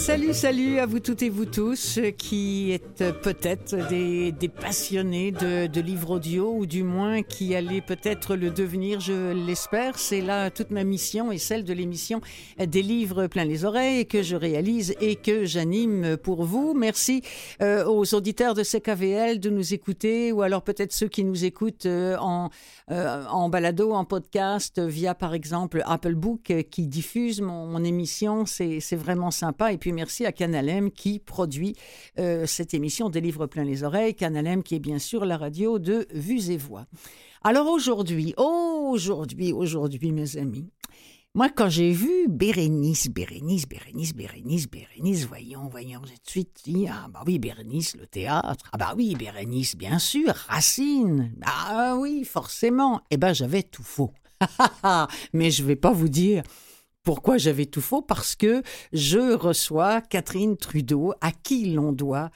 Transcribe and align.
Salut, 0.00 0.32
salut 0.32 0.78
à 0.78 0.86
vous 0.86 0.98
toutes 0.98 1.22
et 1.22 1.28
vous 1.28 1.44
tous 1.44 2.00
qui 2.16 2.72
êtes 2.72 3.04
peut-être 3.20 3.76
des, 3.90 4.32
passionnés 4.48 5.30
de, 5.30 5.80
livres 5.80 6.12
audio 6.12 6.54
ou 6.56 6.64
du 6.64 6.82
moins 6.82 7.22
qui 7.22 7.54
allez 7.54 7.82
peut-être 7.82 8.34
le 8.34 8.50
devenir, 8.50 9.00
je 9.00 9.32
l'espère. 9.32 9.98
C'est 9.98 10.22
là 10.22 10.50
toute 10.50 10.70
ma 10.70 10.84
mission 10.84 11.30
et 11.30 11.36
celle 11.36 11.64
de 11.64 11.74
l'émission 11.74 12.22
des 12.58 12.80
livres 12.80 13.26
plein 13.26 13.44
les 13.44 13.66
oreilles 13.66 14.06
que 14.06 14.22
je 14.22 14.36
réalise 14.36 14.94
et 15.02 15.16
que 15.16 15.44
j'anime 15.44 16.16
pour 16.16 16.44
vous. 16.44 16.72
Merci 16.72 17.20
euh, 17.60 17.84
aux 17.84 18.14
auditeurs 18.14 18.54
de 18.54 18.62
CKVL 18.62 19.38
de 19.38 19.50
nous 19.50 19.74
écouter 19.74 20.32
ou 20.32 20.40
alors 20.40 20.62
peut-être 20.62 20.94
ceux 20.94 21.08
qui 21.08 21.24
nous 21.24 21.44
écoutent 21.44 21.84
euh, 21.84 22.16
en, 22.18 22.48
euh, 22.90 23.26
en 23.26 23.50
balado, 23.50 23.92
en 23.92 24.06
podcast 24.06 24.80
via 24.80 25.14
par 25.14 25.34
exemple 25.34 25.82
Apple 25.84 26.14
Book 26.14 26.54
qui 26.70 26.86
diffuse 26.86 27.42
mon, 27.42 27.66
mon 27.66 27.84
émission. 27.84 28.46
C'est 28.46 28.96
vraiment 28.96 29.30
sympa. 29.30 29.74
Et 29.74 29.76
puis 29.76 29.89
merci 29.92 30.26
à 30.26 30.32
Canalem 30.32 30.90
qui 30.90 31.18
produit 31.18 31.76
euh, 32.18 32.46
cette 32.46 32.74
émission 32.74 33.10
des 33.10 33.20
livres 33.20 33.46
plein 33.46 33.64
les 33.64 33.84
oreilles. 33.84 34.14
Canalem 34.14 34.62
qui 34.62 34.74
est 34.74 34.80
bien 34.80 34.98
sûr 34.98 35.24
la 35.24 35.36
radio 35.36 35.78
de 35.78 36.06
Vues 36.12 36.50
et 36.50 36.56
Voix. 36.56 36.86
Alors 37.42 37.68
aujourd'hui, 37.68 38.34
aujourd'hui, 38.36 39.52
aujourd'hui, 39.52 40.12
mes 40.12 40.36
amis, 40.36 40.70
moi, 41.32 41.48
quand 41.48 41.68
j'ai 41.68 41.92
vu 41.92 42.26
Bérénice, 42.28 43.08
Bérénice, 43.08 43.68
Bérénice, 43.68 44.14
Bérénice, 44.14 44.68
Bérénice, 44.68 45.26
voyons, 45.26 45.68
voyons, 45.68 46.00
j'ai 46.04 46.14
de 46.14 46.28
suite 46.28 46.60
dit, 46.64 46.88
ah 46.88 47.06
bah 47.08 47.22
oui, 47.24 47.38
Bérénice, 47.38 47.96
le 47.96 48.06
théâtre, 48.06 48.64
ah 48.72 48.76
bah 48.76 48.94
oui, 48.96 49.14
Bérénice, 49.14 49.76
bien 49.76 50.00
sûr, 50.00 50.34
Racine, 50.48 51.32
ah 51.42 51.96
oui, 51.96 52.24
forcément, 52.24 53.02
eh 53.12 53.16
ben 53.16 53.32
j'avais 53.32 53.62
tout 53.62 53.84
faux. 53.84 54.10
Mais 55.32 55.52
je 55.52 55.62
vais 55.62 55.76
pas 55.76 55.92
vous 55.92 56.08
dire 56.08 56.42
pourquoi 57.02 57.38
j'avais 57.38 57.64
tout 57.64 57.80
faux 57.80 58.02
Parce 58.02 58.36
que 58.36 58.62
je 58.92 59.34
reçois 59.34 60.02
Catherine 60.02 60.58
Trudeau, 60.58 61.14
à 61.22 61.32
qui 61.32 61.72
l'on 61.72 61.92
doit 61.92 62.30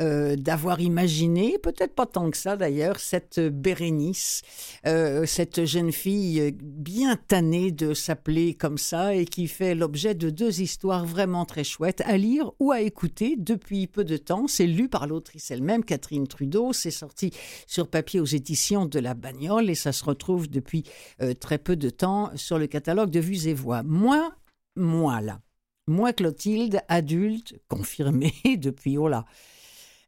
euh, 0.00 0.34
d'avoir 0.34 0.80
imaginé, 0.80 1.56
peut-être 1.58 1.94
pas 1.94 2.06
tant 2.06 2.28
que 2.30 2.36
ça 2.36 2.56
d'ailleurs, 2.56 2.98
cette 2.98 3.38
Bérénice, 3.38 4.42
euh, 4.86 5.24
cette 5.24 5.64
jeune 5.64 5.92
fille 5.92 6.52
bien 6.60 7.16
tannée 7.28 7.70
de 7.70 7.94
s'appeler 7.94 8.54
comme 8.54 8.78
ça 8.78 9.14
et 9.14 9.24
qui 9.24 9.46
fait 9.46 9.76
l'objet 9.76 10.16
de 10.16 10.30
deux 10.30 10.60
histoires 10.60 11.06
vraiment 11.06 11.44
très 11.44 11.64
chouettes 11.64 12.02
à 12.04 12.16
lire 12.16 12.50
ou 12.58 12.72
à 12.72 12.80
écouter 12.80 13.36
depuis 13.38 13.86
peu 13.86 14.02
de 14.02 14.16
temps. 14.16 14.48
C'est 14.48 14.66
lu 14.66 14.88
par 14.88 15.06
l'autrice 15.06 15.50
elle-même, 15.52 15.84
Catherine 15.84 16.26
Trudeau. 16.26 16.72
C'est 16.72 16.90
sorti 16.90 17.32
sur 17.68 17.86
papier 17.86 18.18
aux 18.18 18.24
éditions 18.24 18.86
de 18.86 18.98
La 18.98 19.14
Bagnole 19.14 19.70
et 19.70 19.76
ça 19.76 19.92
se 19.92 20.04
retrouve 20.04 20.48
depuis 20.48 20.82
euh, 21.22 21.34
très 21.34 21.58
peu 21.58 21.76
de 21.76 21.88
temps 21.88 22.30
sur 22.34 22.58
le 22.58 22.66
catalogue 22.66 23.10
de 23.10 23.20
Vues 23.20 23.46
et 23.46 23.54
Voix 23.54 23.84
moi, 24.08 24.32
moi 24.74 25.20
là, 25.20 25.42
moi 25.86 26.14
Clotilde, 26.14 26.80
adulte, 26.88 27.60
confirmée 27.68 28.32
depuis, 28.56 28.96
oh 28.96 29.06
là, 29.06 29.26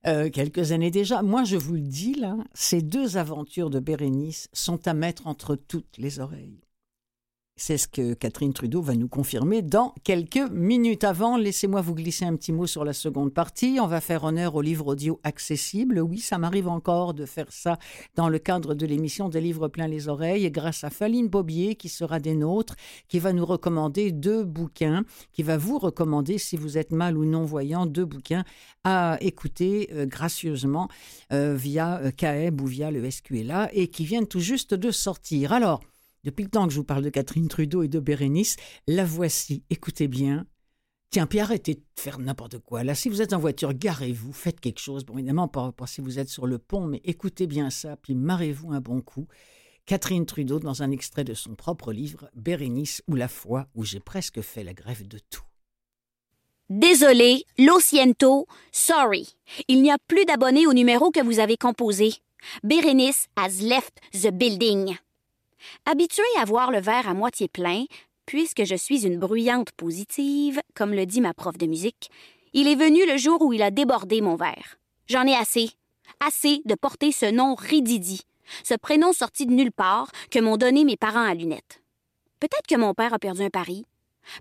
euh, 0.07 0.31
quelques 0.31 0.73
années 0.73 0.91
déjà, 0.91 1.21
moi 1.21 1.45
je 1.45 1.59
vous 1.59 1.75
le 1.75 1.83
dis 1.83 2.15
là, 2.15 2.35
ces 2.55 2.81
deux 2.81 3.19
aventures 3.19 3.69
de 3.69 3.79
Bérénice 3.79 4.49
sont 4.55 4.89
à 4.89 4.95
mettre 4.95 5.27
entre 5.27 5.55
toutes 5.55 5.99
les 5.99 6.19
oreilles. 6.19 6.63
C'est 7.63 7.77
ce 7.77 7.89
que 7.89 8.15
Catherine 8.15 8.55
Trudeau 8.55 8.81
va 8.81 8.95
nous 8.95 9.07
confirmer 9.07 9.61
dans 9.61 9.95
quelques 10.03 10.51
minutes. 10.51 11.05
Avant, 11.05 11.37
laissez-moi 11.37 11.83
vous 11.83 11.95
glisser 11.95 12.25
un 12.25 12.35
petit 12.35 12.53
mot 12.53 12.67
sur 12.67 12.87
la 12.87 12.95
seconde 12.95 13.35
partie. 13.35 13.77
On 13.83 13.87
va 13.87 14.01
faire 14.01 14.25
honneur 14.25 14.55
au 14.55 14.63
livre 14.63 14.87
audio 14.87 15.21
accessible. 15.25 16.01
Oui, 16.01 16.21
ça 16.21 16.39
m'arrive 16.39 16.69
encore 16.69 17.13
de 17.13 17.27
faire 17.27 17.53
ça 17.53 17.79
dans 18.15 18.31
le 18.31 18.39
cadre 18.39 18.73
de 18.73 18.87
l'émission 18.87 19.29
des 19.29 19.43
livres 19.43 19.69
plein 19.69 19.89
les 19.89 20.09
oreilles, 20.09 20.51
grâce 20.51 20.85
à 20.85 20.91
Faline 20.91 21.29
Bobier, 21.29 21.75
qui 21.75 21.91
sera 21.91 22.19
des 22.19 22.35
nôtres, 22.35 22.77
qui 23.09 23.19
va 23.19 23.35
nous 23.35 23.45
recommander 23.45 24.11
deux 24.11 24.43
bouquins, 24.43 25.05
qui 25.31 25.43
va 25.43 25.59
vous 25.59 25.79
recommander, 25.79 26.39
si 26.39 26.57
vous 26.57 26.79
êtes 26.79 26.93
mal 26.93 27.19
ou 27.19 27.27
non-voyant, 27.27 27.85
deux 27.85 28.07
bouquins 28.07 28.45
à 28.85 29.19
écouter 29.21 29.91
euh, 29.93 30.07
gracieusement 30.07 30.89
euh, 31.31 31.55
via 31.55 31.99
euh, 31.99 32.11
CAEB 32.11 32.59
ou 32.63 32.67
via 32.67 32.91
le 32.91 33.11
SQLA 33.11 33.69
et 33.75 33.89
qui 33.89 34.07
viennent 34.07 34.27
tout 34.27 34.41
juste 34.41 34.73
de 34.73 34.91
sortir. 34.91 35.53
Alors, 35.53 35.83
depuis 36.25 36.45
le 36.45 36.51
temps 36.51 36.67
que 36.67 36.73
je 36.73 36.79
vous 36.79 36.85
parle 36.85 37.03
de 37.03 37.11
Catherine 37.11 37.49
Trudeau 37.49 37.83
et 37.83 37.89
de 37.89 38.01
Bérénice, 38.01 38.57
la 38.87 39.05
voici. 39.05 39.65
Écoutez 39.71 40.09
bien. 40.09 40.47
Tiens, 41.11 41.27
puis 41.27 41.41
arrêtez 41.41 41.75
de 41.75 41.83
faire 41.97 42.19
n'importe 42.21 42.59
quoi. 42.59 42.85
Là, 42.85 42.95
si 42.95 43.09
vous 43.09 43.21
êtes 43.21 43.33
en 43.33 43.39
voiture, 43.41 43.75
garez-vous, 43.75 44.33
faites 44.33 44.61
quelque 44.61 44.79
chose. 44.79 45.05
Bon, 45.05 45.19
évidemment, 45.19 45.49
pas, 45.49 45.73
si 45.87 46.01
vous 46.01 46.21
êtes 46.21 46.29
sur 46.29 46.47
le 46.47 46.59
pont, 46.59 46.87
mais 46.87 47.01
écoutez 47.05 47.49
bien 47.49 47.69
ça, 47.71 47.97
puis 47.97 48.15
marrez-vous 48.15 48.73
un 48.73 48.81
bon 48.81 49.01
coup. 49.01 49.27
Catherine 49.87 50.25
Trudeau 50.25 50.61
dans 50.61 50.85
un 50.85 50.93
extrait 50.93 51.25
de 51.25 51.35
son 51.35 51.57
propre 51.57 51.93
livre, 51.93 52.31
Bérénice 52.37 53.03
ou 53.09 53.17
la 53.17 53.27
foi, 53.27 53.67
où 53.75 53.85
j'ai 53.85 53.99
presque 53.99 54.41
fait 54.41 54.63
la 54.63 54.73
grève 54.73 55.09
de 55.09 55.19
tout. 55.19 55.43
Désolé, 56.69 57.45
lo 57.59 57.81
siento, 57.81 58.47
sorry. 58.71 59.35
Il 59.67 59.83
n'y 59.83 59.91
a 59.91 59.97
plus 60.07 60.25
d'abonnés 60.25 60.69
au 60.69 60.73
numéro 60.73 61.11
que 61.11 61.25
vous 61.25 61.41
avez 61.41 61.57
composé. 61.57 62.15
Bérénice 62.63 63.27
has 63.37 63.61
left 63.61 64.01
the 64.13 64.31
building. 64.31 64.97
Habituée 65.87 66.23
à 66.39 66.45
voir 66.45 66.71
le 66.71 66.81
verre 66.81 67.09
à 67.09 67.15
moitié 67.15 67.49
plein, 67.49 67.85
puisque 68.27 68.65
je 68.65 68.75
suis 68.75 69.07
une 69.07 69.19
bruyante 69.19 69.73
positive, 69.73 70.61
comme 70.75 70.95
le 70.95 71.07
dit 71.07 71.21
ma 71.21 71.35
prof 71.35 71.59
de 71.59 71.67
musique, 71.67 72.11
il 72.53 72.69
est 72.69 72.75
venu 72.75 73.07
le 73.07 73.17
jour 73.17 73.43
où 73.43 73.53
il 73.53 73.63
a 73.63 73.71
débordé 73.71 74.21
mon 74.21 74.37
verre. 74.37 74.79
J'en 75.09 75.27
ai 75.27 75.35
assez. 75.35 75.71
Assez 76.25 76.63
de 76.65 76.75
porter 76.75 77.13
ce 77.13 77.27
nom 77.31 77.55
Rididi, 77.55 78.23
ce 78.65 78.75
prénom 78.75 79.13
sorti 79.13 79.47
de 79.47 79.53
nulle 79.53 79.73
part 79.73 80.11
que 80.31 80.39
m'ont 80.39 80.57
donné 80.57 80.85
mes 80.85 80.97
parents 80.97 81.27
à 81.27 81.35
lunettes. 81.35 81.83
Peut-être 82.41 82.67
que 82.69 82.77
mon 82.77 82.95
père 82.95 83.15
a 83.15 83.19
perdu 83.19 83.43
un 83.43 83.51
pari. 83.51 83.85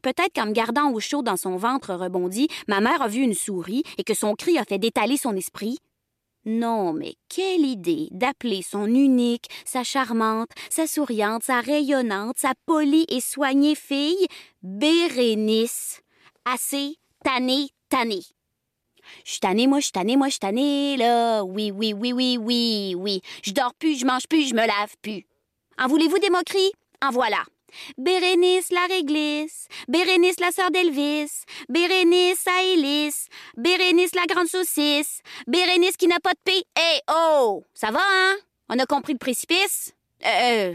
Peut-être 0.01 0.33
qu'en 0.35 0.47
me 0.47 0.51
gardant 0.51 0.91
au 0.91 0.99
chaud 0.99 1.21
dans 1.21 1.37
son 1.37 1.55
ventre 1.55 1.93
rebondi, 1.93 2.47
ma 2.67 2.81
mère 2.81 3.01
a 3.01 3.07
vu 3.07 3.21
une 3.21 3.33
souris 3.33 3.83
et 3.97 4.03
que 4.03 4.13
son 4.13 4.35
cri 4.35 4.57
a 4.57 4.65
fait 4.65 4.77
détaler 4.77 5.17
son 5.17 5.35
esprit. 5.35 5.79
Non, 6.51 6.93
mais 6.93 7.13
quelle 7.27 7.63
idée 7.63 8.07
d'appeler 8.09 8.63
son 8.63 8.87
unique, 8.87 9.45
sa 9.65 9.83
charmante, 9.83 10.49
sa 10.71 10.87
souriante, 10.87 11.43
sa 11.43 11.61
rayonnante, 11.61 12.39
sa 12.39 12.53
polie 12.65 13.05
et 13.07 13.21
soignée 13.21 13.75
fille 13.75 14.25
Bérénice. 14.63 16.01
Assez 16.45 16.95
tannée, 17.23 17.69
tannée. 17.87 18.23
Je 19.25 19.37
tannée, 19.37 19.67
moi, 19.67 19.79
je 19.79 19.91
tannée, 19.91 20.17
moi, 20.17 20.29
je 20.29 20.39
tannée, 20.39 20.97
là. 20.97 21.43
Oui, 21.43 21.69
oui, 21.69 21.93
oui, 21.93 22.13
oui, 22.13 22.39
oui, 22.41 22.95
oui. 22.97 23.21
Je 23.43 23.51
dors 23.51 23.75
plus, 23.75 23.99
je 23.99 24.07
mange 24.07 24.25
plus, 24.27 24.49
je 24.49 24.55
me 24.55 24.65
lave 24.65 24.95
plus. 25.03 25.27
En 25.77 25.87
voulez-vous 25.87 26.17
des 26.17 26.31
moqueries? 26.31 26.71
En 27.05 27.11
voilà. 27.11 27.43
Bérénice 27.97 28.71
la 28.71 28.85
réglisse, 28.85 29.67
Bérénice 29.87 30.39
la 30.39 30.51
sœur 30.51 30.71
d'Elvis, 30.71 31.31
Bérénice 31.69 32.47
à 32.47 32.63
Hélice, 32.63 33.27
Bérénice 33.57 34.15
la 34.15 34.25
grande 34.25 34.47
saucisse, 34.47 35.21
Bérénice 35.47 35.97
qui 35.97 36.07
n'a 36.07 36.19
pas 36.19 36.33
de 36.33 36.39
paix. 36.43 36.63
Eh 36.77 36.99
oh! 37.11 37.63
Ça 37.73 37.91
va, 37.91 38.01
hein? 38.01 38.35
On 38.69 38.79
a 38.79 38.85
compris 38.85 39.13
le 39.13 39.19
précipice? 39.19 39.93
Euh, 40.25 40.73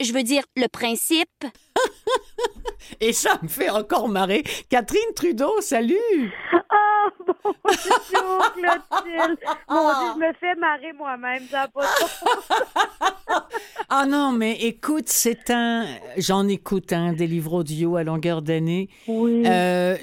je 0.00 0.12
veux 0.12 0.22
dire, 0.22 0.44
le 0.56 0.66
principe. 0.68 1.44
Et 3.00 3.12
ça 3.12 3.38
me 3.42 3.48
fait 3.48 3.70
encore 3.70 4.08
marrer. 4.08 4.42
Catherine 4.68 5.14
Trudeau, 5.14 5.60
salut! 5.60 6.32
Oh, 7.02 7.10
bonjour, 7.64 8.52
Clotilde! 8.52 9.38
Mon 9.68 9.88
Dieu, 9.88 10.08
je 10.14 10.18
me 10.18 10.32
fais 10.34 10.54
marrer 10.56 10.92
moi-même, 10.92 11.42
ça 11.50 11.68
pas 11.68 11.82
Ah 13.88 14.06
non, 14.06 14.32
mais 14.32 14.56
écoute, 14.56 15.08
c'est 15.08 15.50
un... 15.50 15.86
J'en 16.16 16.46
écoute 16.48 16.92
un 16.92 17.12
des 17.12 17.26
livres 17.26 17.54
audio 17.54 17.96
à 17.96 18.04
longueur 18.04 18.42
d'année. 18.42 18.88
Oui. 19.08 19.42
Euh, 19.46 19.96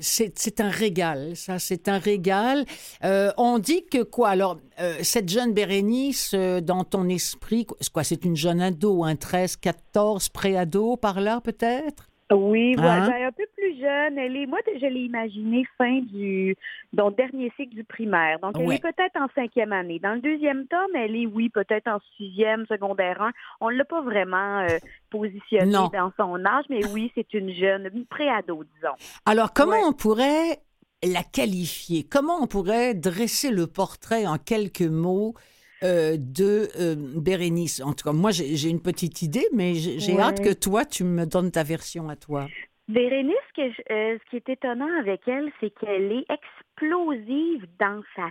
c'est 0.00 0.60
un 0.60 0.68
régal, 0.70 1.36
ça, 1.36 1.58
c'est 1.58 1.88
un 1.88 1.98
régal. 1.98 2.64
Euh, 3.04 3.30
on 3.36 3.58
dit 3.58 3.84
que 3.86 4.02
quoi, 4.02 4.30
alors, 4.30 4.58
euh, 4.80 4.94
cette 5.02 5.28
jeune 5.28 5.52
Bérénice, 5.52 6.34
dans 6.34 6.84
ton 6.84 7.08
esprit, 7.08 7.66
quoi, 7.92 8.02
c'est 8.04 8.24
une 8.24 8.36
jeune 8.36 8.60
ado, 8.60 9.04
un 9.04 9.16
13, 9.16 9.56
14, 9.56 10.28
pré-ado, 10.30 10.96
par 10.96 11.20
là, 11.20 11.40
peut-être? 11.40 12.06
Oui, 12.32 12.74
voilà, 12.76 13.04
Hein? 13.04 13.10
ben, 13.10 13.26
un 13.26 13.32
peu 13.32 13.42
plus 13.60 13.78
jeune. 13.80 14.18
Elle 14.18 14.36
est, 14.36 14.46
moi, 14.46 14.58
je 14.66 14.86
l'ai 14.86 15.00
imaginée 15.00 15.66
fin 15.78 16.00
du 16.00 16.56
donc, 16.92 17.16
dernier 17.16 17.52
cycle 17.56 17.74
du 17.74 17.84
primaire. 17.84 18.38
Donc, 18.40 18.56
elle 18.58 18.66
Ouais. 18.66 18.76
est 18.76 18.82
peut-être 18.82 19.16
en 19.16 19.28
cinquième 19.34 19.72
année. 19.72 19.98
Dans 19.98 20.14
le 20.14 20.20
deuxième 20.20 20.66
tome, 20.66 20.94
elle 20.94 21.14
est, 21.14 21.26
oui, 21.26 21.48
peut-être 21.50 21.88
en 21.88 21.98
sixième, 22.16 22.66
secondaire 22.66 23.20
1. 23.22 23.30
On 23.60 23.70
ne 23.70 23.76
l'a 23.76 23.84
pas 23.84 24.00
vraiment 24.02 24.60
euh, 24.60 24.78
positionnée 25.10 25.70
Non. 25.72 25.90
dans 25.92 26.12
son 26.16 26.44
âge, 26.44 26.64
mais 26.70 26.84
oui, 26.92 27.12
c'est 27.14 27.32
une 27.34 27.52
jeune, 27.52 27.90
une 27.94 28.06
pré-ado, 28.06 28.64
disons. 28.74 28.94
Alors, 29.26 29.52
comment 29.52 29.72
Ouais. 29.72 29.84
on 29.86 29.92
pourrait 29.92 30.58
la 31.02 31.22
qualifier? 31.22 32.04
Comment 32.04 32.42
on 32.42 32.46
pourrait 32.46 32.94
dresser 32.94 33.50
le 33.50 33.66
portrait 33.66 34.26
en 34.26 34.38
quelques 34.38 34.80
mots 34.82 35.34
euh, 35.82 36.16
de 36.18 36.68
euh, 36.78 36.94
Bérénice? 37.16 37.80
En 37.80 37.92
tout 37.94 38.04
cas, 38.04 38.12
moi, 38.12 38.30
j'ai 38.32 38.68
une 38.68 38.82
petite 38.82 39.22
idée, 39.22 39.46
mais 39.54 39.74
j'ai 39.74 39.98
j'ai 39.98 40.14
Ouais. 40.14 40.20
hâte 40.22 40.42
que 40.42 40.52
toi, 40.52 40.84
tu 40.84 41.04
me 41.04 41.24
donnes 41.26 41.50
ta 41.50 41.62
version 41.62 42.08
à 42.08 42.16
toi. 42.16 42.46
Bérénice, 42.90 43.36
euh, 43.58 44.18
ce 44.18 44.30
qui 44.30 44.36
est 44.36 44.48
étonnant 44.48 44.98
avec 44.98 45.20
elle, 45.28 45.52
c'est 45.60 45.70
qu'elle 45.70 46.10
est 46.10 46.26
explosive 46.28 47.64
dans 47.78 48.02
sa 48.16 48.30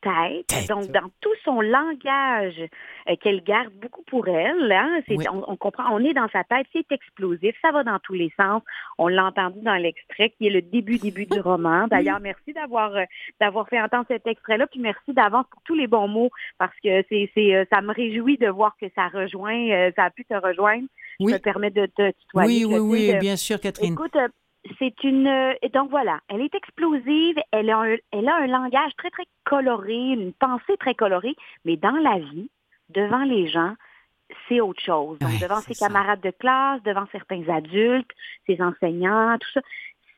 tête, 0.00 0.68
donc 0.68 0.90
dans 0.90 1.10
tout 1.20 1.34
son 1.44 1.60
langage 1.60 2.60
euh, 3.08 3.16
qu'elle 3.20 3.42
garde 3.42 3.72
beaucoup 3.74 4.02
pour 4.04 4.28
elle. 4.28 4.70
Hein, 4.72 5.00
on, 5.32 5.56
comprend, 5.56 5.84
on 5.92 5.98
est 5.98 6.14
dans 6.14 6.28
sa 6.28 6.44
tête, 6.44 6.66
c'est 6.72 6.90
explosif, 6.90 7.54
ça 7.62 7.72
va 7.72 7.84
dans 7.84 7.98
tous 7.98 8.14
les 8.14 8.32
sens. 8.38 8.62
On 8.98 9.08
l'a 9.08 9.26
entendu 9.26 9.60
dans 9.62 9.74
l'extrait 9.74 10.30
qui 10.30 10.46
est 10.46 10.50
le 10.50 10.62
début 10.62 10.98
début 10.98 11.26
du 11.26 11.40
roman. 11.40 11.86
D'ailleurs, 11.90 12.20
merci 12.20 12.52
d'avoir 12.52 12.94
euh, 12.96 13.04
d'avoir 13.40 13.68
fait 13.68 13.80
entendre 13.80 14.06
cet 14.08 14.26
extrait-là, 14.26 14.66
puis 14.66 14.80
merci 14.80 15.12
d'avance 15.12 15.46
pour 15.50 15.62
tous 15.62 15.74
les 15.74 15.86
bons 15.86 16.08
mots 16.08 16.30
parce 16.58 16.74
que 16.82 17.04
c'est 17.08 17.30
c'est 17.34 17.54
euh, 17.54 17.64
ça 17.72 17.80
me 17.80 17.92
réjouit 17.92 18.38
de 18.38 18.48
voir 18.48 18.76
que 18.80 18.86
ça 18.94 19.08
rejoint, 19.08 19.90
ça 19.96 20.04
a 20.04 20.10
pu 20.10 20.24
te 20.24 20.34
rejoindre. 20.34 20.86
Oui. 21.20 21.32
Je 21.32 21.36
me 21.36 21.40
permets 21.40 21.70
de 21.70 21.86
te 21.86 22.10
tutoyer. 22.12 22.64
Oui, 22.64 22.78
oui, 22.78 23.10
oui, 23.10 23.18
bien 23.18 23.36
sûr, 23.36 23.60
Catherine. 23.60 23.94
Écoute, 23.94 24.16
c'est 24.78 25.04
une 25.04 25.26
euh, 25.26 25.54
donc 25.72 25.90
voilà, 25.90 26.20
elle 26.28 26.40
est 26.40 26.54
explosive, 26.54 27.36
elle 27.52 27.70
a 27.70 27.78
un, 27.78 27.96
elle 28.12 28.28
a 28.28 28.36
un 28.36 28.46
langage 28.46 28.92
très 28.96 29.10
très 29.10 29.24
coloré, 29.44 29.94
une 29.94 30.32
pensée 30.32 30.76
très 30.78 30.94
colorée, 30.94 31.36
mais 31.64 31.76
dans 31.76 31.96
la 31.96 32.18
vie, 32.18 32.50
devant 32.90 33.24
les 33.24 33.48
gens, 33.48 33.74
c'est 34.48 34.60
autre 34.60 34.82
chose. 34.82 35.18
Donc 35.20 35.40
devant 35.40 35.60
ses 35.60 35.74
camarades 35.74 36.20
de 36.20 36.30
classe, 36.30 36.82
devant 36.82 37.06
certains 37.12 37.48
adultes, 37.48 38.10
ses 38.46 38.60
enseignants, 38.60 39.38
tout 39.38 39.50
ça. 39.54 39.60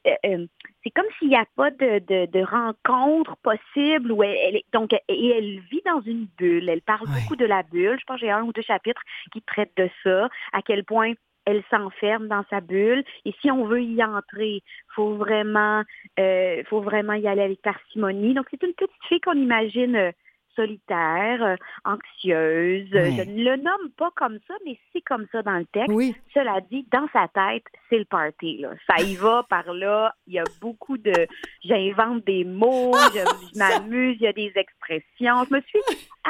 Euh, 0.07 0.15
euh, 0.25 0.47
c'est 0.83 0.91
comme 0.91 1.05
s'il 1.19 1.29
n'y 1.29 1.37
a 1.37 1.45
pas 1.57 1.71
de, 1.71 1.99
de, 1.99 2.25
de, 2.25 2.43
rencontre 2.43 3.37
possible 3.43 4.11
où 4.11 4.23
elle, 4.23 4.57
est, 4.57 4.65
donc 4.73 4.95
et 4.95 5.29
elle 5.29 5.61
vit 5.71 5.83
dans 5.85 6.01
une 6.01 6.27
bulle. 6.39 6.71
Elle 6.71 6.81
parle 6.81 7.07
beaucoup 7.07 7.37
de 7.37 7.45
la 7.45 7.63
bulle. 7.63 7.99
Je 8.01 8.05
pense 8.07 8.19
que 8.19 8.27
j'ai 8.27 8.31
un 8.31 8.43
ou 8.43 8.53
deux 8.53 8.63
chapitres 8.63 9.03
qui 9.31 9.43
traitent 9.43 9.77
de 9.77 9.91
ça, 10.03 10.31
à 10.55 10.63
quel 10.63 10.85
point 10.85 11.13
elle 11.51 11.63
s'enferme 11.71 12.29
dans 12.29 12.45
sa 12.51 12.61
bulle. 12.61 13.05
Et 13.25 13.35
si 13.41 13.51
on 13.51 13.65
veut 13.65 13.83
y 13.83 14.03
entrer, 14.03 14.63
faut 14.95 15.15
vraiment, 15.15 15.83
euh, 16.19 16.63
faut 16.69 16.81
vraiment 16.81 17.15
y 17.15 17.27
aller 17.27 17.43
avec 17.43 17.63
parcimonie. 17.63 18.35
Donc 18.35 18.47
c'est 18.51 18.63
une 18.63 18.75
petite 18.75 18.91
fille 19.09 19.21
qu'on 19.21 19.35
imagine 19.35 19.97
euh, 19.97 20.13
solitaire, 20.57 21.43
euh, 21.43 21.57
anxieuse. 21.85 22.89
Je 22.93 23.25
ne 23.25 23.45
le 23.45 23.57
nomme 23.57 23.91
pas 23.97 24.11
comme 24.17 24.39
ça, 24.47 24.55
mais 24.65 24.79
c'est 24.93 25.01
comme 25.03 25.27
ça 25.33 25.43
dans 25.43 25.59
le 25.59 25.67
texte. 25.67 26.21
Cela 26.35 26.61
dit, 26.71 26.87
dans 26.93 27.07
sa 27.13 27.29
tête, 27.29 27.65
c'est 27.89 27.99
le 27.99 28.05
party. 28.05 28.65
Ça 28.89 29.03
y 29.03 29.15
va 29.17 29.45
par 29.49 29.73
là. 29.73 30.15
Il 30.27 30.35
y 30.35 30.39
a 30.39 30.45
beaucoup 30.61 30.99
de... 30.99 31.27
J'invente 31.65 32.25
des 32.25 32.45
mots, 32.45 32.93
je, 33.15 33.59
m'amuse, 33.59 34.17
il 34.21 34.25
y 34.25 34.27
a 34.27 34.33
des 34.33 34.53
expressions. 34.57 35.45
Je 35.49 35.55
me 35.55 35.61
suis 35.63 35.81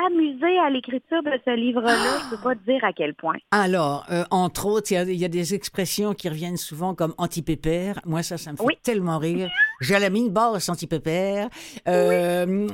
amusée 0.07 0.59
à 0.59 0.71
l'écriture 0.71 1.23
de 1.23 1.33
ce 1.45 1.55
livre-là. 1.57 1.97
Je 1.97 2.25
ne 2.27 2.37
peux 2.37 2.43
pas 2.43 2.55
dire 2.55 2.85
à 2.85 2.93
quel 2.93 3.15
point. 3.15 3.37
Alors, 3.51 4.07
euh, 4.11 4.25
entre 4.31 4.67
autres, 4.67 4.93
il 4.93 5.17
y, 5.17 5.25
a, 5.25 5.29
des 5.29 5.55
expressions 5.55 6.15
qui 6.15 6.29
reviennent 6.29 6.57
souvent 6.57 6.95
comme 6.95 7.15
anti-pépère. 7.19 8.01
Moi, 8.05 8.23
ça, 8.23 8.39
ça 8.39 8.53
me 8.53 8.57
fait 8.57 8.79
tellement 8.83 9.19
rire. 9.19 9.51
J'ai 9.81 9.99
la 9.99 10.11
mine 10.11 10.31
basse 10.31 10.69
anti-pépère. 10.69 11.49
Euh, 11.89 12.69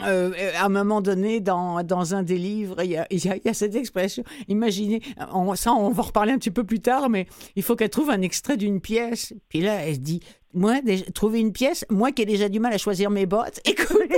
à 0.57 0.65
un 0.65 0.69
moment 0.69 1.01
donné, 1.01 1.36
dans, 1.41 1.83
dans 1.83 2.15
un 2.15 2.23
des 2.23 2.39
livres, 2.39 2.83
il 2.83 2.91
y 2.91 2.97
a, 2.97 3.07
il 3.11 3.25
y 3.25 3.49
a, 3.49 3.55
cette 3.55 3.75
expression. 3.75 4.25
Imaginez, 4.49 5.03
on, 5.33 5.55
ça, 5.55 5.73
on 5.73 5.91
va 5.91 6.03
reparler 6.03 6.33
un 6.33 6.39
petit 6.39 6.51
peu 6.51 6.65
plus 6.65 6.81
tard, 6.81 7.09
mais 7.09 7.27
il 7.55 7.63
faut 7.63 7.77
qu'elle 7.77 7.91
trouve 7.91 8.11
un 8.11 8.23
extrait 8.23 8.57
d'une 8.57 8.81
pièce. 8.81 9.35
Puis 9.49 9.61
là, 9.61 9.87
elle 9.87 9.95
se 9.95 10.01
dit, 10.01 10.21
moi, 10.55 10.77
trouver 11.15 11.41
une 11.41 11.53
pièce, 11.53 11.85
moi 11.91 12.13
qui 12.13 12.23
ai 12.23 12.27
déjà 12.27 12.49
du 12.49 12.61
mal 12.61 12.73
à 12.73 12.79
choisir 12.79 13.11
mes 13.11 13.27
bottes, 13.27 13.61
écoute. 13.65 14.13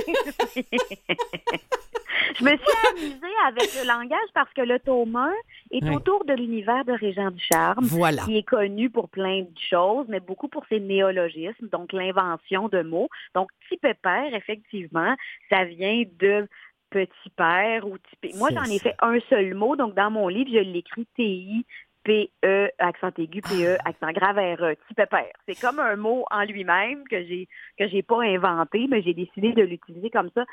Je 2.38 2.44
me 2.44 2.50
suis 2.50 2.88
amusée 2.90 3.36
avec 3.46 3.74
le 3.74 3.86
langage 3.86 4.28
parce 4.34 4.52
que 4.52 4.60
le 4.60 4.78
tome 4.78 5.16
1 5.16 5.32
est 5.72 5.90
autour 5.90 6.24
de 6.24 6.34
l'univers 6.34 6.84
de 6.84 6.92
Régent 6.92 7.30
Ducharme, 7.30 7.84
voilà. 7.84 8.22
qui 8.22 8.36
est 8.38 8.42
connu 8.42 8.90
pour 8.90 9.08
plein 9.08 9.42
de 9.42 9.58
choses, 9.58 10.06
mais 10.08 10.20
beaucoup 10.20 10.48
pour 10.48 10.64
ses 10.68 10.78
néologismes, 10.78 11.68
donc 11.68 11.92
l'invention 11.92 12.68
de 12.68 12.82
mots. 12.82 13.08
Donc, 13.34 13.50
petit 13.68 13.78
pépère, 13.78 14.34
effectivement, 14.34 15.14
ça 15.50 15.64
vient 15.64 16.04
de 16.20 16.46
petit 16.90 17.30
père 17.36 17.86
ou 17.86 17.96
petit 17.98 18.36
Moi, 18.36 18.50
j'en 18.52 18.64
ai 18.64 18.78
fait 18.78 18.94
un 19.00 19.18
seul 19.28 19.54
mot. 19.54 19.76
Donc, 19.76 19.94
dans 19.94 20.10
mon 20.10 20.28
livre, 20.28 20.50
je 20.52 20.58
l'écris 20.58 21.06
TI, 21.16 21.64
P-E, 22.04 22.70
accent 22.78 23.10
aigu, 23.18 23.42
P-E, 23.42 23.76
ah. 23.80 23.90
accent 23.90 24.12
grave, 24.12 24.36
R-E, 24.36 24.76
petit 24.76 24.94
pépère. 24.94 25.32
C'est 25.46 25.60
comme 25.60 25.78
un 25.78 25.96
mot 25.96 26.24
en 26.30 26.44
lui-même 26.44 27.04
que 27.10 27.22
j'ai 27.24 27.48
que 27.78 27.86
j'ai 27.88 28.02
pas 28.02 28.22
inventé, 28.22 28.86
mais 28.88 29.02
j'ai 29.02 29.12
décidé 29.12 29.52
de 29.52 29.62
l'utiliser 29.62 30.08
comme 30.08 30.30
ça. 30.34 30.44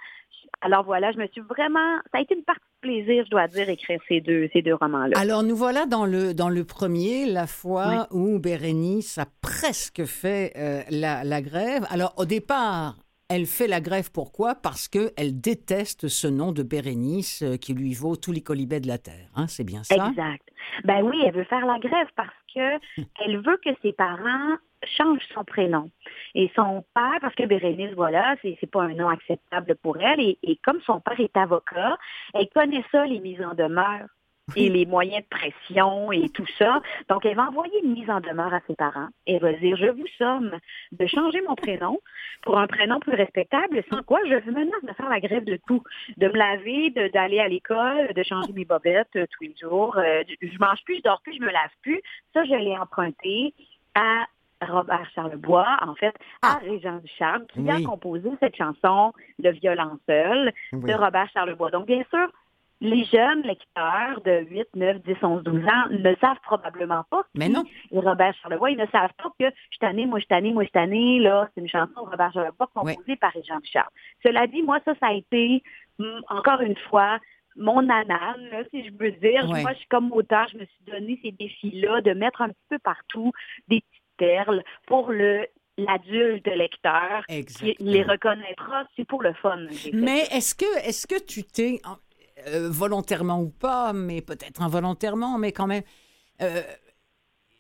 Alors 0.62 0.84
voilà, 0.84 1.12
je 1.12 1.18
me 1.18 1.28
suis 1.28 1.42
vraiment, 1.42 1.98
ça 2.12 2.20
a 2.20 2.22
été 2.22 2.36
une 2.36 2.44
partie 2.44 2.62
de 2.62 2.88
plaisir, 2.88 3.24
je 3.26 3.30
dois 3.30 3.48
dire, 3.48 3.70
écrire 3.70 4.00
ces 4.08 4.20
deux 4.20 4.50
ces 4.52 4.62
deux 4.62 4.76
romans-là. 4.76 5.18
Alors 5.18 5.44
nous 5.44 5.56
voilà 5.56 5.86
dans 5.86 6.06
le 6.06 6.34
dans 6.34 6.50
le 6.50 6.66
premier, 6.66 7.26
la 7.26 7.48
fois 7.48 8.08
où 8.12 8.38
Bérénice 8.40 9.18
a 9.18 9.26
presque 9.42 10.04
fait 10.04 10.52
euh, 10.58 10.82
la, 10.90 11.24
la 11.24 11.42
grève. 11.42 11.86
Alors 11.90 12.14
au 12.18 12.26
départ, 12.26 12.96
elle 13.30 13.46
fait 13.46 13.68
la 13.68 13.82
grève 13.82 14.12
pourquoi? 14.12 14.56
Parce 14.56 14.88
qu'elle 14.88 15.42
déteste 15.42 16.08
ce 16.08 16.28
nom 16.28 16.52
de 16.52 16.64
Bérénice 16.64 17.42
euh, 17.42 17.58
qui 17.58 17.74
lui 17.74 17.94
vaut 17.94 18.16
tous 18.16 18.32
les 18.32 18.42
colibets 18.42 18.80
de 18.80 18.88
la 18.88 18.98
terre. 18.98 19.30
Hein, 19.36 19.48
c'est 19.48 19.64
bien 19.64 19.84
ça? 19.84 19.96
Exact. 19.96 20.48
Ben 20.84 21.02
oui, 21.04 21.22
elle 21.26 21.34
veut 21.34 21.44
faire 21.46 21.66
la 21.66 21.80
grève 21.80 22.08
parce 22.16 22.30
que 22.54 22.80
elle 23.26 23.38
veut 23.42 23.60
que 23.64 23.72
ses 23.82 23.94
parents 23.94 24.56
changent 24.98 25.28
son 25.34 25.44
prénom. 25.44 25.90
Et 26.36 26.52
son 26.56 26.84
père, 26.94 27.18
parce 27.22 27.34
que 27.34 27.46
Bérénice, 27.46 27.94
voilà, 27.96 28.36
c'est, 28.42 28.58
c'est 28.60 28.70
pas 28.70 28.84
un 28.84 28.94
nom 28.94 29.10
acceptable 29.10 29.76
pour 29.82 29.98
elle. 29.98 30.20
Et, 30.20 30.38
et 30.44 30.60
comme 30.64 30.82
son 30.86 31.00
père 31.00 31.20
est 31.20 31.36
avocat, 31.36 31.98
elle 32.34 32.50
connaît 32.50 32.84
ça, 32.92 33.06
les 33.06 33.20
mises 33.20 33.42
en 33.42 33.56
demeure 33.56 34.08
et 34.56 34.70
les 34.70 34.86
moyens 34.86 35.24
de 35.24 35.30
pression 35.30 36.12
et 36.12 36.30
tout 36.30 36.46
ça. 36.58 36.82
Donc, 37.10 37.26
elle 37.26 37.36
va 37.36 37.48
envoyer 37.48 37.84
une 37.84 37.94
mise 37.94 38.10
en 38.10 38.20
demeure 38.20 38.54
à 38.54 38.62
ses 38.68 38.76
parents. 38.76 39.08
Elle 39.26 39.40
va 39.40 39.54
dire, 39.54 39.76
je 39.76 39.88
vous 39.88 40.08
somme 40.18 40.52
de 40.92 41.08
changer 41.08 41.42
mon 41.42 41.56
prénom 41.56 42.00
pour 42.44 42.60
un 42.60 42.68
prénom 42.68 43.00
plus 43.00 43.16
respectable, 43.16 43.84
sans 43.92 44.04
quoi 44.04 44.20
je 44.26 44.36
vous 44.36 44.52
menace 44.52 44.84
de 44.84 44.94
faire 44.94 45.10
la 45.10 45.20
grève 45.20 45.46
de 45.46 45.60
tout, 45.68 45.82
de 46.18 46.28
me 46.28 46.38
laver, 46.38 46.92
d'aller 47.12 47.40
à 47.40 47.48
l'école, 47.48 48.14
de 48.14 48.24
changer 48.24 48.54
mes 48.54 48.66
bobettes 48.66 49.16
euh, 49.16 49.26
tous 49.32 49.46
les 49.46 49.56
jours. 49.60 49.98
Euh, 49.98 50.24
je 50.42 50.58
mange 50.60 50.84
plus, 50.86 50.98
je 50.98 51.02
dors 51.02 51.22
plus, 51.22 51.36
je 51.36 51.42
me 51.42 51.52
lave 51.52 51.72
plus. 51.82 52.02
Ça, 52.34 52.44
je 52.44 52.54
l'ai 52.54 52.78
emprunté 52.78 53.54
à 53.96 54.26
Robert 54.62 55.10
Charlebois, 55.14 55.78
en 55.82 55.96
fait, 55.96 56.16
à 56.42 56.54
ah. 56.54 56.60
Régent 56.62 57.00
Ducharme, 57.00 57.46
qui 57.48 57.70
a 57.70 57.82
composé 57.82 58.30
cette 58.40 58.56
chanson, 58.56 59.12
Le 59.40 59.52
violon 59.52 60.00
seul, 60.08 60.54
de 60.72 60.94
Robert 60.94 61.30
Charlebois. 61.34 61.72
Donc, 61.72 61.88
bien 61.88 62.04
sûr, 62.10 62.28
les 62.82 63.06
jeunes 63.06 63.42
lecteurs 63.44 64.22
de 64.26 64.46
8, 64.50 64.68
9, 64.76 65.02
10, 65.04 65.16
11, 65.22 65.44
12 65.44 65.64
ans 65.64 65.88
ne 65.90 66.16
savent 66.16 66.40
probablement 66.44 67.04
pas 67.10 67.24
Mais 67.34 67.50
non. 67.50 67.64
Robert 67.92 68.34
Charlevoix. 68.42 68.72
Ils 68.72 68.78
ne 68.78 68.86
savent 68.88 69.14
pas 69.18 69.32
que 69.40 69.46
je 69.72 69.78
tanné, 69.80 70.06
moi 70.06 70.20
je 70.20 70.26
tanné, 70.26 70.52
moi 70.52 70.64
je 70.64 70.70
tanné. 70.70 71.20
Là, 71.20 71.50
c'est 71.54 71.62
une 71.62 71.70
chanson 71.70 72.04
de 72.04 72.10
Robert 72.10 72.34
Charlevoix 72.34 72.70
composée 72.74 73.16
par 73.16 73.32
Jean 73.48 73.60
Charles. 73.64 73.90
Cela 74.24 74.48
dit, 74.48 74.62
moi, 74.62 74.80
ça, 74.86 74.94
ça 75.00 75.08
a 75.08 75.14
été, 75.14 75.64
hum, 76.00 76.22
encore 76.30 76.62
une 76.62 76.78
fois, 76.90 77.20
mon 77.56 77.90
anane, 77.90 78.66
si 78.72 78.86
je 78.86 78.92
veux 78.98 79.12
dire. 79.12 79.46
Moi, 79.46 79.72
je 79.72 79.78
suis 79.78 79.88
comme 79.88 80.12
auteur, 80.12 80.48
je 80.52 80.58
me 80.58 80.66
suis 80.66 80.84
donné 80.86 81.20
ces 81.24 81.32
défis-là 81.32 82.02
de 82.02 82.12
mettre 82.12 82.42
un 82.42 82.50
petit 82.50 82.68
peu 82.70 82.80
partout 82.80 83.32
des 83.68 83.82
petites 83.82 84.04
perles 84.18 84.64
pour 84.88 85.12
le 85.12 85.48
l'adulte 85.78 86.48
lecteur 86.48 87.26
qui 87.28 87.76
les 87.80 88.04
reconnaîtra, 88.04 88.86
c'est 88.96 89.06
pour 89.06 89.22
le 89.22 89.34
fun. 89.34 89.58
Mais 89.92 90.22
est-ce 90.32 90.56
que 90.56 90.88
est-ce 90.88 91.06
que 91.06 91.22
tu 91.22 91.44
t'es 91.44 91.82
euh, 92.48 92.70
volontairement 92.70 93.42
ou 93.42 93.50
pas, 93.50 93.94
mais 93.94 94.22
peut-être 94.22 94.62
involontairement, 94.62 95.38
mais 95.38 95.52
quand 95.52 95.68
même. 95.68 95.84
Euh, 96.42 96.62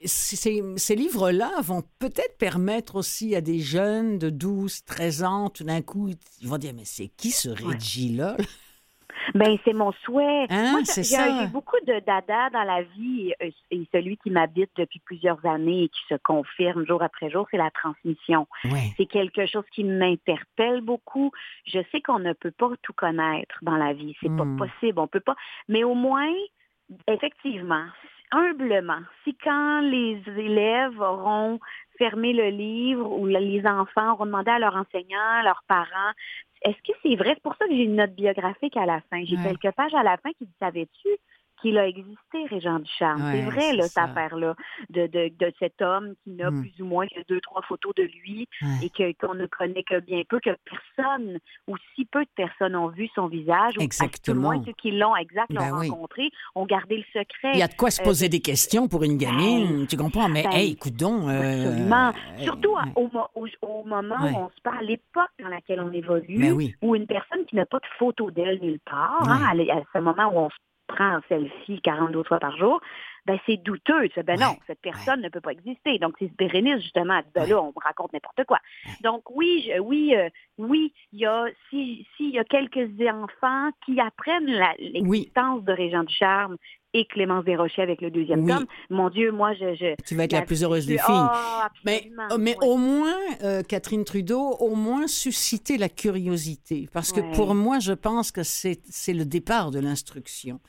ces, 0.04 0.96
livres-là 0.96 1.52
vont 1.62 1.84
peut-être 2.00 2.38
permettre 2.38 2.96
aussi 2.96 3.36
à 3.36 3.42
des 3.42 3.60
jeunes 3.60 4.20
de 4.20 4.30
12, 4.30 4.84
13 4.86 5.24
ans, 5.24 5.50
tout 5.50 5.64
d'un 5.64 5.82
coup, 5.82 6.10
ils 6.42 6.48
vont 6.48 6.58
dire, 6.58 6.74
mais 6.76 6.86
c'est 6.86 7.08
qui 7.08 7.32
ce 7.32 7.50
Reggie-là? 7.50 8.38
Ben 9.34 9.58
c'est 9.64 9.74
mon 9.74 9.92
souhait. 10.04 10.46
Hein, 10.50 10.84
ça. 10.84 11.02
J'ai 11.02 11.48
beaucoup 11.48 11.80
de 11.88 12.00
dada 12.06 12.50
dans 12.52 12.64
la 12.64 12.84
vie 12.84 13.34
et, 13.40 13.88
celui 13.92 14.18
qui 14.18 14.30
m'habite 14.30 14.72
depuis 14.78 15.00
plusieurs 15.00 15.44
années 15.46 15.84
et 15.84 15.90
qui 15.90 16.02
se 16.10 16.16
confirme 16.16 16.86
jour 16.86 17.02
après 17.02 17.30
jour, 17.30 17.48
c'est 17.52 17.58
la 17.58 17.72
transmission. 17.72 18.48
C'est 18.98 19.06
quelque 19.06 19.46
chose 19.46 19.66
qui 19.72 19.84
m'interpelle 19.84 20.82
beaucoup. 20.82 21.32
Je 21.66 21.80
sais 21.92 22.02
qu'on 22.02 22.20
ne 22.20 22.34
peut 22.34 22.52
pas 22.52 22.70
tout 22.82 22.94
connaître 22.94 23.58
dans 23.62 23.78
la 23.78 23.94
vie, 23.94 24.16
c'est 24.22 24.36
pas 24.36 24.46
hmm. 24.46 24.58
possible, 24.58 25.00
on 25.00 25.08
peut 25.08 25.20
pas. 25.20 25.36
Mais 25.70 25.84
au 25.84 25.94
moins, 25.94 26.32
effectivement, 27.08 27.86
humblement, 28.32 29.02
si 29.24 29.36
quand 29.44 29.82
les 29.82 30.22
élèves 30.38 31.00
auront 31.00 31.60
fermé 31.98 32.34
le 32.34 32.50
livre 32.50 33.10
ou 33.10 33.26
les 33.26 33.66
enfants 33.66 34.14
auront 34.14 34.26
demandé 34.26 34.52
à 34.52 34.60
leurs 34.60 34.76
enseignants, 34.76 35.40
à 35.40 35.44
leurs 35.44 35.64
parents, 35.68 36.12
est-ce 36.66 36.78
que 36.78 36.98
c'est 37.04 37.16
vrai? 37.16 37.36
C'est 37.36 37.44
pour 37.44 37.56
ça 37.56 37.68
que 37.68 37.76
j'ai 37.76 37.84
une 37.84 37.96
note 37.96 38.16
biographique 38.16 38.76
à 38.76 38.86
la 38.86 39.02
fin. 39.10 39.24
J'ai 39.24 39.38
quelques 39.38 39.76
pages 39.76 39.94
à 39.94 40.04
la 40.04 40.18
fin 40.18 40.32
qui 40.32 40.46
dit, 40.46 40.56
savais-tu 40.60 41.10
qu'il 41.66 41.78
a 41.80 41.88
existé, 41.88 42.46
Régent 42.50 42.80
Ducharme. 42.80 43.24
Ouais, 43.24 43.32
c'est 43.32 43.42
vrai, 43.42 43.74
là, 43.74 43.84
cette 43.88 43.98
affaire-là, 43.98 44.56
de, 44.92 45.08
de, 45.08 45.32
de 45.40 45.52
cet 45.60 45.82
homme 45.82 46.14
qui 46.24 46.32
n'a 46.32 46.52
Mm. 46.52 46.62
plus 46.62 46.82
ou 46.82 46.86
moins 46.86 47.08
que 47.08 47.22
deux, 47.28 47.42
trois 47.42 47.62
photos 47.64 47.94
de 47.96 48.04
lui 48.04 48.48
Ouais. 48.62 48.86
et 48.86 48.90
que, 48.92 49.14
qu'on 49.26 49.34
ne 49.34 49.48
connaît 49.48 49.84
que 49.84 50.00
bien 50.00 50.22
peu, 50.30 50.40
que 50.40 50.52
personne 50.96 51.40
ou 51.68 51.76
si 51.96 52.06
peu 52.06 52.24
de 52.24 52.30
personnes 52.36 52.76
ont 52.76 52.90
vu 52.90 53.10
son 53.16 53.28
visage. 53.28 53.46
Ou 53.46 53.56
à 53.56 53.72
tout 53.72 53.78
le 53.80 53.84
Exactement. 53.86 54.42
moins 54.42 54.64
ceux 54.66 54.74
qui 54.74 54.92
l'ont 54.92 55.16
exact 55.16 55.52
l'ont 55.52 55.62
Ben 55.62 55.78
oui. 55.80 55.90
rencontré, 55.90 56.30
ont 56.54 56.66
gardé 56.66 56.98
le 56.98 57.04
secret. 57.20 57.52
Il 57.54 57.58
y 57.60 57.64
a 57.64 57.68
de 57.68 57.74
quoi 57.74 57.90
se 57.90 58.02
Euh, 58.02 58.04
poser 58.06 58.30
des 58.30 58.42
questions 58.42 58.88
pour 58.88 59.04
une 59.04 59.18
gamine, 59.18 59.88
tu 59.88 59.98
comprends? 59.98 60.30
Mais, 60.30 60.44
ben, 60.44 60.52
hey, 60.54 60.74
écoute 60.74 60.96
donc. 60.96 61.28
euh, 61.30 61.66
Absolument. 61.66 62.10
euh, 62.10 62.44
Surtout 62.44 62.76
au, 62.96 63.10
mo- 63.12 63.28
au, 63.36 63.48
au 63.62 63.84
moment 63.86 64.16
où 64.22 64.36
on 64.46 64.50
se 64.50 64.62
parle, 64.62 64.78
à 64.80 64.82
l'époque 64.84 65.30
dans 65.42 65.48
laquelle 65.50 65.80
on 65.80 65.92
évolue, 65.92 66.38
Ben 66.40 66.52
oui. 66.52 66.76
où 66.82 66.96
une 66.96 67.08
personne 67.08 67.44
qui 67.46 67.56
n'a 67.56 67.66
pas 67.66 67.80
de 67.80 67.86
photo 67.98 68.30
d'elle 68.30 68.60
nulle 68.62 68.80
part, 68.86 69.24
hein, 69.28 69.42
à, 69.48 69.52
à 69.52 69.82
ce 69.94 70.00
moment 70.00 70.28
où 70.34 70.38
on 70.38 70.50
se 70.50 70.56
prend 70.88 71.18
en 71.18 71.22
selfie 71.30 71.82
42 71.82 72.24
fois 72.24 72.40
par 72.40 72.56
jour, 72.58 72.80
ben 73.26 73.40
c'est 73.46 73.58
douteux. 73.58 74.08
Tu 74.10 74.22
ben 74.24 74.38
Ouais. 74.40 74.46
non, 74.46 74.56
cette 74.68 74.82
personne 74.82 75.22
ne 75.22 75.30
peut 75.30 75.42
pas 75.42 75.52
exister. 75.52 75.98
Donc, 76.00 76.16
c'est 76.20 76.32
Bérénice, 76.38 76.82
justement, 76.84 77.22
ben 77.34 77.42
Ouais. 77.44 77.50
là, 77.50 77.62
on 77.62 77.68
me 77.68 77.84
raconte 77.84 78.14
n'importe 78.14 78.44
quoi. 78.46 78.60
Donc, 79.02 79.24
oui, 79.32 79.66
je- 79.68 79.80
oui, 79.80 80.16
euh, 80.16 80.30
oui, 80.60 80.94
il 81.12 81.20
y 81.20 81.26
a, 81.26 81.46
si- 81.70 82.06
s'il 82.16 82.30
y 82.32 82.40
a 82.40 82.44
quelques 82.44 82.90
enfants 83.12 83.70
qui 83.86 84.00
apprennent 84.00 84.46
l'existence 84.80 85.64
de 85.64 85.72
Régent 85.74 86.04
du 86.04 86.14
Charme 86.14 86.58
et 86.98 87.06
Clémence 87.06 87.44
Desrochers 87.46 87.82
avec 87.82 88.02
le 88.02 88.10
deuxième 88.10 88.44
Oui. 88.46 88.52
tome, 88.52 88.66
mon 88.90 89.10
Dieu, 89.10 89.32
moi, 89.32 89.54
je... 89.54 89.76
je 89.76 89.96
Tu 90.06 90.16
vas 90.16 90.24
être 90.24 90.32
la 90.34 90.40
la- 90.40 90.46
plus 90.46 90.64
heureuse 90.64 90.86
des 90.86 90.98
filles. 90.98 91.04
Ah, 91.10 91.70
Mais, 91.86 91.98
absolument, 91.98 92.38
mais 92.40 92.58
ouais. 92.58 92.68
au 92.68 92.78
moins, 92.78 93.16
euh, 93.44 93.64
Catherine 93.64 94.04
Trudeau, 94.06 94.42
au 94.60 94.76
moins 94.76 95.08
susciter 95.08 95.78
la 95.78 95.90
curiosité. 95.90 96.88
Parce 96.94 97.12
que 97.12 97.20
Ouais. 97.22 97.32
pour 97.34 97.54
moi, 97.56 97.80
je 97.80 97.94
pense 97.94 98.32
que 98.32 98.44
c'est 98.44 98.80
c'est 98.90 99.14
le 99.14 99.26
départ 99.26 99.72
de 99.72 99.80
l'instruction. 99.80 100.60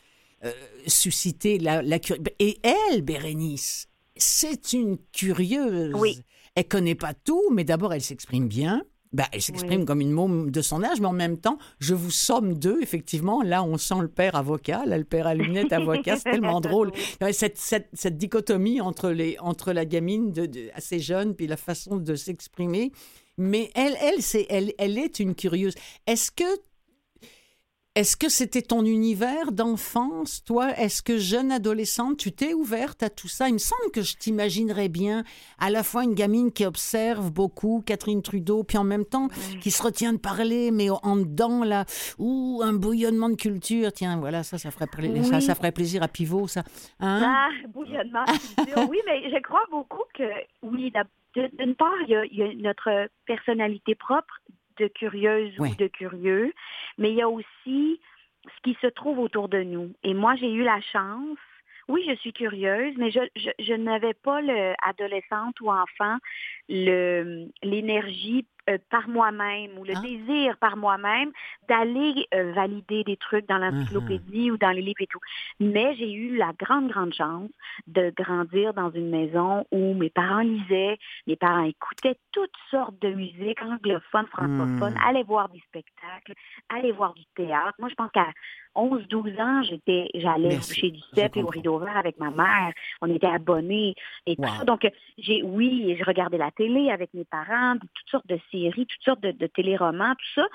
Euh, 0.45 0.53
susciter 0.87 1.59
la, 1.59 1.83
la 1.83 1.99
curiosité. 1.99 2.35
Et 2.41 2.59
elle, 2.91 3.03
Bérénice, 3.03 3.89
c'est 4.17 4.73
une 4.73 4.99
curieuse. 5.13 5.95
Oui. 5.95 6.19
Elle 6.55 6.67
connaît 6.69 6.95
pas 6.95 7.15
tout, 7.15 7.43
mais 7.53 7.65
d'abord, 7.65 7.93
elle 7.95 8.01
s'exprime 8.03 8.49
bien. 8.49 8.83
Ben, 9.17 9.25
elle 9.33 9.41
s'exprime 9.41 9.81
Oui. 9.81 9.87
comme 9.87 10.03
une 10.03 10.11
môme 10.11 10.51
de 10.51 10.61
son 10.61 10.83
âge, 10.85 11.01
mais 11.01 11.07
en 11.07 11.13
même 11.15 11.39
temps, 11.39 11.57
je 11.79 11.95
vous 11.95 12.11
somme 12.11 12.53
deux, 12.59 12.79
effectivement. 12.83 13.41
Là, 13.43 13.63
on 13.65 13.79
sent 13.79 13.95
le 14.03 14.09
père 14.09 14.35
avocat, 14.35 14.85
là, 14.85 14.99
le 14.99 15.05
père 15.05 15.27
à 15.27 15.35
lunettes 15.35 15.73
avocat, 15.73 16.17
c'est 16.17 16.31
tellement 16.33 16.61
drôle. 16.69 16.93
Cette, 17.33 17.57
cette, 17.57 17.89
cette 17.95 18.19
dichotomie 18.19 18.83
entre, 18.83 19.09
les, 19.11 19.39
entre 19.41 19.73
la 19.73 19.87
gamine 19.87 20.33
de, 20.33 20.45
de- 20.45 20.69
assez 20.75 20.99
jeune 20.99 21.35
puis 21.35 21.47
la 21.47 21.57
façon 21.57 21.97
de 21.97 22.15
s'exprimer. 22.15 22.93
Mais 23.39 23.71
elle, 23.75 23.97
elle, 24.03 24.21
c'est, 24.21 24.47
elle, 24.51 24.73
elle 24.77 24.99
est 24.99 25.19
une 25.19 25.35
curieuse. 25.35 25.75
Est-ce 26.07 26.31
que 26.31 26.45
est-ce 27.97 28.15
que 28.19 28.29
c'était 28.29 28.61
ton 28.61 28.85
univers 28.85 29.53
d'enfance, 29.53 30.45
toi? 30.45 30.69
Est-ce 30.77 31.03
que 31.03 31.17
jeune 31.17 31.51
adolescente, 31.51 32.19
tu 32.19 32.31
t'es 32.31 32.53
ouverte 32.53 33.03
à 33.03 33.09
tout 33.09 33.27
ça? 33.27 33.49
Il 33.49 33.55
me 33.55 33.59
semble 33.59 33.91
que 33.91 34.03
je 34.03 34.19
t'imaginerais 34.19 34.91
bien 34.91 35.25
à 35.59 35.71
la 35.71 35.83
fois 35.83 36.05
une 36.05 36.13
gamine 36.13 36.53
qui 36.53 36.67
observe 36.67 37.33
beaucoup 37.33 37.83
Catherine 37.87 38.21
Trudeau, 38.21 38.65
puis 38.65 38.77
en 38.77 38.85
même 38.85 39.07
temps 39.07 39.29
qui 39.63 39.71
se 39.71 39.83
retient 39.83 40.13
de 40.13 40.19
parler, 40.19 40.71
mais 40.73 40.91
en 40.91 41.17
dedans, 41.17 41.65
là, 41.65 41.87
ou 42.19 42.61
un 42.63 42.75
bouillonnement 42.75 43.31
de 43.31 43.37
culture. 43.37 43.91
Tiens, 43.95 44.19
voilà, 44.19 44.43
ça, 44.43 44.59
ça 44.59 44.71
ferait, 44.71 45.23
ça, 45.23 45.41
ça 45.41 45.55
ferait 45.55 45.73
plaisir 45.73 46.03
à 46.03 46.09
Pivot, 46.09 46.49
ça. 46.49 46.65
Hein? 47.01 47.23
Ah, 47.25 47.49
bouillonnement. 47.69 48.27
oui, 48.91 48.99
mais 49.07 49.31
je 49.31 49.41
crois 49.41 49.65
beaucoup 49.71 50.05
que, 50.13 50.29
oui, 50.63 50.93
d'une 51.35 51.75
part, 51.75 51.97
il 52.07 52.11
y, 52.11 52.15
a, 52.15 52.27
il 52.27 52.37
y 52.37 52.43
a 52.43 52.53
notre 52.57 53.09
personnalité 53.25 53.95
propre 53.95 54.43
de 54.79 54.89
curieuse 54.89 55.59
Ouais. 55.59 55.71
ou 55.71 55.75
de 55.77 55.87
curieux, 55.87 56.53
mais 56.99 57.11
il 57.11 57.17
y 57.17 57.23
a 57.23 57.29
aussi 57.29 58.01
ce 58.45 58.63
qui 58.63 58.77
se 58.81 58.87
trouve 58.87 59.19
autour 59.19 59.49
de 59.49 59.63
nous. 59.63 59.93
Et 60.03 60.15
moi, 60.15 60.37
j'ai 60.37 60.53
eu 60.53 60.63
la 60.63 60.81
chance. 60.81 61.39
Oui, 61.89 62.05
je 62.09 62.15
suis 62.17 62.33
curieuse, 62.33 62.95
mais 62.97 63.11
je, 63.11 63.21
je, 63.37 63.51
je 63.61 63.75
n'avais 63.75 64.15
pas, 64.15 64.41
le, 64.41 64.75
adolescente 64.85 65.61
ou 65.61 65.71
enfant, 65.71 66.17
l'énergie 66.69 68.45
euh, 68.69 68.79
par 68.91 69.09
moi-même 69.09 69.79
ou 69.79 69.85
le 69.85 69.95
Ah. 69.97 70.01
désir 70.01 70.57
par 70.59 70.77
moi-même 70.77 71.31
d'aller 71.69 72.27
euh, 72.35 72.53
valider 72.53 73.05
des 73.05 73.17
trucs 73.17 73.47
dans 73.49 73.59
l'encyclopédie 73.59 74.51
ou 74.51 74.57
dans 74.59 74.71
les 74.71 74.83
livres 74.83 75.01
et 75.01 75.07
tout. 75.07 75.21
Mais 75.61 75.95
j'ai 75.97 76.13
eu 76.13 76.37
la 76.37 76.53
grande, 76.59 76.89
grande 76.89 77.15
chance 77.15 77.51
de 77.87 78.13
grandir 78.17 78.75
dans 78.75 78.91
une 78.91 79.11
maison 79.11 79.65
où 79.71 79.95
mes 79.95 80.11
parents 80.11 80.41
lisaient, 80.41 80.99
mes 81.27 81.37
parents 81.37 81.65
écoutaient 81.65 82.17
toutes 82.33 82.51
sortes 82.71 82.99
de 83.01 83.11
musique, 83.11 83.61
anglophone, 83.63 84.27
francophone, 84.27 84.95
Hmm. 84.95 85.07
allaient 85.09 85.23
voir 85.23 85.49
des 85.49 85.61
spectacles, 85.61 86.35
allaient 86.69 86.93
voir 86.93 87.15
du 87.15 87.25
théâtre. 87.35 87.75
Moi, 87.79 87.89
je 87.89 87.95
pense 87.95 88.11
qu'à 88.11 88.27
11, 88.75 89.07
12 89.09 89.39
ans, 89.41 89.63
j'étais, 89.63 90.09
j'allais 90.15 90.61
chez 90.61 90.91
du 90.91 91.01
Je 91.17 91.21
et 91.21 91.43
au 91.43 91.47
rideau 91.47 91.79
vert 91.79 91.97
avec 91.97 92.19
ma 92.19 92.31
mère. 92.31 92.73
On 93.01 93.09
était 93.15 93.27
abonnés 93.27 93.95
et 94.27 94.37
tout 94.37 94.43
ça. 94.59 94.65
Donc, 94.65 94.87
j'ai, 95.19 95.43
oui, 95.43 95.97
je 95.99 96.05
regardais 96.05 96.37
la 96.37 96.51
télé 96.51 96.91
avec 96.91 97.15
mes 97.15 97.25
parents, 97.25 97.77
toutes 97.79 98.09
sortes 98.11 98.27
de 98.27 98.39
séries, 98.57 98.87
toutes 98.87 99.03
sortes 99.03 99.21
de, 99.21 99.33
de 99.33 99.47
téléromans, 99.47 100.15
tout 100.15 100.41
ça, 100.41 100.47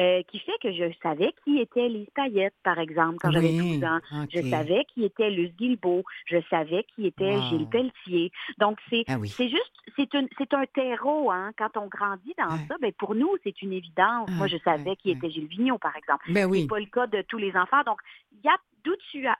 euh, 0.00 0.22
qui 0.24 0.38
fait 0.40 0.58
que 0.62 0.72
je 0.72 0.84
savais 1.02 1.32
qui 1.44 1.58
était 1.58 1.88
Lise 1.88 2.08
Payette, 2.14 2.54
par 2.62 2.78
exemple, 2.78 3.18
quand 3.20 3.30
j'avais 3.30 3.48
Oui, 3.48 3.78
12 3.80 3.84
ans. 3.84 3.98
Je 4.32 4.40
savais 4.50 4.84
qui 4.94 5.04
était 5.04 5.30
Luce 5.30 5.54
Guilbeault. 5.56 6.04
Je 6.26 6.38
savais 6.48 6.84
qui 6.94 7.06
était 7.06 7.36
Wow. 7.36 7.42
Gilles 7.48 7.66
Pelletier. 7.68 8.32
Donc, 8.58 8.78
c'est, 8.88 9.04
Ah 9.08 9.16
oui. 9.18 9.28
c'est 9.28 9.48
juste, 9.48 9.72
c'est, 9.96 10.12
une, 10.14 10.28
c'est 10.38 10.52
un 10.54 10.64
terreau, 10.66 11.30
hein. 11.30 11.50
Quand 11.58 11.76
on 11.76 11.86
grandit 11.86 12.34
dans 12.38 12.54
Ouais. 12.54 12.66
ça, 12.68 12.74
ben, 12.80 12.92
pour 12.92 13.14
nous, 13.14 13.30
c'est 13.44 13.60
une 13.62 13.72
évidence. 13.72 14.28
Moi, 14.30 14.46
je 14.46 14.54
Ouais, 14.56 14.62
savais 14.64 14.90
ouais, 14.90 14.96
qui 14.96 15.10
était 15.10 15.30
Gilles 15.30 15.46
Vigneault, 15.46 15.78
par 15.78 15.96
exemple. 15.96 16.24
Ben 16.32 16.46
oui. 16.50 16.62
C'est 16.62 16.68
pas 16.68 16.80
le 16.80 16.86
cas 16.86 17.06
de 17.06 17.22
tous 17.22 17.38
les 17.38 17.54
enfants. 17.56 17.82
Donc, 17.86 17.98
il 18.32 18.40
y 18.44 18.48
a 18.48 18.56
d'où 18.84 18.92
tu 19.10 19.26
as, 19.26 19.36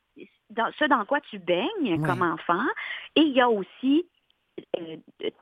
dans, 0.50 0.71
ce 0.79 0.85
dans 0.85 1.05
quoi 1.07 1.21
tu 1.23 1.39
baignes 1.39 2.03
comme 2.05 2.23
enfant, 2.23 2.62
et 3.17 3.23
il 3.23 3.33
y 3.33 3.41
a 3.41 3.49
aussi 3.49 4.07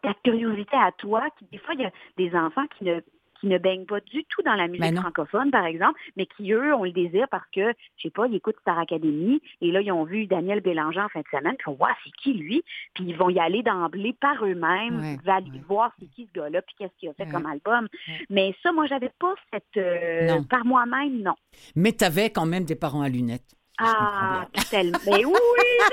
ta 0.02 0.14
curiosité 0.24 0.76
à 0.76 0.92
toi. 0.92 1.28
Qui, 1.38 1.46
des 1.52 1.58
fois, 1.58 1.74
il 1.74 1.80
y 1.80 1.84
a 1.86 1.92
des 2.16 2.34
enfants 2.34 2.66
qui 2.78 2.84
ne 2.84 3.00
qui 3.40 3.46
ne 3.46 3.56
baignent 3.56 3.86
pas 3.86 4.00
du 4.00 4.24
tout 4.24 4.42
dans 4.42 4.54
la 4.54 4.66
musique 4.66 4.80
Ben 4.80 4.96
francophone, 5.00 5.52
par 5.52 5.64
exemple, 5.64 5.96
mais 6.16 6.26
qui, 6.26 6.50
eux, 6.52 6.74
ont 6.74 6.82
le 6.82 6.90
désir 6.90 7.28
parce 7.30 7.46
que, 7.54 7.72
je 7.96 8.02
sais 8.02 8.10
pas, 8.10 8.26
ils 8.26 8.34
écoutent 8.34 8.58
Star 8.62 8.76
Academy, 8.80 9.40
et 9.60 9.70
là, 9.70 9.80
ils 9.80 9.92
ont 9.92 10.02
vu 10.02 10.26
Daniel 10.26 10.60
Bélanger 10.60 10.98
en 11.02 11.08
fin 11.08 11.20
de 11.20 11.26
semaine, 11.30 11.54
puis 11.56 11.70
Wow, 11.70 11.86
c'est 12.02 12.10
qui 12.20 12.32
lui? 12.32 12.64
Puis 12.94 13.04
ils 13.06 13.16
vont 13.16 13.30
y 13.30 13.38
aller 13.38 13.62
d'emblée 13.62 14.12
par 14.12 14.44
eux-mêmes, 14.44 14.98
Ouais, 14.98 15.18
ouais. 15.24 15.60
voir 15.68 15.92
c'est 16.00 16.06
qui 16.10 16.26
ce 16.26 16.32
gars-là, 16.36 16.62
puis 16.62 16.74
qu'est-ce 16.80 16.96
qu'il 16.98 17.10
a 17.10 17.14
fait 17.14 17.26
Ouais. 17.26 17.30
comme 17.30 17.46
album. 17.46 17.86
Mais 18.28 18.56
ça, 18.60 18.72
moi, 18.72 18.86
j'avais 18.86 19.12
pas 19.20 19.36
cette... 19.52 19.76
euh, 19.76 20.42
par 20.50 20.64
moi-même, 20.64 21.22
non. 21.22 21.34
Mais 21.76 21.92
t'avais 21.92 22.30
quand 22.30 22.46
même 22.46 22.64
des 22.64 22.74
parents 22.74 23.02
à 23.02 23.08
lunettes. 23.08 23.54
Ah, 23.80 24.46
tellement. 24.70 24.98
Mais 25.06 25.24
oui, 25.24 25.34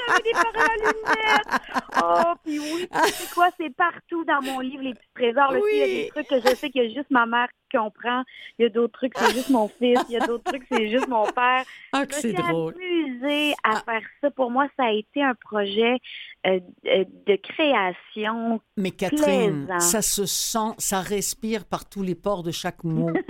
j'avais 0.08 0.24
des 0.24 0.32
parents 0.32 0.68
à 0.68 0.76
lunettes. 0.78 1.62
Oh, 2.04 2.34
puis 2.44 2.60
oui, 2.60 2.90
c'est 3.06 3.34
quoi, 3.34 3.50
c'est 3.60 3.76
partout 3.76 4.26
dans 4.26 4.42
mon 4.42 4.60
livre, 4.60 4.82
les 4.84 4.94
petits 4.94 5.10
trésors. 5.16 5.52
Là, 5.52 5.60
Oui. 5.62 5.70
il 5.74 5.80
y 5.80 5.84
a 5.84 5.86
des 5.86 6.10
trucs 6.10 6.28
que 6.28 6.50
je 6.50 6.56
sais 6.56 6.70
qu'il 6.70 6.84
y 6.84 6.86
a 6.86 6.90
juste 6.90 7.12
ma 7.12 7.26
mère 7.26 7.48
qui 7.76 7.84
comprend. 7.84 8.24
Il 8.60 8.64
y 8.64 8.66
a 8.66 8.70
d'autres 8.70 8.94
trucs, 8.94 9.14
c'est 9.18 9.34
juste 9.34 9.50
mon 9.50 9.68
fils. 9.68 10.00
Il 10.10 10.14
y 10.14 10.18
a 10.18 10.26
d'autres 10.26 10.44
trucs, 10.44 10.64
c'est 10.72 10.90
juste 10.90 11.08
mon 11.08 11.26
père. 11.26 11.64
Ah, 11.92 12.04
c'est 12.10 12.34
drôle. 12.34 12.76
amusée 12.76 13.54
à 13.64 13.78
Ah. 13.78 13.84
faire 13.86 14.02
ça. 14.22 14.32
Pour 14.32 14.52
moi, 14.52 14.68
ça 14.78 14.86
a 14.86 14.92
été 14.92 15.24
un 15.24 15.36
projet 15.36 15.98
euh, 16.46 16.60
euh, 16.86 17.06
de 17.26 17.36
création. 17.38 18.60
Mais 18.78 18.92
Catherine, 18.92 19.66
plaisant. 19.66 19.80
ça 19.80 20.02
se 20.02 20.26
sent, 20.26 20.74
ça 20.78 21.02
respire 21.02 21.66
par 21.66 21.90
tous 21.90 22.04
les 22.04 22.16
pores 22.16 22.44
de 22.44 22.52
chaque 22.52 22.84
mot. 22.84 23.10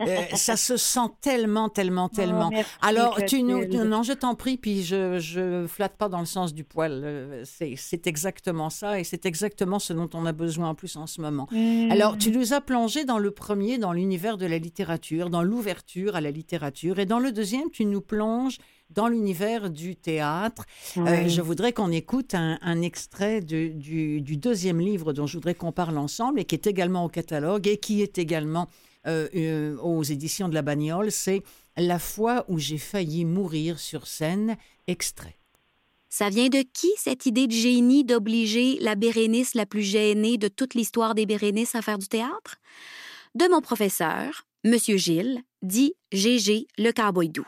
Euh, 0.00 0.16
ça 0.34 0.56
se 0.56 0.76
sent 0.76 1.08
tellement, 1.20 1.68
tellement, 1.68 2.08
tellement. 2.08 2.48
Oh, 2.48 2.54
merci, 2.54 2.70
Alors, 2.82 3.18
tu 3.26 3.42
nous, 3.42 3.64
non, 3.84 4.02
je 4.02 4.12
t'en 4.12 4.34
prie, 4.34 4.56
puis 4.56 4.82
je, 4.82 5.18
je 5.18 5.66
flatte 5.66 5.96
pas 5.96 6.08
dans 6.08 6.20
le 6.20 6.26
sens 6.26 6.54
du 6.54 6.64
poil. 6.64 7.42
C'est, 7.44 8.06
exactement 8.06 8.70
ça, 8.70 8.98
et 8.98 9.04
c'est 9.04 9.26
exactement 9.26 9.78
ce 9.78 9.92
dont 9.92 10.08
on 10.14 10.24
a 10.26 10.32
besoin 10.32 10.70
en 10.70 10.74
plus 10.74 10.96
en 10.96 11.06
ce 11.06 11.20
moment. 11.20 11.48
Mm. 11.50 11.90
Alors, 11.90 12.16
tu 12.16 12.30
nous 12.30 12.52
as 12.52 12.60
plongé 12.60 13.04
dans 13.04 13.18
le 13.18 13.30
premier, 13.30 13.78
dans 13.78 13.87
l'univers 13.92 14.38
de 14.38 14.46
la 14.46 14.58
littérature, 14.58 15.30
dans 15.30 15.42
l'ouverture 15.42 16.16
à 16.16 16.20
la 16.20 16.30
littérature, 16.30 16.98
et 16.98 17.06
dans 17.06 17.18
le 17.18 17.32
deuxième, 17.32 17.70
tu 17.70 17.84
nous 17.84 18.00
plonges 18.00 18.58
dans 18.90 19.08
l'univers 19.08 19.70
du 19.70 19.96
théâtre. 19.96 20.64
Euh, 20.96 21.28
je 21.28 21.42
voudrais 21.42 21.72
qu'on 21.72 21.92
écoute 21.92 22.34
un, 22.34 22.58
un 22.62 22.80
extrait 22.80 23.40
de- 23.42 23.68
du, 23.68 24.22
du 24.22 24.36
deuxième 24.38 24.80
livre 24.80 25.12
dont 25.12 25.26
je 25.26 25.36
voudrais 25.36 25.54
qu'on 25.54 25.72
parle 25.72 25.98
ensemble 25.98 26.40
et 26.40 26.44
qui 26.44 26.54
est 26.54 26.66
également 26.66 27.04
au 27.04 27.08
catalogue 27.08 27.68
et 27.68 27.76
qui 27.76 28.00
est 28.00 28.16
également 28.18 28.66
euh, 29.06 29.28
euh, 29.34 29.76
aux 29.78 30.02
éditions 30.02 30.48
de 30.48 30.54
la 30.54 30.62
Bagnole. 30.62 31.12
C'est 31.12 31.42
La 31.76 31.98
fois 31.98 32.44
où 32.48 32.58
j'ai 32.58 32.78
failli 32.78 33.24
mourir 33.24 33.78
sur 33.78 34.06
scène, 34.06 34.56
extrait. 34.86 35.36
Ça 36.08 36.30
vient 36.30 36.48
de 36.48 36.64
qui, 36.72 36.90
cette 36.96 37.26
idée 37.26 37.46
de 37.46 37.52
génie 37.52 38.02
d'obliger 38.02 38.78
la 38.80 38.94
Bérénice 38.94 39.54
la 39.54 39.66
plus 39.66 39.82
gênée 39.82 40.38
de 40.38 40.48
toute 40.48 40.74
l'histoire 40.74 41.14
des 41.14 41.26
Bérénices 41.26 41.74
à 41.74 41.82
faire 41.82 41.98
du 41.98 42.08
théâtre? 42.08 42.56
De 43.38 43.46
mon 43.46 43.60
professeur, 43.60 44.48
Monsieur 44.64 44.96
Gilles, 44.96 45.44
dit 45.62 45.94
Gégé 46.10 46.66
le 46.76 46.90
cowboy 46.90 47.28
doux. 47.28 47.46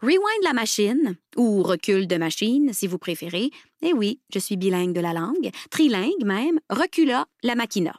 Rewind 0.00 0.42
la 0.44 0.54
machine, 0.54 1.18
ou 1.36 1.62
recul 1.62 2.06
de 2.06 2.16
machine, 2.16 2.72
si 2.72 2.86
vous 2.86 2.96
préférez. 2.96 3.50
Eh 3.82 3.92
oui, 3.92 4.22
je 4.32 4.38
suis 4.38 4.56
bilingue 4.56 4.94
de 4.94 5.02
la 5.02 5.12
langue, 5.12 5.50
trilingue 5.70 6.24
même, 6.24 6.58
recula 6.70 7.26
la 7.42 7.54
machina. 7.54 7.94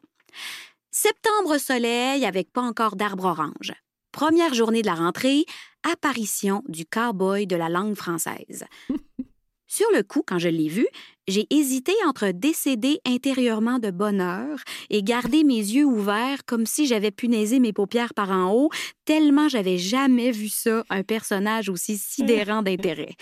Septembre 0.89 1.59
soleil 1.59 2.25
avec 2.25 2.51
pas 2.51 2.63
encore 2.63 2.95
d'arbres 2.95 3.25
orange. 3.25 3.74
Première 4.12 4.55
journée 4.55 4.81
de 4.81 4.88
la 4.88 4.95
rentrée, 4.95 5.45
apparition 5.83 6.63
du 6.67 6.88
cowboy 6.88 7.45
de 7.45 7.55
la 7.55 7.69
langue 7.69 7.93
française. 7.93 8.65
Sur 9.67 9.91
le 9.91 10.01
coup, 10.01 10.24
quand 10.25 10.39
je 10.39 10.50
l'ai 10.50 10.69
vu, 10.69 10.88
j'ai 11.27 11.48
hésité 11.50 11.94
entre 12.08 12.32
décéder 12.32 13.00
intérieurement 13.05 13.79
de 13.79 13.91
bonheur 13.91 14.60
et 14.89 15.01
garder 15.01 15.44
mes 15.44 15.58
yeux 15.58 15.86
ouverts 15.86 16.46
comme 16.46 16.65
si 16.65 16.86
j'avais 16.86 17.12
punaisé 17.12 17.60
mes 17.60 17.74
paupières 17.74 18.13
par 18.13 18.32
en 18.32 18.51
haut, 18.53 18.70
tellement 19.05 19.50
j'avais 19.50 19.77
jamais 19.77 20.32
vu 20.32 20.50
ça, 20.50 20.84
un 20.89 21.03
personnage 21.03 21.70
aussi 21.70 21.98
sidérant 21.98 22.62
d'intérêt. 22.63 23.15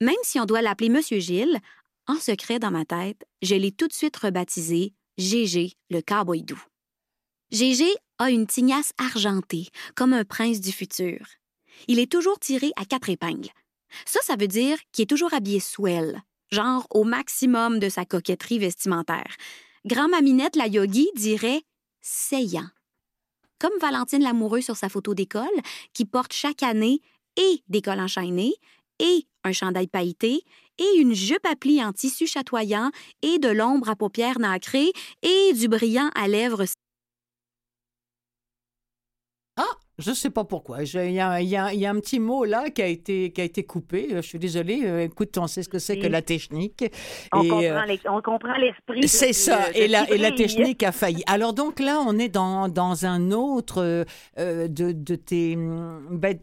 Même 0.00 0.14
si 0.22 0.40
on 0.40 0.46
doit 0.46 0.62
l'appeler 0.62 0.88
Monsieur 0.88 1.20
Gilles, 1.20 1.60
en 2.06 2.16
secret 2.16 2.58
dans 2.58 2.70
ma 2.70 2.84
tête, 2.84 3.24
je 3.42 3.54
l'ai 3.54 3.70
tout 3.70 3.86
de 3.86 3.92
suite 3.92 4.16
rebaptisé 4.16 4.94
Gégé, 5.18 5.72
le 5.90 6.00
cowboy 6.00 6.42
doux. 6.42 6.62
Gégé 7.52 7.88
a 8.18 8.30
une 8.30 8.46
tignasse 8.46 8.92
argentée, 8.96 9.68
comme 9.94 10.14
un 10.14 10.24
prince 10.24 10.60
du 10.60 10.72
futur. 10.72 11.26
Il 11.88 11.98
est 11.98 12.10
toujours 12.10 12.38
tiré 12.38 12.70
à 12.76 12.84
quatre 12.84 13.10
épingles. 13.10 13.50
Ça, 14.06 14.20
ça 14.22 14.36
veut 14.36 14.48
dire 14.48 14.78
qu'il 14.92 15.02
est 15.02 15.06
toujours 15.06 15.34
habillé 15.34 15.60
swell, 15.60 16.22
genre 16.52 16.86
au 16.90 17.04
maximum 17.04 17.78
de 17.78 17.88
sa 17.88 18.04
coquetterie 18.04 18.58
vestimentaire. 18.58 19.36
Grand-maminette, 19.86 20.56
la 20.56 20.66
yogi, 20.66 21.08
dirait 21.14 21.62
saillant. 22.00 22.68
Comme 23.58 23.78
Valentine 23.80 24.22
Lamoureux 24.22 24.60
sur 24.60 24.76
sa 24.76 24.88
photo 24.88 25.14
d'école, 25.14 25.44
qui 25.92 26.04
porte 26.04 26.32
chaque 26.32 26.62
année 26.62 27.00
et 27.36 27.62
des 27.68 27.82
cols 27.82 28.00
enchaînés, 28.00 28.54
et 28.98 29.26
un 29.44 29.52
chandail 29.52 29.86
pailleté, 29.86 30.42
et 30.78 30.98
une 30.98 31.14
jupe 31.14 31.46
à 31.46 31.56
plis 31.56 31.82
en 31.82 31.92
tissu 31.92 32.26
chatoyant, 32.26 32.90
et 33.22 33.38
de 33.38 33.48
l'ombre 33.48 33.90
à 33.90 33.96
paupières 33.96 34.38
nacrées, 34.38 34.92
et 35.22 35.52
du 35.52 35.68
brillant 35.68 36.10
à 36.14 36.26
lèvres 36.28 36.64
Je 40.00 40.10
ne 40.10 40.14
sais 40.14 40.30
pas 40.30 40.44
pourquoi. 40.44 40.82
Il 40.82 41.12
y, 41.12 41.20
a, 41.20 41.90
un 41.90 42.00
petit 42.00 42.18
mot 42.18 42.44
là 42.44 42.70
qui 42.70 42.82
a 42.82 42.86
été, 42.86 43.30
qui 43.32 43.40
a 43.40 43.44
été 43.44 43.64
coupé. 43.64 44.08
Je 44.10 44.20
suis 44.20 44.38
désolée. 44.38 44.80
Euh, 44.84 45.04
écoute, 45.04 45.36
on 45.38 45.46
sait 45.46 45.62
ce 45.62 45.68
que 45.68 45.78
c'est 45.78 45.98
que 45.98 46.06
la 46.06 46.22
technique. 46.22 46.84
On, 47.32 47.42
comprend, 48.22 48.56
l'esprit. 48.58 49.06
C'est 49.08 49.32
ça. 49.32 49.70
et, 49.74 49.88
la, 49.88 50.08
et 50.10 50.18
la 50.18 50.32
technique 50.32 50.82
a 50.82 50.92
failli. 50.92 51.22
Alors 51.26 51.52
donc 51.52 51.80
là, 51.80 52.02
on 52.06 52.18
est 52.18 52.28
dans, 52.28 52.68
dans 52.68 53.06
un 53.06 53.30
autre 53.30 54.04
euh, 54.38 54.68
de, 54.68 54.92
de, 54.92 55.14
tes... 55.14 55.56
Ben, 56.10 56.38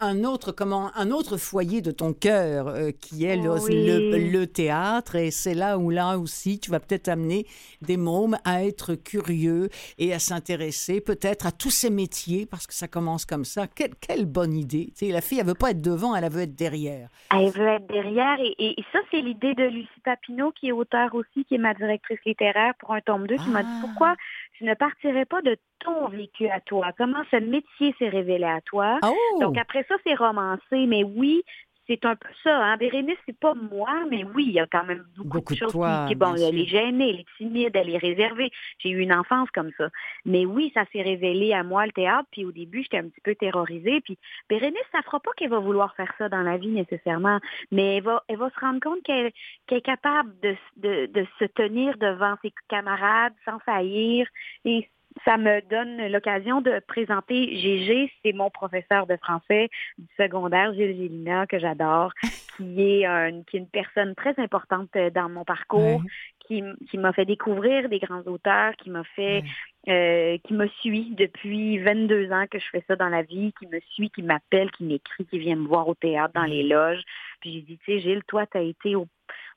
un 0.00 0.24
autre 0.24 0.52
comment 0.52 0.90
un 0.96 1.10
autre 1.10 1.36
foyer 1.36 1.80
de 1.80 1.90
ton 1.90 2.12
cœur 2.12 2.68
euh, 2.68 2.90
qui 2.92 3.24
est 3.24 3.36
le, 3.36 4.30
le, 4.30 4.46
théâtre. 4.46 5.16
Et 5.16 5.30
c'est 5.30 5.54
là 5.54 5.78
où 5.78 5.90
là 5.90 6.18
aussi 6.18 6.60
tu 6.60 6.70
vas 6.70 6.80
peut-être 6.80 7.08
amener 7.08 7.46
des 7.82 7.96
mômes 7.96 8.36
à 8.44 8.64
être 8.64 8.94
curieux 8.94 9.68
et 9.98 10.14
à 10.14 10.18
s'intéresser 10.18 11.00
peut-être 11.00 11.46
à 11.46 11.52
tous 11.52 11.70
ces 11.70 11.90
métiers 11.90 12.46
parce 12.46 12.66
que 12.66 12.74
ça 12.74 12.86
commence 12.86 13.24
comme 13.24 13.44
ça. 13.44 13.66
Quelle, 13.66 13.94
quelle 13.96 14.26
bonne 14.26 14.54
idée. 14.54 14.92
Tu 14.96 15.06
sais, 15.06 15.12
la 15.12 15.20
fille 15.20 15.40
elle 15.40 15.46
veut 15.46 15.54
pas 15.54 15.70
être 15.70 15.82
devant 15.82 16.14
elle 16.14 16.30
veut 16.30 16.42
être 16.42 16.56
derrière. 16.56 17.08
Elle 17.34 17.50
veut 17.50 17.66
être 17.66 17.88
derrière 17.88 18.38
et, 18.40 18.54
et, 18.58 18.84
ça 18.92 19.00
c'est 19.10 19.20
l'idée 19.20 19.54
de 19.54 19.64
Lucie 19.64 20.00
Papineau 20.04 20.52
qui 20.52 20.68
est 20.68 20.72
auteur 20.72 21.14
aussi 21.14 21.44
qui 21.44 21.56
est 21.56 21.58
ma 21.58 21.74
directrice 21.74 22.20
littéraire 22.24 22.74
pour 22.78 22.92
un 22.92 23.00
tome 23.00 23.26
2 23.26 23.36
qui 23.36 23.50
m'a 23.50 23.62
dit 23.62 23.68
ah. 23.70 23.80
pourquoi 23.80 24.14
tu 24.58 24.64
ne 24.64 24.74
partirais 24.74 25.24
pas 25.24 25.40
de 25.40 25.56
ton 25.78 26.08
vécu 26.08 26.48
à 26.48 26.60
toi, 26.60 26.90
comment 26.98 27.22
ce 27.30 27.36
métier 27.36 27.94
s'est 27.98 28.08
révélé 28.08 28.44
à 28.44 28.60
toi? 28.62 28.98
Oh! 29.04 29.38
Donc 29.40 29.56
après 29.56 29.84
ça, 29.88 29.94
c'est 30.04 30.16
romancé, 30.16 30.86
mais 30.86 31.04
oui, 31.04 31.44
c'est 31.88 32.04
un 32.04 32.16
peu 32.16 32.28
ça. 32.44 32.56
Hein? 32.56 32.76
Bérénice, 32.76 33.16
c'est 33.26 33.38
pas 33.38 33.54
moi, 33.54 34.04
mais 34.10 34.24
oui, 34.34 34.44
il 34.48 34.52
y 34.52 34.60
a 34.60 34.66
quand 34.66 34.84
même 34.84 35.04
beaucoup, 35.16 35.54
de 35.54 35.58
choses 35.58 35.72
qui, 36.08 36.14
bon, 36.14 36.34
elle 36.34 36.58
est 36.58 36.66
gênée, 36.66 37.10
elle 37.10 37.20
est 37.20 37.36
timide, 37.36 37.70
elle 37.74 37.90
est 37.90 37.98
réservée. 37.98 38.50
J'ai 38.78 38.90
eu 38.90 38.98
une 38.98 39.12
enfance 39.12 39.48
comme 39.52 39.70
ça. 39.78 39.88
Mais 40.24 40.44
oui, 40.44 40.70
ça 40.74 40.84
s'est 40.92 41.02
révélé 41.02 41.54
à 41.54 41.62
moi, 41.62 41.86
le 41.86 41.92
théâtre, 41.92 42.28
puis 42.30 42.44
au 42.44 42.52
début, 42.52 42.82
j'étais 42.82 42.98
un 42.98 43.08
petit 43.08 43.20
peu 43.22 43.34
terrorisée. 43.34 44.00
Puis 44.02 44.18
Bérénice, 44.48 44.78
ça 44.92 45.02
fera 45.02 45.20
pas 45.20 45.30
qu'elle 45.36 45.50
va 45.50 45.58
vouloir 45.58 45.94
faire 45.96 46.12
ça 46.18 46.28
dans 46.28 46.42
la 46.42 46.58
vie 46.58 46.68
nécessairement, 46.68 47.40
mais 47.72 47.96
elle 47.96 48.02
va, 48.02 48.22
elle 48.28 48.36
va 48.36 48.50
se 48.50 48.60
rendre 48.60 48.80
compte 48.80 49.02
qu'elle 49.02 49.32
est 49.70 49.80
capable 49.80 50.38
de, 50.40 50.54
de, 50.76 51.06
de 51.06 51.26
se 51.38 51.44
tenir 51.46 51.96
devant 51.96 52.34
ses 52.42 52.52
camarades 52.68 53.34
sans 53.44 53.58
faillir. 53.60 54.26
Et 54.64 54.88
ça 55.24 55.36
me 55.36 55.60
donne 55.68 56.10
l'occasion 56.12 56.60
de 56.60 56.80
présenter 56.86 57.56
Gégé, 57.56 58.12
c'est 58.22 58.32
mon 58.32 58.50
professeur 58.50 59.06
de 59.06 59.16
français 59.16 59.68
du 59.98 60.06
secondaire, 60.16 60.72
Gilles 60.72 60.96
Gélina, 60.96 61.46
que 61.46 61.58
j'adore, 61.58 62.12
qui 62.56 62.82
est, 62.82 63.06
une, 63.06 63.44
qui 63.44 63.56
est 63.56 63.60
une 63.60 63.68
personne 63.68 64.14
très 64.14 64.34
importante 64.38 64.90
dans 65.14 65.28
mon 65.28 65.44
parcours, 65.44 66.02
qui, 66.46 66.62
qui 66.90 66.98
m'a 66.98 67.12
fait 67.12 67.24
découvrir 67.24 67.88
des 67.88 67.98
grands 67.98 68.22
auteurs, 68.22 68.74
qui 68.76 68.90
m'a 68.90 69.04
fait, 69.04 69.42
euh, 69.88 70.38
qui 70.44 70.54
me 70.54 70.66
suit 70.80 71.14
depuis 71.16 71.78
22 71.78 72.32
ans 72.32 72.46
que 72.50 72.58
je 72.58 72.66
fais 72.70 72.84
ça 72.88 72.96
dans 72.96 73.08
la 73.08 73.22
vie, 73.22 73.52
qui 73.58 73.66
me 73.66 73.80
suit, 73.92 74.10
qui 74.10 74.22
m'appelle, 74.22 74.70
qui 74.72 74.84
m'écrit, 74.84 75.26
qui 75.26 75.38
vient 75.38 75.56
me 75.56 75.66
voir 75.66 75.88
au 75.88 75.94
théâtre, 75.94 76.32
dans 76.34 76.44
les 76.44 76.62
loges. 76.62 77.02
Puis 77.40 77.52
j'ai 77.52 77.60
dit, 77.60 77.78
tu 77.78 77.92
sais, 77.92 78.00
Gilles, 78.00 78.24
toi, 78.26 78.46
tu 78.46 78.58
as 78.58 78.62
été 78.62 78.96
au 78.96 79.06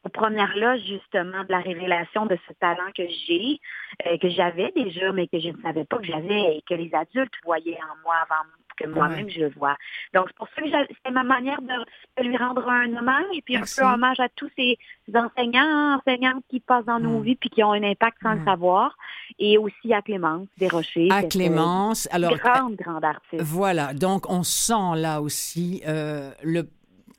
aux 0.03 0.09
premières 0.09 0.55
loges 0.57 0.81
justement 0.81 1.43
de 1.43 1.51
la 1.51 1.59
révélation 1.59 2.25
de 2.25 2.37
ce 2.47 2.53
talent 2.53 2.91
que 2.95 3.03
j'ai, 3.07 3.59
euh, 4.07 4.17
que 4.17 4.29
j'avais 4.29 4.71
déjà, 4.75 5.11
mais 5.11 5.27
que 5.27 5.39
je 5.39 5.49
ne 5.49 5.61
savais 5.61 5.85
pas 5.85 5.97
que 5.97 6.05
j'avais 6.05 6.57
et 6.57 6.63
que 6.67 6.73
les 6.73 6.93
adultes 6.93 7.33
voyaient 7.43 7.79
en 7.83 7.95
moi 8.03 8.15
avant 8.23 8.43
que 8.77 8.87
moi-même 8.87 9.29
je 9.29 9.41
le 9.41 9.49
vois. 9.49 9.75
Donc 10.13 10.27
c'est 10.27 10.37
pour 10.37 10.47
ça 10.55 10.61
que 10.61 10.93
c'est 11.05 11.11
ma 11.11 11.23
manière 11.23 11.61
de, 11.61 12.23
lui 12.23 12.37
rendre 12.37 12.67
un 12.67 12.95
hommage 12.95 13.25
et 13.33 13.41
puis 13.41 13.55
un 13.55 13.61
peu 13.61 13.83
hommage 13.83 14.19
à 14.19 14.29
tous 14.29 14.49
ces 14.57 14.77
enseignants, 15.13 15.97
enseignantes 15.97 16.43
qui 16.49 16.59
passent 16.59 16.85
dans 16.85 16.99
nos 16.99 17.19
mm. 17.19 17.23
vies 17.23 17.35
puis 17.35 17.49
qui 17.49 17.63
ont 17.63 17.73
un 17.73 17.83
impact 17.83 18.17
sans 18.21 18.33
le 18.33 18.41
mm. 18.41 18.45
savoir 18.45 18.97
et 19.39 19.57
aussi 19.57 19.93
à 19.93 20.01
Clémence 20.01 20.47
Desrochers. 20.57 21.09
À 21.11 21.23
Clémence, 21.23 22.07
alors 22.11 22.35
grande 22.37 22.75
grande 22.75 23.05
artiste. 23.05 23.41
Voilà, 23.41 23.93
donc 23.93 24.29
on 24.29 24.43
sent 24.43 24.95
là 24.95 25.21
aussi 25.21 25.81
euh, 25.87 26.31
le 26.43 26.63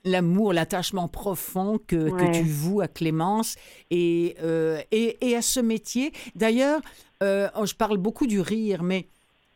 l'amour, 0.04 0.52
l'attachement 0.52 1.08
profond 1.08 1.78
que, 1.86 2.10
que, 2.10 2.32
tu 2.32 2.44
voues 2.44 2.80
à 2.80 2.88
Clémence 2.88 3.56
et, 3.90 4.36
euh, 4.42 4.80
et, 4.90 5.16
et, 5.20 5.36
à 5.36 5.42
ce 5.42 5.60
métier. 5.60 6.12
D'ailleurs, 6.34 6.80
euh, 7.22 7.48
oh, 7.56 7.66
je 7.66 7.74
parle 7.74 7.98
beaucoup 7.98 8.26
du 8.26 8.40
rire, 8.40 8.82
mais 8.82 9.06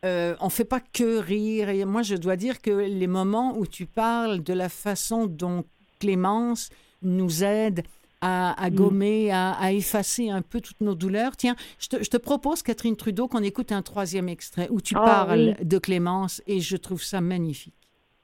euh, 0.05 0.35
on 0.39 0.45
ne 0.45 0.51
fait 0.51 0.65
pas 0.65 0.79
que 0.79 1.17
rire. 1.17 1.69
Et 1.69 1.83
moi, 1.85 2.01
je 2.01 2.15
dois 2.15 2.35
dire 2.35 2.61
que 2.61 2.71
les 2.71 3.07
moments 3.07 3.57
où 3.57 3.65
tu 3.65 3.85
parles 3.85 4.41
de 4.41 4.53
la 4.53 4.69
façon 4.69 5.25
dont 5.27 5.65
Clémence 5.99 6.69
nous 7.01 7.43
aide 7.43 7.83
à, 8.21 8.51
à 8.61 8.69
mm. 8.69 8.75
gommer, 8.75 9.31
à, 9.31 9.51
à, 9.51 9.71
effacer 9.71 10.29
un 10.29 10.41
peu 10.41 10.61
toutes 10.61 10.81
nos 10.81 10.95
douleurs. 10.95 11.35
Tiens, 11.35 11.55
je 11.79 11.87
te, 11.87 12.03
je 12.03 12.09
te 12.09 12.17
propose, 12.17 12.63
Catherine 12.63 12.95
Trudeau, 12.95 13.27
qu'on 13.27 13.43
écoute 13.43 13.71
un 13.71 13.81
troisième 13.81 14.29
extrait 14.29 14.67
où 14.71 14.81
tu 14.81 14.95
oh, 14.97 15.03
parles 15.03 15.55
de 15.61 15.77
Clémence 15.77 16.41
et 16.47 16.59
je 16.59 16.77
trouve 16.77 17.03
ça 17.03 17.21
magnifique. 17.21 17.75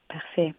Parfait. 0.08 0.54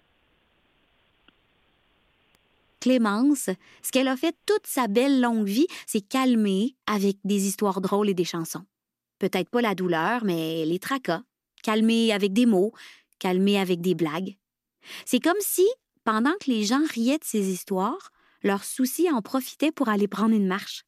Clémence, 2.85 3.49
ce 3.81 3.91
qu'elle 3.91 4.07
a 4.07 4.15
fait 4.15 4.35
toute 4.45 4.67
sa 4.67 4.87
belle 4.87 5.19
longue 5.19 5.47
vie, 5.47 5.65
c'est 5.87 6.07
calmer 6.07 6.75
avec 6.85 7.17
des 7.23 7.47
histoires 7.47 7.81
drôles 7.81 8.09
et 8.09 8.13
des 8.13 8.25
chansons. 8.25 8.63
Peut-être 9.17 9.49
pas 9.49 9.61
la 9.61 9.73
douleur, 9.73 10.23
mais 10.23 10.65
les 10.65 10.77
tracas. 10.77 11.23
Calmer 11.63 12.13
avec 12.13 12.31
des 12.31 12.45
mots, 12.45 12.73
calmer 13.17 13.57
avec 13.57 13.81
des 13.81 13.95
blagues. 13.95 14.37
C'est 15.03 15.19
comme 15.19 15.39
si, 15.39 15.65
pendant 16.03 16.33
que 16.39 16.51
les 16.51 16.63
gens 16.63 16.83
riaient 16.93 17.17
de 17.17 17.23
ces 17.23 17.49
histoires, 17.49 18.11
leurs 18.43 18.63
soucis 18.63 19.09
en 19.09 19.23
profitaient 19.23 19.71
pour 19.71 19.89
aller 19.89 20.07
prendre 20.07 20.35
une 20.35 20.45
marche. 20.45 20.83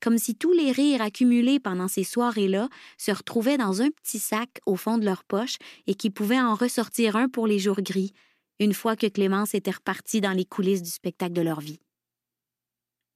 Comme 0.00 0.16
si 0.16 0.36
tous 0.36 0.52
les 0.52 0.72
rires 0.72 1.02
accumulés 1.02 1.60
pendant 1.60 1.86
ces 1.88 2.04
soirées-là 2.04 2.70
se 2.96 3.12
retrouvaient 3.12 3.58
dans 3.58 3.82
un 3.82 3.90
petit 3.90 4.20
sac 4.20 4.58
au 4.64 4.76
fond 4.76 4.96
de 4.96 5.04
leur 5.04 5.22
poche 5.22 5.56
et 5.86 5.96
qui 5.96 6.08
pouvaient 6.08 6.40
en 6.40 6.54
ressortir 6.54 7.14
un 7.14 7.28
pour 7.28 7.46
les 7.46 7.58
jours 7.58 7.82
gris, 7.82 8.14
une 8.58 8.74
fois 8.74 8.96
que 8.96 9.06
Clémence 9.06 9.54
était 9.54 9.70
repartie 9.70 10.20
dans 10.20 10.32
les 10.32 10.44
coulisses 10.44 10.82
du 10.82 10.90
spectacle 10.90 11.32
de 11.32 11.42
leur 11.42 11.60
vie. 11.60 11.80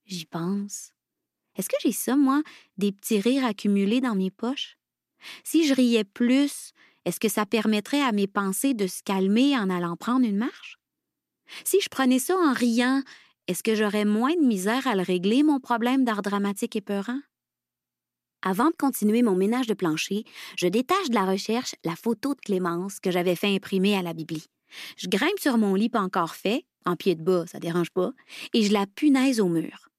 J'y 0.05 0.25
pense. 0.25 0.91
Est-ce 1.55 1.69
que 1.69 1.77
j'ai 1.81 1.91
ça, 1.91 2.15
moi, 2.15 2.41
des 2.77 2.91
petits 2.91 3.19
rires 3.19 3.45
accumulés 3.45 4.01
dans 4.01 4.15
mes 4.15 4.31
poches? 4.31 4.77
Si 5.43 5.67
je 5.67 5.73
riais 5.73 6.03
plus, 6.03 6.71
est-ce 7.05 7.19
que 7.19 7.29
ça 7.29 7.45
permettrait 7.45 8.01
à 8.01 8.11
mes 8.11 8.27
pensées 8.27 8.73
de 8.73 8.87
se 8.87 9.03
calmer 9.03 9.57
en 9.57 9.69
allant 9.69 9.95
prendre 9.95 10.25
une 10.25 10.37
marche? 10.37 10.77
Si 11.65 11.79
je 11.81 11.89
prenais 11.89 12.19
ça 12.19 12.35
en 12.37 12.53
riant, 12.53 13.01
est-ce 13.47 13.63
que 13.63 13.75
j'aurais 13.75 14.05
moins 14.05 14.33
de 14.33 14.45
misère 14.45 14.87
à 14.87 14.95
le 14.95 15.01
régler, 15.01 15.43
mon 15.43 15.59
problème 15.59 16.05
d'art 16.05 16.21
dramatique 16.21 16.75
épeurant? 16.75 17.19
Avant 18.43 18.69
de 18.69 18.75
continuer 18.75 19.21
mon 19.21 19.35
ménage 19.35 19.67
de 19.67 19.73
plancher, 19.73 20.23
je 20.57 20.67
détache 20.67 21.09
de 21.09 21.15
la 21.15 21.25
recherche 21.25 21.75
la 21.83 21.95
photo 21.95 22.33
de 22.33 22.39
Clémence 22.39 22.99
que 22.99 23.11
j'avais 23.11 23.35
fait 23.35 23.53
imprimer 23.53 23.95
à 23.95 24.01
la 24.01 24.13
Bibli. 24.13 24.45
Je 24.97 25.07
grimpe 25.07 25.39
sur 25.39 25.57
mon 25.57 25.75
lit 25.75 25.89
pas 25.89 26.01
encore 26.01 26.35
fait, 26.35 26.65
en 26.85 26.95
pied 26.95 27.15
de 27.15 27.23
bas, 27.23 27.45
ça 27.47 27.59
dérange 27.59 27.91
pas, 27.91 28.11
et 28.53 28.63
je 28.63 28.73
la 28.73 28.85
punaise 28.87 29.39
au 29.39 29.47
mur. 29.47 29.89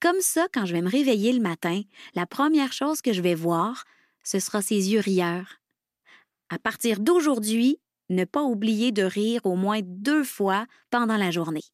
Comme 0.00 0.20
ça, 0.20 0.46
quand 0.52 0.66
je 0.66 0.74
vais 0.74 0.82
me 0.82 0.90
réveiller 0.90 1.32
le 1.32 1.40
matin, 1.40 1.82
la 2.14 2.26
première 2.26 2.72
chose 2.72 3.00
que 3.00 3.12
je 3.12 3.22
vais 3.22 3.34
voir, 3.34 3.84
ce 4.22 4.38
sera 4.38 4.62
ses 4.62 4.92
yeux 4.92 5.00
rieurs. 5.00 5.60
À 6.50 6.58
partir 6.58 7.00
d'aujourd'hui, 7.00 7.78
ne 8.10 8.24
pas 8.24 8.42
oublier 8.42 8.92
de 8.92 9.02
rire 9.02 9.40
au 9.44 9.56
moins 9.56 9.80
deux 9.82 10.24
fois 10.24 10.66
pendant 10.90 11.16
la 11.16 11.30
journée. 11.30 11.64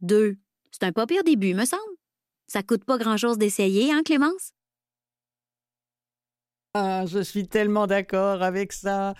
Deux, 0.00 0.36
c'est 0.70 0.84
un 0.84 0.92
pas 0.92 1.06
pire 1.06 1.24
début, 1.24 1.54
me 1.54 1.64
semble. 1.64 1.82
Ça 2.46 2.62
coûte 2.62 2.84
pas 2.84 2.98
grand-chose 2.98 3.36
d'essayer, 3.36 3.92
hein, 3.92 4.02
Clémence? 4.02 4.52
Ah, 6.74 7.04
je 7.06 7.20
suis 7.22 7.48
tellement 7.48 7.86
d'accord 7.86 8.42
avec 8.42 8.72
ça. 8.72 9.14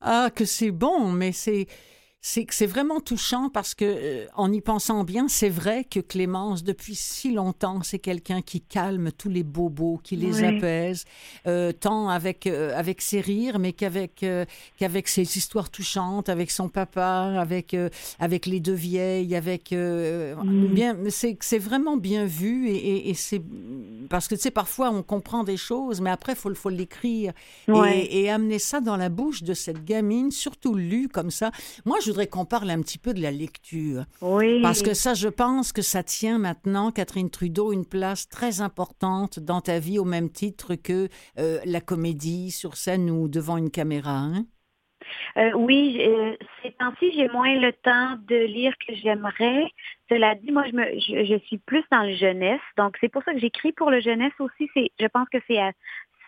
Ah, 0.00 0.30
que 0.34 0.44
c'est 0.44 0.70
bon, 0.70 1.10
mais 1.12 1.32
c'est 1.32 1.66
c'est 2.24 2.46
c'est 2.50 2.66
vraiment 2.66 3.00
touchant 3.00 3.50
parce 3.50 3.74
que 3.74 3.84
euh, 3.84 4.26
en 4.36 4.52
y 4.52 4.60
pensant 4.60 5.02
bien, 5.02 5.26
c'est 5.26 5.48
vrai 5.48 5.82
que 5.82 5.98
Clémence 5.98 6.62
depuis 6.62 6.94
si 6.94 7.32
longtemps, 7.32 7.82
c'est 7.82 7.98
quelqu'un 7.98 8.42
qui 8.42 8.60
calme 8.60 9.10
tous 9.10 9.28
les 9.28 9.42
bobos, 9.42 10.00
qui 10.04 10.14
les 10.14 10.44
apaise, 10.44 11.04
euh, 11.48 11.72
tant 11.72 12.08
avec 12.08 12.46
euh, 12.46 12.78
avec 12.78 13.02
ses 13.02 13.20
rires, 13.20 13.58
mais 13.58 13.72
qu'avec 13.72 14.24
qu'avec 14.78 15.08
ses 15.08 15.36
histoires 15.36 15.68
touchantes, 15.68 16.28
avec 16.28 16.52
son 16.52 16.68
papa, 16.68 17.34
avec 17.40 17.76
avec 18.20 18.46
les 18.46 18.60
deux 18.60 18.72
vieilles, 18.72 19.34
avec 19.34 19.72
mm. 19.72 20.66
bien, 20.68 20.96
c'est 21.08 21.36
c'est 21.40 21.58
vraiment 21.58 21.96
bien 21.96 22.24
vu 22.24 22.68
et, 22.68 23.10
et, 23.10 23.14
c'est 23.14 23.42
parce 24.08 24.28
que 24.28 24.36
tu 24.36 24.42
sais 24.42 24.52
parfois 24.52 24.90
on 24.90 25.02
comprend 25.02 25.42
des 25.42 25.56
choses, 25.56 26.00
mais 26.00 26.10
après 26.10 26.36
faut 26.36 26.54
faut 26.54 26.70
l'écrire 26.70 27.32
et, 27.66 28.22
et, 28.22 28.30
amener 28.30 28.60
ça 28.60 28.80
dans 28.80 28.96
la 28.96 29.08
bouche 29.08 29.42
de 29.42 29.54
cette 29.54 29.84
gamine, 29.84 30.30
surtout 30.30 30.76
lu 30.76 31.08
comme 31.08 31.32
ça. 31.32 31.50
Moi 31.84 31.98
je 32.04 32.11
voudrais 32.12 32.26
qu'on 32.26 32.44
parle 32.44 32.70
un 32.70 32.80
petit 32.80 32.98
peu 32.98 33.14
de 33.14 33.20
la 33.20 33.30
lecture. 33.30 34.04
Oui. 34.20 34.60
Parce 34.62 34.82
que 34.82 34.94
ça, 34.94 35.14
je 35.14 35.28
pense 35.28 35.72
que 35.72 35.82
ça 35.82 36.02
tient 36.02 36.38
maintenant, 36.38 36.90
Catherine 36.90 37.30
Trudeau, 37.30 37.72
une 37.72 37.86
place 37.86 38.28
très 38.28 38.60
importante 38.60 39.40
dans 39.40 39.60
ta 39.60 39.78
vie 39.78 39.98
au 39.98 40.04
même 40.04 40.30
titre 40.30 40.74
que 40.74 41.08
euh, 41.38 41.58
la 41.64 41.80
comédie 41.80 42.50
sur 42.50 42.76
scène 42.76 43.10
ou 43.10 43.28
devant 43.28 43.56
une 43.56 43.70
caméra. 43.70 44.16
Hein? 44.18 44.44
Euh, 45.36 45.52
oui, 45.54 45.98
euh, 46.00 46.36
ces 46.62 46.72
temps-ci, 46.72 47.12
j'ai 47.12 47.28
moins 47.28 47.54
le 47.58 47.72
temps 47.72 48.16
de 48.28 48.36
lire 48.46 48.74
que 48.86 48.94
j'aimerais. 48.94 49.70
Cela 50.08 50.34
dit, 50.34 50.52
moi, 50.52 50.64
je, 50.66 50.76
me, 50.76 51.24
je, 51.24 51.38
suis 51.46 51.58
plus 51.58 51.84
dans 51.90 52.02
le 52.02 52.14
jeunesse. 52.14 52.60
Donc, 52.76 52.96
c'est 53.00 53.08
pour 53.08 53.22
ça 53.24 53.32
que 53.32 53.40
j'écris 53.40 53.72
pour 53.72 53.90
le 53.90 54.00
jeunesse 54.00 54.32
aussi. 54.38 54.68
Je 54.76 55.06
pense 55.06 55.28
que 55.30 55.38
c'est 55.46 55.58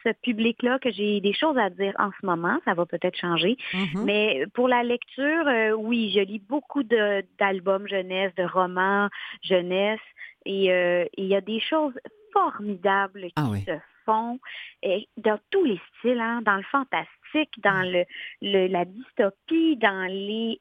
ce 0.05 0.13
public-là 0.23 0.79
que 0.79 0.91
j'ai 0.91 1.21
des 1.21 1.33
choses 1.33 1.57
à 1.59 1.71
dire 1.71 1.95
en 1.99 2.11
ce 2.21 2.27
moment. 2.27 2.59
Ça 2.65 2.75
va 2.75 2.87
peut-être 2.87 3.17
changer. 3.17 3.57
Mm-hmm. 3.73 4.05
Mais 4.05 4.45
pour 4.55 4.69
la 4.69 4.83
lecture, 4.83 5.47
euh, 5.47 5.73
oui, 5.73 6.13
je 6.15 6.21
lis 6.21 6.43
beaucoup 6.49 6.83
d'albums 6.83 7.89
jeunesse, 7.89 8.35
de 8.37 8.45
romans 8.45 9.09
jeunesse. 9.43 10.01
Et 10.47 10.73
euh, 10.73 11.07
il 11.17 11.27
y 11.27 11.35
a 11.35 11.41
des 11.41 11.61
choses 11.61 11.95
formidables 12.33 13.29
ah 13.37 13.49
qui 13.55 13.65
se 13.65 13.79
font 14.05 14.39
et 14.83 15.09
dans 15.17 15.39
tous 15.51 15.65
les 15.65 15.81
styles, 15.99 16.21
hein, 16.21 16.43
dans 16.43 16.57
le 16.57 16.63
fantastique 16.65 17.09
dans 17.63 17.83
le, 18.43 18.67
la 18.69 18.85
dystopie, 18.85 19.77
dans 19.77 20.09
les 20.11 20.61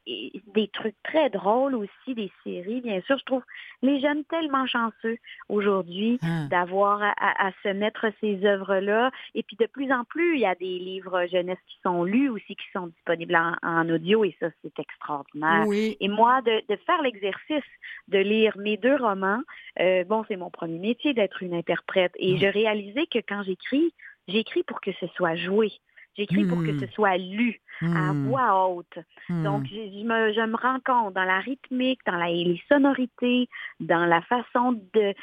des 0.53 0.67
trucs 0.69 0.95
très 1.03 1.29
drôles 1.29 1.75
aussi, 1.75 2.15
des 2.15 2.31
séries. 2.43 2.81
Bien 2.81 3.01
sûr, 3.01 3.17
je 3.17 3.25
trouve 3.25 3.43
les 3.81 3.99
jeunes 3.99 4.23
tellement 4.25 4.65
chanceux 4.65 5.17
aujourd'hui 5.49 6.19
ah. 6.21 6.47
d'avoir 6.49 7.01
à, 7.01 7.51
se 7.63 7.69
mettre 7.69 8.07
ces 8.21 8.45
œuvres-là. 8.45 9.11
Et 9.35 9.43
puis 9.43 9.55
de 9.57 9.65
plus 9.65 9.91
en 9.91 10.03
plus, 10.03 10.35
il 10.35 10.41
y 10.41 10.45
a 10.45 10.55
des 10.55 10.79
livres 10.79 11.25
jeunesse 11.31 11.57
qui 11.67 11.77
sont 11.83 12.03
lus 12.03 12.29
aussi, 12.29 12.55
qui 12.55 12.65
sont 12.73 12.87
disponibles 12.87 13.35
en, 13.35 13.89
audio, 13.89 14.23
et 14.23 14.35
ça, 14.39 14.47
c'est 14.61 14.79
extraordinaire. 14.79 15.65
Et 15.71 16.07
moi, 16.07 16.41
de, 16.41 16.61
faire 16.85 17.01
l'exercice 17.01 17.63
de 18.07 18.19
lire 18.19 18.57
mes 18.57 18.77
deux 18.77 18.95
romans, 18.95 19.41
euh, 19.79 20.03
bon, 20.03 20.23
c'est 20.27 20.35
mon 20.35 20.49
premier 20.49 20.79
métier 20.79 21.13
d'être 21.13 21.43
une 21.43 21.53
interprète. 21.53 22.13
Et 22.17 22.37
je 22.37 22.47
réalisais 22.47 23.05
que 23.05 23.19
quand 23.19 23.43
j'écris, 23.43 23.93
j'écris 24.27 24.63
pour 24.63 24.81
que 24.81 24.91
ce 24.99 25.07
soit 25.15 25.35
joué. 25.35 25.71
J'écris 26.15 26.45
pour 26.45 26.59
que 26.59 26.71
hmm. 26.71 26.79
ce 26.79 26.87
soit 26.87 27.17
lu 27.17 27.59
à 27.81 28.13
hmm. 28.13 28.27
voix 28.27 28.67
haute. 28.67 28.99
Donc, 29.29 29.63
hmm. 29.63 29.67
je, 29.67 30.03
me, 30.03 30.33
je 30.33 30.45
me 30.45 30.55
rends 30.55 30.79
compte 30.85 31.13
dans 31.13 31.23
la 31.23 31.39
rythmique, 31.39 31.99
dans 32.05 32.15
la, 32.15 32.27
les 32.27 32.61
sonorités, 32.69 33.49
dans 33.79 34.05
la 34.05 34.21
façon 34.21 34.73
de... 34.93 35.13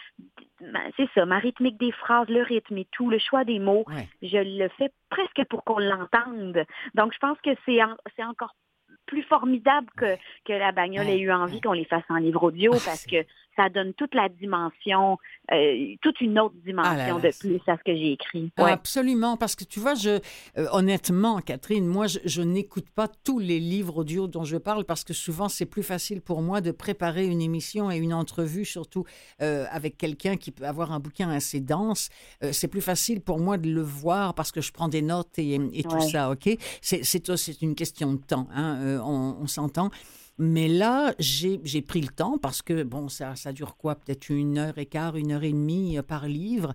c'est 0.96 1.09
ça, 1.14 1.26
ma 1.26 1.38
rythmique 1.38 1.79
des 1.79 1.92
phrases, 1.92 2.29
le 2.29 2.42
rythme 2.42 2.79
et 2.79 2.88
tout, 2.90 3.09
le 3.09 3.18
choix 3.18 3.44
des 3.44 3.59
mots. 3.59 3.85
Je 4.22 4.38
le 4.38 4.68
fais 4.79 4.90
presque 5.11 5.44
pour 5.48 5.64
qu'on 5.64 5.79
l'entende. 5.79 6.64
Donc, 6.94 7.12
je 7.14 7.18
pense 7.18 7.38
que 7.40 7.50
c'est 7.64 7.79
c'est 8.16 8.24
encore 8.24 8.55
plus 9.07 9.22
formidable 9.24 9.88
que, 9.96 10.16
que 10.44 10.53
la 10.53 10.72
bagnole 10.72 11.09
ait 11.09 11.18
eu 11.18 11.33
envie 11.33 11.61
qu'on 11.61 11.72
les 11.72 11.85
fasse 11.85 12.05
en 12.09 12.16
livre 12.16 12.44
audio 12.44 12.72
ah, 12.74 12.79
parce 12.85 13.05
que 13.07 13.24
ça 13.57 13.69
donne 13.69 13.95
toute 13.95 14.15
la 14.15 14.29
dimension, 14.29 15.19
euh, 15.53 15.95
toute 16.03 16.21
une 16.21 16.39
autre 16.39 16.55
dimension 16.65 17.17
ah 17.17 17.21
de 17.21 17.39
plus 17.39 17.61
à 17.67 17.77
ce 17.77 17.83
que 17.85 17.95
j'ai 17.95 18.13
écrit. 18.13 18.51
Absolument, 18.57 19.37
parce 19.37 19.57
que 19.57 19.65
tu 19.65 19.81
vois, 19.81 19.95
je, 19.95 20.21
euh, 20.59 20.67
honnêtement, 20.73 21.41
Catherine, 21.41 21.87
moi, 21.87 22.07
je, 22.07 22.43
n'écoute 22.43 22.89
pas 22.91 23.09
tous 23.09 23.39
les 23.39 23.61
livres 23.61 23.99
audio 23.99 24.27
dont 24.27 24.45
je 24.45 24.57
parle 24.57 24.85
parce 24.85 25.05
que 25.05 25.13
souvent, 25.13 25.49
c'est 25.49 25.67
plus 25.67 25.83
facile 25.83 26.21
pour 26.21 26.43
moi 26.43 26.61
de 26.61 26.71
préparer 26.71 27.27
une 27.27 27.43
émission 27.43 27.91
et 27.91 27.97
une 27.97 28.15
entrevue, 28.15 28.65
surtout 28.65 29.05
euh, 29.43 29.67
avec 29.71 29.97
quelqu'un 29.99 30.37
qui 30.37 30.51
peut 30.51 30.65
avoir 30.65 30.93
un 30.93 31.01
bouquin 31.01 31.31
assez 31.31 31.61
dense. 31.61 32.09
c'est 32.53 32.69
plus 32.69 32.81
facile 32.81 33.21
pour 33.21 33.39
moi 33.39 33.59
de 33.59 33.71
le 33.71 33.83
voir 33.83 34.35
parce 34.35 34.53
que 34.53 34.61
je 34.61 34.73
prends 34.73 34.89
des 34.89 35.03
notes 35.03 35.39
et, 35.39 35.59
tout 35.89 36.01
ça, 36.01 36.31
OK? 36.31 36.49
C'est 36.81 37.63
une 37.63 37.75
question 37.75 38.15
de 38.15 38.21
temps, 38.21 38.49
hein, 38.53 39.01
on 39.05 39.47
s'entend. 39.47 39.91
Mais 40.42 40.68
là, 40.68 41.12
j'ai 41.18 41.83
pris 41.83 42.00
le 42.00 42.09
temps 42.09 42.38
parce 42.38 42.62
que, 42.62 42.83
bon, 42.83 43.11
ça, 43.11 43.37
ça 43.37 43.53
dure 43.53 43.76
quoi? 43.76 43.94
Peut-être 43.94 44.31
une 44.31 44.57
heure 44.57 44.79
et 44.79 44.87
quart, 44.87 45.16
une 45.16 45.33
heure 45.33 45.42
et 45.42 45.53
demie 45.53 45.98
euh, 45.98 46.03
par 46.03 46.26
livre. 46.26 46.72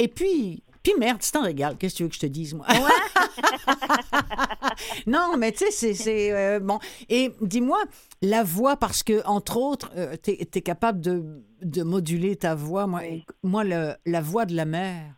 Et 0.00 0.08
puis, 0.08 0.64
puis 0.82 0.92
merde, 0.98 1.18
c'est 1.20 1.36
un 1.36 1.42
régal. 1.42 1.76
Qu'est-ce 1.76 1.94
que 1.94 1.98
tu 1.98 2.02
veux 2.02 2.08
que 2.08 2.16
je 2.16 2.20
te 2.20 2.26
dise, 2.26 2.54
moi? 2.54 2.66
non, 5.06 5.36
mais 5.38 5.52
tu 5.52 5.70
sais, 5.70 5.94
c'est 5.94 6.32
euh, 6.32 6.58
bon. 6.58 6.80
Et 7.08 7.30
dis-moi, 7.40 7.78
la 8.22 8.42
voix, 8.42 8.76
parce 8.76 9.04
que, 9.04 9.24
entre 9.24 9.56
autres, 9.56 9.92
euh, 9.96 10.16
tu 10.20 10.32
es, 10.32 10.60
capable 10.60 11.00
de, 11.00 11.44
de, 11.62 11.84
moduler 11.84 12.34
ta 12.34 12.56
voix. 12.56 12.88
Moi, 12.88 13.02
moi 13.44 13.62
le, 13.62 13.94
la 14.04 14.20
voix 14.20 14.46
de 14.46 14.56
la 14.56 14.64
mère. 14.64 15.14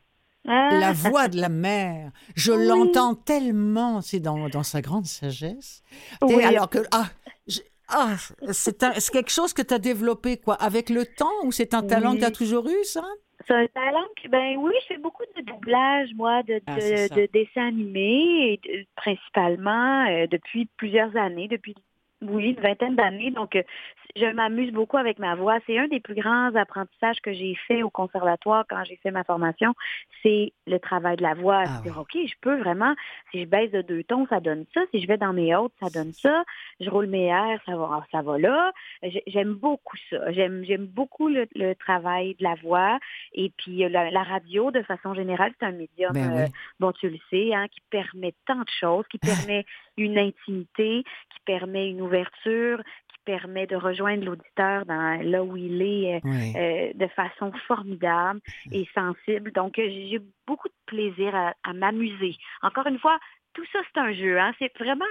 Ah. 0.47 0.79
La 0.79 0.93
voix 0.93 1.29
de 1.29 1.41
la 1.41 1.49
mère, 1.49 2.11
je 2.35 2.53
l'entends 2.53 3.15
tellement, 3.15 4.03
c'est 4.03 4.21
dans, 4.21 4.49
dans, 4.49 4.63
sa 4.63 4.83
grande 4.83 5.07
sagesse. 5.07 5.83
Alors 6.21 6.71
que, 6.71 6.79
ah, 6.91 7.09
ah, 7.89 8.17
c'est 8.53 8.79
quelque 9.13 9.31
chose 9.31 9.53
que 9.53 9.63
tu 9.63 9.75
as 9.75 9.79
développé 9.79 10.37
quoi. 10.37 10.55
Avec 10.55 10.91
le 10.91 11.05
temps 11.07 11.27
ou 11.45 11.53
c'est 11.53 11.75
un 11.75 11.83
talent 11.83 12.15
que 12.15 12.21
tu 12.21 12.25
as 12.25 12.31
toujours 12.31 12.69
eu, 12.69 12.85
ça? 12.85 13.05
C'est 13.47 13.55
un 13.55 13.67
talent 13.69 14.05
que, 14.23 14.29
ben 14.29 14.57
oui, 14.59 14.73
je 14.83 14.95
fais 14.95 15.01
beaucoup 15.01 15.23
de 15.37 15.43
doublage, 15.43 16.09
moi, 16.17 16.43
de, 16.43 16.61
ah, 16.67 16.77
de, 16.77 17.29
dessins 17.33 17.69
animés, 17.69 18.61
principalement 18.97 20.07
euh, 20.07 20.27
depuis 20.27 20.69
plusieurs 20.77 21.17
années, 21.17 21.49
depuis 21.49 21.75
oui, 22.23 22.51
une 22.51 22.61
vingtaine 22.61 22.97
d'années. 22.97 23.31
Donc, 23.31 23.55
euh, 23.55 23.63
je 24.17 24.27
m'amuse 24.33 24.73
beaucoup 24.73 24.97
avec 24.97 25.19
ma 25.19 25.35
voix. 25.35 25.59
C'est 25.67 25.79
un 25.79 25.87
des 25.87 26.01
plus 26.01 26.15
grands 26.15 26.55
apprentissages 26.55 27.21
que 27.21 27.33
j'ai 27.33 27.55
fait 27.67 27.83
au 27.83 27.91
conservatoire 27.91 28.65
quand 28.69 28.83
j'ai 28.85 28.97
fait 28.97 29.11
ma 29.11 29.25
formation. 29.25 29.75
C'est 30.23 30.53
le 30.67 30.79
travail 30.79 31.17
de 31.17 31.23
la 31.23 31.35
voix. 31.35 31.65
Ah 31.67 31.81
dire, 31.83 31.99
OK, 31.99 32.15
je 32.15 32.35
peux 32.41 32.59
vraiment, 32.59 32.95
si 33.31 33.43
je 33.43 33.47
baisse 33.47 33.71
de 33.71 33.83
deux 33.83 34.03
tons, 34.03 34.27
ça 34.29 34.41
donne 34.41 34.65
ça. 34.75 34.81
Si 34.93 35.01
je 35.01 35.07
vais 35.07 35.19
dans 35.19 35.33
mes 35.33 35.55
hautes, 35.55 35.73
ça 35.81 35.91
donne 35.91 36.13
ça. 36.13 36.45
Je 36.81 36.91
roule 36.91 37.07
mes 37.07 37.27
airs, 37.27 37.61
ça 37.67 37.77
va, 37.77 38.05
ça 38.11 38.23
va 38.23 38.39
là. 38.39 38.73
J'aime 39.27 39.55
beaucoup 39.55 39.97
ça. 40.11 40.33
J'aime, 40.33 40.65
j'aime 40.65 40.87
beaucoup 40.87 41.29
le, 41.29 41.47
travail 41.75 42.35
de 42.39 42.45
la 42.45 42.55
voix. 42.57 42.99
Et 43.35 43.53
puis, 43.57 43.85
euh, 43.85 43.89
la, 43.89 44.23
radio, 44.23 44.71
de 44.71 44.83
façon 44.83 45.15
générale, 45.15 45.53
c'est 45.59 45.67
un 45.67 45.73
médium, 45.73 46.13
ben 46.13 46.33
euh, 46.33 46.47
bon, 46.81 46.93
tu 46.93 47.09
le 47.09 47.19
sais, 47.31 47.55
hein, 47.55 47.67
qui 47.69 47.81
permet 47.91 48.35
tant 48.47 48.59
de 48.59 48.71
choses, 48.81 49.05
qui 49.09 49.19
permet 49.49 49.65
une 49.97 50.19
intimité, 50.19 51.05
qui 51.05 51.41
permet 51.45 51.91
une 51.91 52.03
ouverture, 52.09 52.83
qui 53.09 53.19
permet 53.25 53.67
de 53.67 53.77
rejoindre 53.77 54.25
l'auditeur 54.25 54.85
dans 54.87 55.21
là 55.23 55.45
où 55.45 55.57
il 55.57 55.81
est 55.83 56.17
euh, 56.17 56.19
euh, 56.57 56.93
de 56.95 57.07
façon 57.09 57.53
formidable 57.67 58.41
et 58.73 58.89
sensible. 58.95 59.53
Donc, 59.53 59.79
euh, 59.79 59.89
j'ai 59.89 60.21
beaucoup 60.47 60.69
de 60.69 60.75
plaisir 60.87 61.35
à, 61.35 61.73
m'amuser. 61.73 62.37
Encore 62.63 62.87
une 62.87 62.99
fois, 62.99 63.19
tout 63.55 63.65
ça, 63.73 63.79
c'est 63.87 64.01
un 64.01 64.13
jeu. 64.13 64.39
Hein? 64.39 64.53
C'est 64.59 64.77
vraiment, 64.79 65.05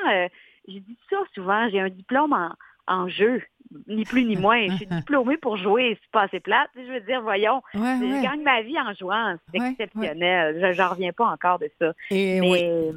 je 0.67 0.79
dis 0.79 0.97
ça 1.09 1.17
souvent, 1.33 1.69
j'ai 1.69 1.79
un 1.79 1.89
diplôme 1.89 2.33
en, 2.33 2.51
en 2.87 3.07
jeu 3.07 3.41
ni 3.87 4.03
plus 4.03 4.23
ni 4.25 4.35
moins. 4.35 4.67
Je 4.67 4.75
suis 4.75 4.87
diplômée 4.91 5.37
pour 5.37 5.57
jouer, 5.57 5.97
c'est 6.01 6.11
pas 6.11 6.23
assez 6.23 6.39
plate. 6.39 6.69
Je 6.75 6.91
veux 6.91 7.01
dire, 7.01 7.21
voyons, 7.21 7.61
je 7.73 8.23
gagne 8.23 8.41
ma 8.43 8.61
vie 8.61 8.79
en 8.79 8.93
jouant, 8.93 9.35
c'est 9.53 9.61
exceptionnel. 9.61 10.73
Je 10.75 10.81
n'en 10.81 10.89
reviens 10.89 11.11
pas 11.13 11.25
encore 11.25 11.59
de 11.59 11.69
ça. 11.79 11.93
Et, 12.11 12.37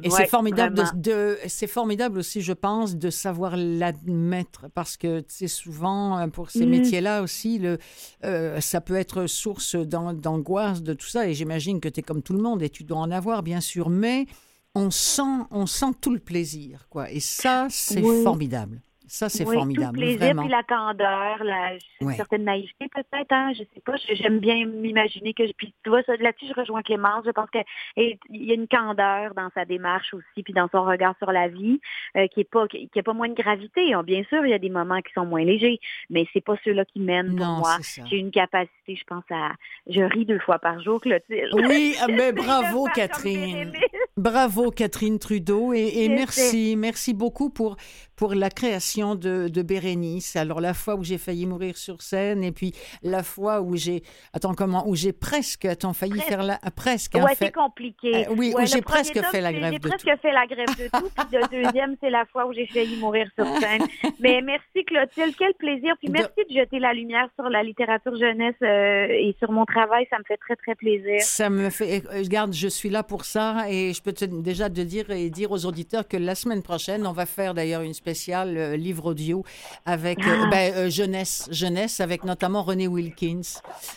Et 0.03 0.09
c'est 0.09 0.27
formidable 0.27 0.81
de, 0.95 1.37
c'est 1.47 1.67
formidable 1.67 2.19
aussi, 2.19 2.41
je 2.41 2.53
pense, 2.53 2.95
de 2.95 3.09
savoir 3.09 3.55
l'admettre 3.57 4.67
parce 4.73 4.97
que 4.97 5.23
c'est 5.27 5.47
souvent 5.47 6.19
euh, 6.19 6.27
pour 6.27 6.49
ces 6.49 6.65
mm. 6.65 6.69
métiers-là 6.69 7.21
aussi, 7.21 7.59
le, 7.59 7.77
euh, 8.23 8.59
ça 8.59 8.81
peut 8.81 8.95
être 8.95 9.27
source 9.27 9.75
d'angoisse 9.75 10.83
de 10.83 10.93
tout 10.93 11.07
ça. 11.07 11.27
Et 11.27 11.33
j'imagine 11.33 11.79
que 11.79 11.89
tu 11.89 11.99
es 11.99 12.03
comme 12.03 12.21
tout 12.21 12.33
le 12.33 12.41
monde 12.41 12.61
et 12.61 12.69
tu 12.69 12.83
dois 12.83 12.99
en 12.99 13.11
avoir, 13.11 13.43
bien 13.43 13.61
sûr, 13.61 13.89
mais 13.89 14.25
on 14.73 14.89
sent, 14.89 15.21
on 15.51 15.65
sent 15.65 15.93
tout 15.99 16.13
le 16.13 16.19
plaisir, 16.19 16.87
quoi. 16.89 17.11
Et 17.11 17.19
ça, 17.19 17.67
c'est 17.69 18.01
formidable. 18.23 18.81
Ça, 19.13 19.27
c'est 19.27 19.45
Oui, 19.45 19.55
formidable. 19.55 19.87
Tout 19.87 19.99
le 19.99 19.99
plaisir, 20.07 20.19
vraiment. 20.19 20.43
puis 20.43 20.51
la 20.51 20.63
candeur, 20.63 21.43
la, 21.43 21.73
une 21.99 22.13
certaine 22.13 22.45
naïveté 22.45 22.87
peut-être, 22.95 23.31
hein, 23.31 23.51
je 23.51 23.63
sais 23.73 23.81
pas. 23.83 23.95
J'aime 24.09 24.39
bien 24.39 24.65
m'imaginer 24.65 25.33
que, 25.33 25.43
puis 25.51 25.73
tu 25.83 25.89
vois, 25.89 25.99
là-dessus, 26.07 26.45
je 26.47 26.53
rejoins 26.57 26.81
Clémence. 26.81 27.25
Je 27.25 27.31
pense 27.31 27.49
qu'il 27.49 28.17
y 28.29 28.51
a 28.51 28.53
une 28.53 28.69
candeur 28.69 29.33
dans 29.33 29.49
sa 29.53 29.65
démarche 29.65 30.13
aussi, 30.13 30.43
puis 30.43 30.53
dans 30.53 30.69
son 30.71 30.85
regard 30.85 31.13
sur 31.17 31.29
la 31.33 31.49
vie, 31.49 31.81
euh, 32.15 32.27
qui 32.27 32.39
est 32.39 32.49
pas, 32.49 32.69
qui, 32.69 32.87
qui 32.87 33.01
pas 33.01 33.11
moins 33.11 33.27
de 33.27 33.33
gravité. 33.33 33.93
hein. 33.93 34.01
Bien 34.03 34.23
sûr, 34.29 34.45
il 34.45 34.51
y 34.51 34.53
a 34.53 34.59
des 34.59 34.69
moments 34.69 35.01
qui 35.01 35.11
sont 35.11 35.25
moins 35.25 35.43
légers, 35.43 35.81
mais 36.09 36.25
c'est 36.31 36.39
pas 36.39 36.55
ceux-là 36.63 36.85
qui 36.85 37.01
mènent 37.01 37.35
pour 37.35 37.45
Non, 37.45 37.57
moi. 37.57 37.79
J'ai 38.09 38.15
une 38.17 38.31
capacité, 38.31 38.95
je 38.95 39.03
pense 39.03 39.25
à, 39.29 39.51
je 39.89 40.03
ris 40.03 40.25
deux 40.25 40.39
fois 40.39 40.57
par 40.59 40.81
jour, 40.81 41.01
Clotilde. 41.01 41.49
Oui, 41.53 41.95
ah, 42.01 42.07
mais 42.07 42.31
bravo, 42.31 42.87
Catherine. 42.95 43.73
Bravo 44.15 44.71
Catherine 44.71 45.19
Trudeau 45.19 45.73
et, 45.73 46.03
et 46.03 46.09
merci, 46.09 46.75
merci 46.77 47.13
beaucoup 47.13 47.49
pour, 47.49 47.75
pour 48.15 48.35
la 48.35 48.49
création 48.49 49.00
de, 49.15 49.47
de 49.47 49.61
Bérénice. 49.61 50.35
Alors 50.35 50.61
la 50.61 50.73
fois 50.73 50.95
où 50.95 51.03
j'ai 51.03 51.17
failli 51.17 51.45
mourir 51.45 51.77
sur 51.77 52.01
scène 52.01 52.43
et 52.43 52.51
puis 52.51 52.73
la 53.03 53.23
fois 53.23 53.61
où 53.61 53.75
j'ai, 53.75 54.03
attends 54.33 54.53
comment, 54.53 54.87
où 54.87 54.95
j'ai 54.95 55.13
presque, 55.13 55.65
attends, 55.65 55.93
failli 55.93 56.11
Presque. 56.13 56.27
faire 56.29 56.43
la, 56.43 56.59
presque, 56.75 57.15
hein, 57.15 57.23
Ouais, 57.23 57.35
fait- 57.35 57.45
c'est 57.45 57.51
compliqué. 57.53 58.27
Euh, 58.27 58.33
oui, 58.37 58.53
où 58.57 58.65
j'ai 58.65 58.81
presque 58.81 59.19
fait 59.31 59.41
la 59.41 59.51
grève 59.53 59.73
J'ai 59.73 59.79
de 59.79 59.87
presque 59.87 60.09
fait 60.21 60.31
la 60.31 60.45
grève 60.45 60.67
de 60.77 60.87
tout. 60.97 61.09
Puis 61.29 61.37
le 61.39 61.63
deuxième, 61.63 61.95
c'est 62.01 62.09
la 62.09 62.25
fois 62.25 62.47
où 62.47 62.53
j'ai 62.53 62.67
failli 62.67 62.97
mourir 62.97 63.27
sur 63.37 63.45
scène. 63.59 63.81
Mais 64.19 64.41
merci 64.41 64.83
Clotilde, 64.85 65.35
quel 65.37 65.53
plaisir. 65.55 65.93
Puis 65.99 66.09
merci 66.09 66.29
de 66.49 66.53
jeter 66.55 66.79
la 66.79 66.93
lumière 66.93 67.27
sur 67.35 67.49
la 67.49 67.63
littérature 67.63 68.15
jeunesse 68.17 68.55
euh, 68.61 69.07
et 69.09 69.35
sur 69.39 69.51
mon 69.51 69.65
travail. 69.65 70.05
Ça 70.09 70.17
me 70.19 70.23
fait 70.27 70.37
très, 70.37 70.55
très 70.55 70.75
plaisir. 70.75 71.21
Ça 71.21 71.49
me 71.49 71.69
fait. 71.69 72.03
euh, 72.11 72.19
Regarde, 72.23 72.53
je 72.53 72.67
suis 72.67 72.89
là 72.89 73.03
pour 73.03 73.25
ça 73.25 73.65
et 73.69 73.93
je 73.93 74.01
peux 74.01 74.13
te, 74.13 74.25
déjà 74.25 74.69
te 74.69 74.81
dire 74.81 75.09
et 75.11 75.29
dire 75.29 75.51
aux 75.51 75.65
auditeurs 75.65 76.07
que 76.07 76.17
la 76.17 76.35
semaine 76.35 76.61
prochaine, 76.63 77.05
on 77.07 77.11
va 77.13 77.25
faire 77.25 77.53
d'ailleurs 77.53 77.81
une 77.81 77.93
spéciale 77.93 78.75
livre 78.91 79.05
audio 79.11 79.43
avec 79.85 80.19
euh, 80.19 80.43
Ah. 80.43 80.49
ben, 80.51 80.73
euh, 80.75 80.89
jeunesse, 80.89 81.47
jeunesse 81.51 81.99
avec 82.01 82.23
notamment 82.25 82.61
René 82.63 82.87
Wilkins. 82.87 83.41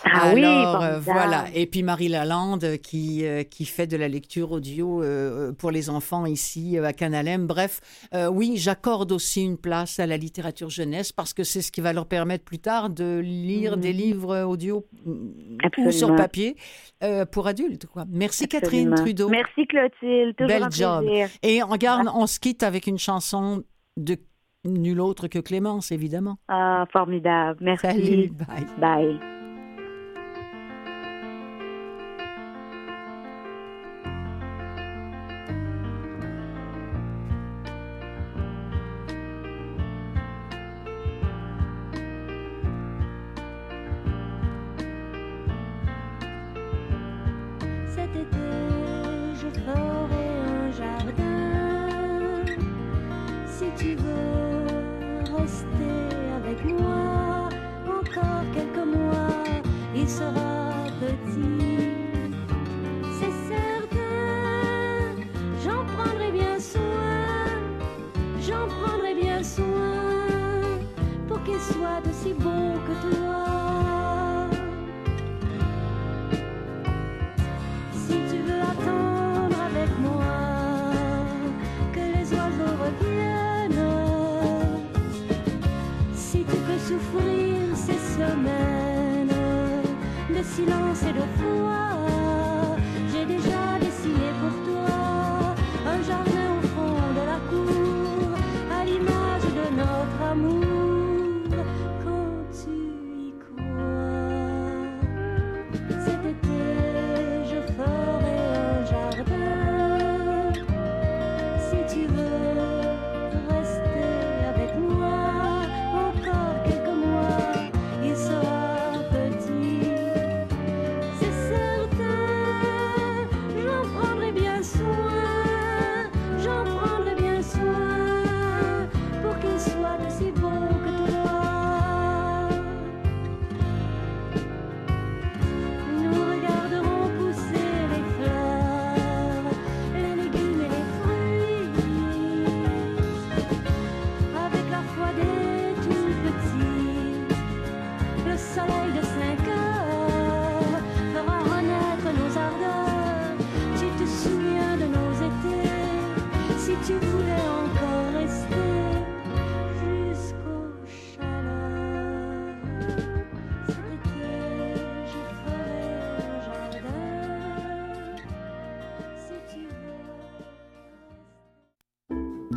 Ah 0.05 0.31
oui, 0.35 0.45
Alors 0.45 0.83
euh, 0.83 1.01
voilà 1.01 1.47
et 1.55 1.67
puis 1.67 1.83
Marie 1.83 2.09
Lalande 2.09 2.77
qui 2.83 3.25
qui 3.51 3.65
fait 3.65 3.87
de 3.87 3.97
la 3.97 4.09
lecture 4.09 4.53
audio 4.53 5.03
pour 5.59 5.71
les 5.71 5.91
enfants 5.91 6.27
ici 6.27 6.79
à 6.79 6.93
Canalem. 6.93 7.47
Bref, 7.47 7.81
oui, 8.31 8.57
j'accorde 8.57 9.11
aussi 9.13 9.43
une 9.43 9.59
place 9.59 9.99
à 9.99 10.07
la 10.07 10.17
littérature 10.17 10.71
jeunesse 10.71 11.11
parce 11.13 11.33
que 11.35 11.43
c'est 11.45 11.63
ce 11.63 11.73
qui 11.73 11.81
va 11.81 11.93
leur 11.93 12.07
permettre 12.07 12.45
plus 12.45 12.59
tard 12.61 12.91
de 12.91 13.19
lire 13.23 13.73
Mhm. 13.77 13.81
des 13.81 13.93
livres 13.93 14.43
audio 14.45 14.85
mm, 15.05 15.87
ou 15.87 15.91
sur 15.91 16.15
papier 16.15 16.57
euh, 17.03 17.25
pour 17.25 17.47
adultes. 17.47 17.87
Quoi. 17.87 18.05
Merci 18.09 18.47
Catherine. 18.49 18.95
Trudeau. 18.95 19.29
Merci 19.29 19.67
Clotilde. 19.67 20.37
Toujours 20.37 20.49
Bel 20.49 20.63
un 20.63 20.71
job. 20.71 21.05
plaisir. 21.05 21.29
Et 21.43 21.63
on 21.63 21.77
garde, 21.77 22.09
on 22.15 22.27
se 22.27 22.39
quitte 22.39 22.63
avec 22.63 22.87
une 22.87 22.99
chanson 22.99 23.63
de 23.97 24.17
nul 24.65 25.01
autre 25.01 25.29
que 25.29 25.39
Clémence, 25.39 25.93
évidemment. 25.93 26.39
Ah, 26.49 26.87
formidable. 26.93 27.59
Merci. 27.63 27.87
Salut, 27.87 28.31
bye. 28.31 28.67
Bye. 28.79 29.44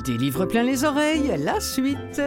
Des 0.07 0.17
livres 0.17 0.45
plein 0.45 0.63
les 0.63 0.85
oreilles, 0.85 1.33
la 1.37 1.59
suite. 1.59 2.21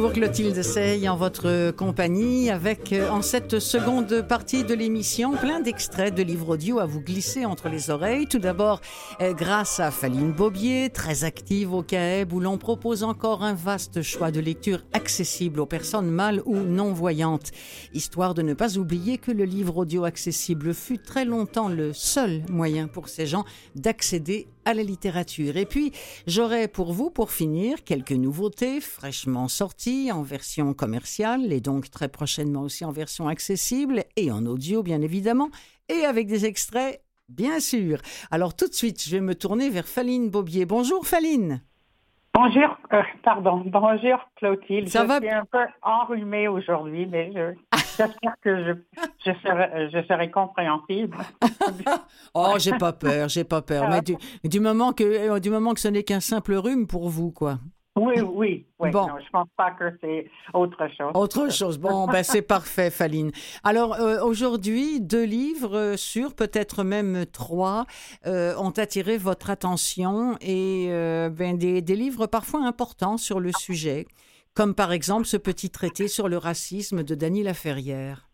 Toujours 0.00 0.14
Clotilde 0.14 0.62
Sey 0.62 1.06
en 1.10 1.16
votre 1.16 1.72
compagnie 1.72 2.48
avec 2.48 2.94
euh, 2.94 3.10
en 3.10 3.20
cette 3.20 3.58
seconde 3.58 4.22
partie 4.26 4.64
de 4.64 4.72
l'émission 4.72 5.32
plein 5.32 5.60
d'extraits 5.60 6.14
de 6.14 6.22
livres 6.22 6.54
audio 6.54 6.78
à 6.78 6.86
vous 6.86 7.02
glisser 7.02 7.44
entre 7.44 7.68
les 7.68 7.90
oreilles. 7.90 8.26
Tout 8.26 8.38
d'abord 8.38 8.80
euh, 9.20 9.34
grâce 9.34 9.78
à 9.78 9.90
Faline 9.90 10.32
Bobier, 10.32 10.88
très 10.88 11.24
active 11.24 11.74
au 11.74 11.82
CAEB 11.82 12.32
où 12.32 12.40
l'on 12.40 12.56
propose 12.56 13.04
encore 13.04 13.42
un 13.42 13.52
vaste 13.52 14.00
choix 14.00 14.30
de 14.30 14.40
lecture 14.40 14.86
accessible 14.94 15.60
aux 15.60 15.66
personnes 15.66 16.10
mâles 16.10 16.40
ou 16.46 16.56
non-voyantes. 16.56 17.50
Histoire 17.92 18.32
de 18.32 18.40
ne 18.40 18.54
pas 18.54 18.78
oublier 18.78 19.18
que 19.18 19.32
le 19.32 19.44
livre 19.44 19.76
audio 19.76 20.04
accessible 20.04 20.72
fut 20.72 20.98
très 20.98 21.26
longtemps 21.26 21.68
le 21.68 21.92
seul 21.92 22.42
moyen 22.48 22.88
pour 22.88 23.10
ces 23.10 23.26
gens 23.26 23.44
d'accéder 23.74 24.48
la 24.74 24.82
littérature. 24.82 25.56
Et 25.56 25.66
puis, 25.66 25.92
j'aurai 26.26 26.68
pour 26.68 26.92
vous, 26.92 27.10
pour 27.10 27.30
finir, 27.30 27.84
quelques 27.84 28.12
nouveautés 28.12 28.80
fraîchement 28.80 29.48
sorties 29.48 30.10
en 30.12 30.22
version 30.22 30.74
commerciale 30.74 31.52
et 31.52 31.60
donc 31.60 31.90
très 31.90 32.08
prochainement 32.08 32.62
aussi 32.62 32.84
en 32.84 32.90
version 32.92 33.28
accessible 33.28 34.04
et 34.16 34.30
en 34.30 34.46
audio, 34.46 34.82
bien 34.82 35.00
évidemment, 35.02 35.50
et 35.88 36.04
avec 36.04 36.26
des 36.26 36.46
extraits, 36.46 37.02
bien 37.28 37.60
sûr. 37.60 37.98
Alors 38.30 38.54
tout 38.54 38.68
de 38.68 38.74
suite, 38.74 39.02
je 39.02 39.10
vais 39.10 39.20
me 39.20 39.34
tourner 39.34 39.70
vers 39.70 39.86
Faline 39.88 40.30
Bobier. 40.30 40.66
Bonjour 40.66 41.06
Faline. 41.06 41.62
Bonjour, 42.32 42.76
euh, 42.92 43.02
pardon, 43.24 43.62
bonjour 43.66 44.18
Clotilde. 44.36 44.88
Ça 44.88 45.02
je 45.02 45.08
va? 45.08 45.18
suis 45.18 45.28
un 45.30 45.44
peu 45.50 45.58
enrhumée 45.82 46.46
aujourd'hui, 46.48 47.06
mais 47.06 47.32
je- 47.34 47.54
j'espère 48.06 48.34
que 48.42 48.64
je, 48.64 48.72
je, 49.24 49.32
serai, 49.40 49.90
je 49.90 50.06
serai 50.06 50.30
compréhensible. 50.30 51.16
Oh, 52.34 52.54
j'ai 52.58 52.72
pas 52.72 52.92
peur, 52.92 53.28
j'ai 53.28 53.44
pas 53.44 53.60
peur. 53.62 53.88
Mais 53.88 54.02
du, 54.02 54.16
du 54.44 54.60
moment 54.60 54.92
que 54.92 55.02
euh, 55.02 55.40
du 55.40 55.50
moment 55.50 55.74
que 55.74 55.80
ce 55.80 55.88
n'est 55.88 56.04
qu'un 56.04 56.20
simple 56.20 56.54
rhume 56.54 56.86
pour 56.86 57.08
vous, 57.08 57.32
quoi. 57.32 57.58
Oui, 57.96 58.14
oui, 58.20 58.66
oui. 58.78 58.90
Bon. 58.90 59.08
Non, 59.08 59.14
je 59.18 59.30
pense 59.30 59.48
pas 59.56 59.72
que 59.72 59.92
c'est 60.00 60.30
autre 60.54 60.88
chose. 60.96 61.10
Autre 61.14 61.52
chose. 61.52 61.78
Bon, 61.78 62.06
ben 62.12 62.22
c'est 62.22 62.42
parfait, 62.42 62.88
Faline. 62.88 63.32
Alors 63.64 63.94
euh, 63.94 64.22
aujourd'hui, 64.22 65.00
deux 65.00 65.24
livres 65.24 65.76
euh, 65.76 65.96
sur 65.96 66.34
peut-être 66.34 66.84
même 66.84 67.26
trois 67.26 67.86
euh, 68.26 68.54
ont 68.56 68.70
attiré 68.70 69.18
votre 69.18 69.50
attention 69.50 70.36
et 70.40 70.86
euh, 70.90 71.30
ben, 71.30 71.58
des, 71.58 71.82
des 71.82 71.96
livres 71.96 72.26
parfois 72.26 72.64
importants 72.64 73.16
sur 73.16 73.40
le 73.40 73.50
sujet, 73.52 74.06
comme 74.54 74.74
par 74.74 74.92
exemple 74.92 75.26
ce 75.26 75.36
petit 75.36 75.70
traité 75.70 76.08
sur 76.08 76.28
le 76.28 76.38
racisme 76.38 77.02
de 77.02 77.14
Dany 77.14 77.42
Laferrière. 77.42 78.28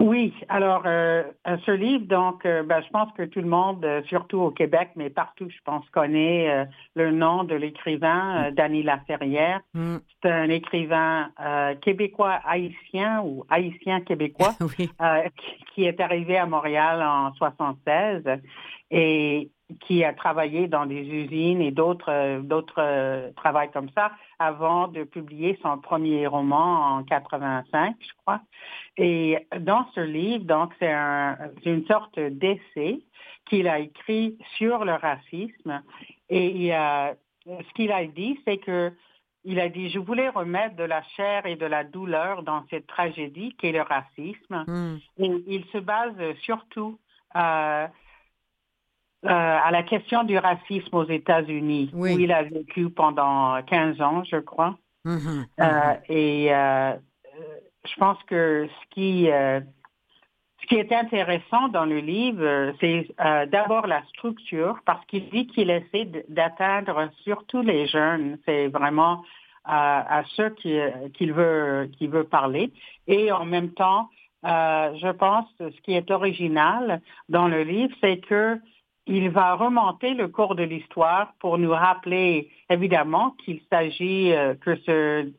Oui, 0.00 0.32
alors 0.48 0.82
euh, 0.86 1.24
ce 1.66 1.72
livre, 1.72 2.06
donc, 2.06 2.46
euh, 2.46 2.62
ben, 2.62 2.80
je 2.82 2.88
pense 2.90 3.10
que 3.14 3.24
tout 3.24 3.40
le 3.40 3.48
monde, 3.48 3.84
euh, 3.84 4.00
surtout 4.04 4.38
au 4.38 4.50
Québec, 4.52 4.90
mais 4.94 5.10
partout, 5.10 5.48
je 5.50 5.58
pense, 5.64 5.84
connaît 5.90 6.66
le 6.94 7.10
nom 7.10 7.42
de 7.42 7.56
l'écrivain 7.56 8.44
euh, 8.46 8.50
Dany 8.52 8.84
Laferrière. 8.84 9.60
Hmm, 9.74 9.96
C'est 10.22 10.30
un 10.30 10.50
écrivain 10.50 11.30
québécois 11.82 12.38
haïtien 12.46 13.22
ou 13.24 13.44
haïtien 13.50 14.00
québécois. 14.00 14.52
oui. 14.78 14.88
qui- 15.74 15.84
est 15.84 16.00
arrivé 16.00 16.36
à 16.38 16.46
Montréal 16.46 17.02
en 17.02 17.32
76 17.34 18.22
et 18.90 19.50
qui 19.80 20.02
a 20.02 20.12
travaillé 20.12 20.66
dans 20.66 20.86
des 20.86 21.02
usines 21.06 21.60
et 21.60 21.70
d'autres 21.70 22.40
d'autres 22.40 23.30
travails 23.36 23.70
comme 23.70 23.90
ça 23.94 24.10
avant 24.38 24.88
de 24.88 25.04
publier 25.04 25.58
son 25.62 25.78
premier 25.78 26.26
roman 26.26 26.96
en 26.96 27.02
85, 27.04 27.94
je 28.00 28.08
crois. 28.22 28.40
Et 28.96 29.46
dans 29.60 29.86
ce 29.94 30.00
livre, 30.00 30.44
donc 30.44 30.72
c'est 30.78 30.92
un, 30.92 31.36
c'est 31.62 31.70
une 31.70 31.86
sorte 31.86 32.18
d'essai 32.18 33.00
qu'il 33.46 33.68
a 33.68 33.78
écrit 33.78 34.36
sur 34.56 34.84
le 34.84 34.92
racisme 34.94 35.82
et 36.28 36.46
il 36.50 36.72
a, 36.72 37.14
ce 37.46 37.72
qu'il 37.74 37.92
a 37.92 38.04
dit, 38.06 38.38
c'est 38.44 38.58
que 38.58 38.92
il 39.44 39.60
a 39.60 39.68
dit, 39.68 39.88
je 39.88 39.98
voulais 39.98 40.28
remettre 40.28 40.76
de 40.76 40.82
la 40.84 41.02
chair 41.16 41.46
et 41.46 41.56
de 41.56 41.64
la 41.64 41.82
douleur 41.84 42.42
dans 42.42 42.64
cette 42.68 42.86
tragédie 42.86 43.54
qu'est 43.56 43.72
le 43.72 43.80
racisme. 43.82 44.64
Hmm, 44.66 44.96
Et 45.18 45.30
il 45.46 45.64
se 45.72 45.78
base 45.78 46.14
surtout 46.42 46.98
euh, 47.36 47.86
euh, 49.24 49.28
à 49.28 49.70
la 49.70 49.82
question 49.84 50.24
du 50.24 50.36
racisme 50.36 50.94
aux 50.94 51.08
États-Unis, 51.08 51.90
Oui. 51.94 52.14
où 52.14 52.18
il 52.18 52.32
a 52.32 52.42
vécu 52.42 52.90
pendant 52.90 53.62
15 53.62 54.00
ans, 54.00 54.22
je 54.24 54.36
crois. 54.36 54.76
mhm, 55.04 55.46
Euh, 55.60 55.94
et 56.08 56.54
euh, 56.54 56.92
je 57.86 57.94
pense 57.98 58.22
que 58.24 58.68
ce 58.68 58.86
qui, 58.90 59.28
qui 60.68 60.76
est 60.76 60.92
intéressant 60.92 61.68
dans 61.68 61.84
le 61.86 61.98
livre, 61.98 62.42
euh, 62.42 62.72
c'est 62.80 63.08
euh, 63.24 63.46
d'abord 63.46 63.86
la 63.86 64.02
structure, 64.04 64.78
parce 64.84 65.04
qu'il 65.06 65.28
dit 65.30 65.46
qu'il 65.46 65.70
essaie 65.70 66.08
d'atteindre 66.28 67.08
surtout 67.24 67.62
les 67.62 67.86
jeunes. 67.86 68.38
C'est 68.44 68.68
vraiment 68.68 69.24
à 69.70 70.22
ceux 70.34 70.48
qui- 70.50 70.78
qu'il 71.12 71.32
veut, 71.34 71.90
veut 72.00 72.24
parler. 72.24 72.70
Et 73.06 73.30
en 73.30 73.44
même 73.44 73.72
temps, 73.74 74.08
euh, 74.46 74.94
je 74.96 75.10
pense 75.10 75.44
que 75.58 75.70
ce 75.70 75.80
qui 75.82 75.92
est 75.92 76.10
original 76.10 77.02
dans 77.28 77.48
le 77.48 77.64
livre, 77.64 77.94
c'est 78.00 78.18
que 78.18 78.58
il 79.06 79.28
va 79.30 79.54
remonter 79.54 80.14
le 80.14 80.28
cours 80.28 80.54
de 80.54 80.62
l'histoire 80.62 81.32
pour 81.40 81.58
nous 81.58 81.70
rappeler, 81.72 82.48
évidemment, 82.70 83.34
qu'il 83.44 83.60
s'agit 83.70 84.32
que 84.62 84.76
ce, 84.76 84.84
ce- 84.86 85.32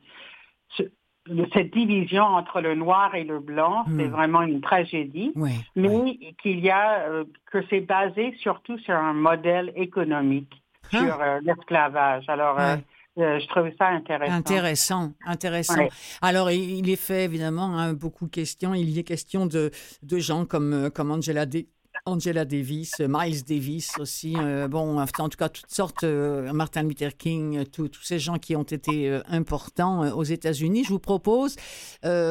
cette 1.52 1.72
division 1.72 2.22
entre 2.24 2.60
le 2.60 2.74
noir 2.74 3.14
et 3.14 3.24
le 3.24 3.38
blanc, 3.38 3.84
Hmm. 3.86 3.98
c'est 3.98 4.06
vraiment 4.08 4.42
une 4.42 4.60
tragédie, 4.60 5.32
mais 5.76 6.18
qu'il 6.42 6.60
y 6.60 6.70
a 6.70 7.00
euh, 7.08 7.24
que 7.52 7.58
c'est 7.70 7.80
basé 7.80 8.34
surtout 8.40 8.78
sur 8.78 8.94
un 8.94 9.12
modèle 9.12 9.72
économique, 9.76 10.52
Ah. 10.92 10.98
sur 10.98 11.20
euh, 11.20 11.40
l'esclavage. 11.42 12.24
Alors, 12.28 12.58
euh, 12.58 12.76
Ouais. 13.16 13.24
euh, 13.24 13.38
je 13.40 13.46
trouve 13.48 13.68
ça 13.78 13.88
intéressant. 13.88 14.32
Intéressant, 14.34 15.12
intéressant. 15.26 15.78
Ouais. 15.78 15.88
Alors, 16.22 16.50
il 16.50 16.88
est 16.90 16.96
fait 16.96 17.24
évidemment 17.24 17.76
hein, 17.78 17.92
beaucoup 17.94 18.26
de 18.26 18.30
questions. 18.30 18.74
Il 18.74 18.88
y 18.90 18.98
est 18.98 19.04
question 19.04 19.46
de, 19.46 19.70
de 20.02 20.18
gens 20.18 20.44
comme, 20.44 20.90
comme 20.94 21.10
Angela, 21.10 21.46
Da- 21.46 21.58
Angela 22.06 22.44
Davis, 22.44 22.92
euh, 23.00 23.06
Miles 23.08 23.44
Davis 23.44 23.92
aussi. 23.98 24.34
euh, 24.36 24.68
bon, 24.68 24.98
en 25.00 25.06
tout 25.06 25.36
cas, 25.36 25.48
toutes 25.48 25.70
sortes, 25.70 26.04
euh, 26.04 26.52
Martin 26.52 26.82
Luther 26.82 27.16
King, 27.16 27.64
tous 27.66 27.90
ces 28.02 28.18
gens 28.18 28.38
qui 28.38 28.56
ont 28.56 28.62
été 28.62 29.20
importants 29.28 30.12
aux 30.16 30.24
États-Unis. 30.24 30.84
Je 30.84 30.90
vous 30.90 30.98
propose 30.98 31.56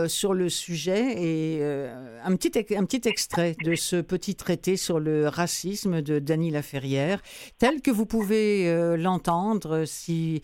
sur 0.07 0.33
le 0.33 0.49
sujet 0.49 1.13
et 1.17 1.63
un, 2.23 2.35
petit, 2.35 2.51
un 2.75 2.85
petit 2.85 3.07
extrait 3.07 3.55
de 3.63 3.75
ce 3.75 3.97
petit 3.97 4.35
traité 4.35 4.77
sur 4.77 4.99
le 4.99 5.27
racisme 5.27 6.01
de 6.01 6.19
Dany 6.19 6.51
Laferrière, 6.51 7.21
tel 7.57 7.81
que 7.81 7.91
vous 7.91 8.05
pouvez 8.05 8.95
l'entendre 8.97 9.85
si 9.85 10.41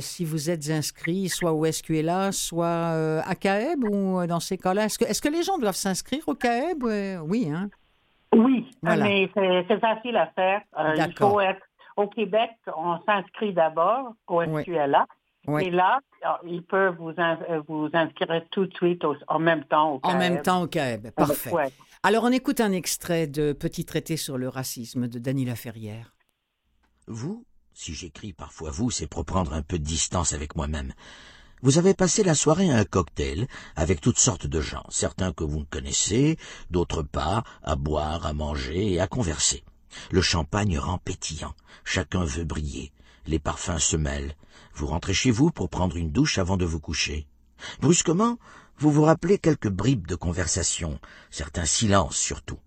si 0.00 0.24
vous 0.24 0.50
êtes 0.50 0.70
inscrit, 0.70 1.28
soit 1.28 1.52
au 1.52 1.70
SQLA, 1.70 2.32
soit 2.32 3.22
à 3.24 3.34
CAEB, 3.34 3.84
ou 3.84 4.26
dans 4.26 4.40
ces 4.40 4.58
cas-là, 4.58 4.86
est-ce 4.86 4.98
que, 4.98 5.04
est-ce 5.04 5.22
que 5.22 5.28
les 5.28 5.42
gens 5.42 5.58
doivent 5.58 5.76
s'inscrire 5.76 6.22
au 6.26 6.34
CAEB? 6.34 6.84
Oui, 7.26 7.48
hein? 7.52 7.70
Oui, 8.38 8.70
Voilà. 8.82 9.04
mais 9.04 9.30
c'est 9.34 9.80
facile 9.80 10.16
à 10.16 10.26
faire. 10.28 10.60
Euh, 10.78 10.94
il 10.96 11.14
faut 11.18 11.40
être 11.40 11.62
au 11.96 12.06
Québec, 12.08 12.50
on 12.76 12.98
s'inscrit 13.06 13.52
d'abord 13.54 14.12
au. 14.26 14.42
SQLA. 14.42 15.06
Oui. 15.48 15.64
Et 15.64 15.70
là, 15.70 16.00
euh, 16.24 16.28
ils 16.44 16.62
peuvent 16.62 16.96
vous, 16.98 17.12
in- 17.16 17.38
euh, 17.48 17.62
vous 17.68 17.88
inscrire 17.92 18.42
tout 18.50 18.66
de 18.66 18.74
suite 18.74 19.04
au- 19.04 19.14
en 19.28 19.38
même 19.38 19.62
temps 19.64 19.94
au 19.94 20.00
En 20.02 20.18
même 20.18 20.34
CAEB. 20.34 20.42
temps 20.42 20.62
au 20.62 20.66
CAEB. 20.66 21.10
Parfait. 21.12 21.52
Ouais. 21.52 21.68
Alors, 22.02 22.24
on 22.24 22.32
écoute 22.32 22.60
un 22.60 22.72
extrait 22.72 23.28
de 23.28 23.52
Petit 23.52 23.84
traité 23.84 24.16
sur 24.16 24.38
le 24.38 24.48
racisme 24.48 25.06
de 25.06 25.18
Dany 25.20 25.44
Laferrière. 25.44 26.12
Vous, 27.06 27.44
si 27.74 27.94
j'écris 27.94 28.32
parfois 28.32 28.70
vous, 28.72 28.90
c'est 28.90 29.06
pour 29.08 29.24
prendre 29.24 29.52
un 29.52 29.62
peu 29.62 29.78
de 29.78 29.84
distance 29.84 30.32
avec 30.32 30.56
moi-même. 30.56 30.92
Vous 31.62 31.78
avez 31.78 31.94
passé 31.94 32.22
la 32.22 32.34
soirée 32.34 32.70
à 32.70 32.76
un 32.76 32.84
cocktail 32.84 33.48
avec 33.76 34.02
toutes 34.02 34.18
sortes 34.18 34.46
de 34.46 34.60
gens, 34.60 34.84
certains 34.90 35.32
que 35.32 35.42
vous 35.42 35.60
ne 35.60 35.64
connaissez, 35.64 36.36
d'autres 36.70 37.02
pas, 37.02 37.44
à 37.62 37.76
boire, 37.76 38.26
à 38.26 38.34
manger 38.34 38.92
et 38.92 39.00
à 39.00 39.06
converser. 39.06 39.64
Le 40.10 40.20
champagne 40.20 40.78
rend 40.78 40.98
pétillant, 40.98 41.54
chacun 41.82 42.24
veut 42.24 42.44
briller, 42.44 42.92
les 43.26 43.38
parfums 43.38 43.78
se 43.78 43.96
mêlent. 43.96 44.36
Vous 44.74 44.86
rentrez 44.86 45.14
chez 45.14 45.30
vous 45.30 45.50
pour 45.50 45.70
prendre 45.70 45.96
une 45.96 46.12
douche 46.12 46.36
avant 46.36 46.58
de 46.58 46.66
vous 46.66 46.80
coucher. 46.80 47.26
Brusquement, 47.80 48.38
vous 48.78 48.90
vous 48.90 49.04
rappelez 49.04 49.38
quelques 49.38 49.70
bribes 49.70 50.06
de 50.06 50.14
conversation, 50.14 51.00
certains 51.30 51.64
silences 51.64 52.18
surtout, 52.18 52.58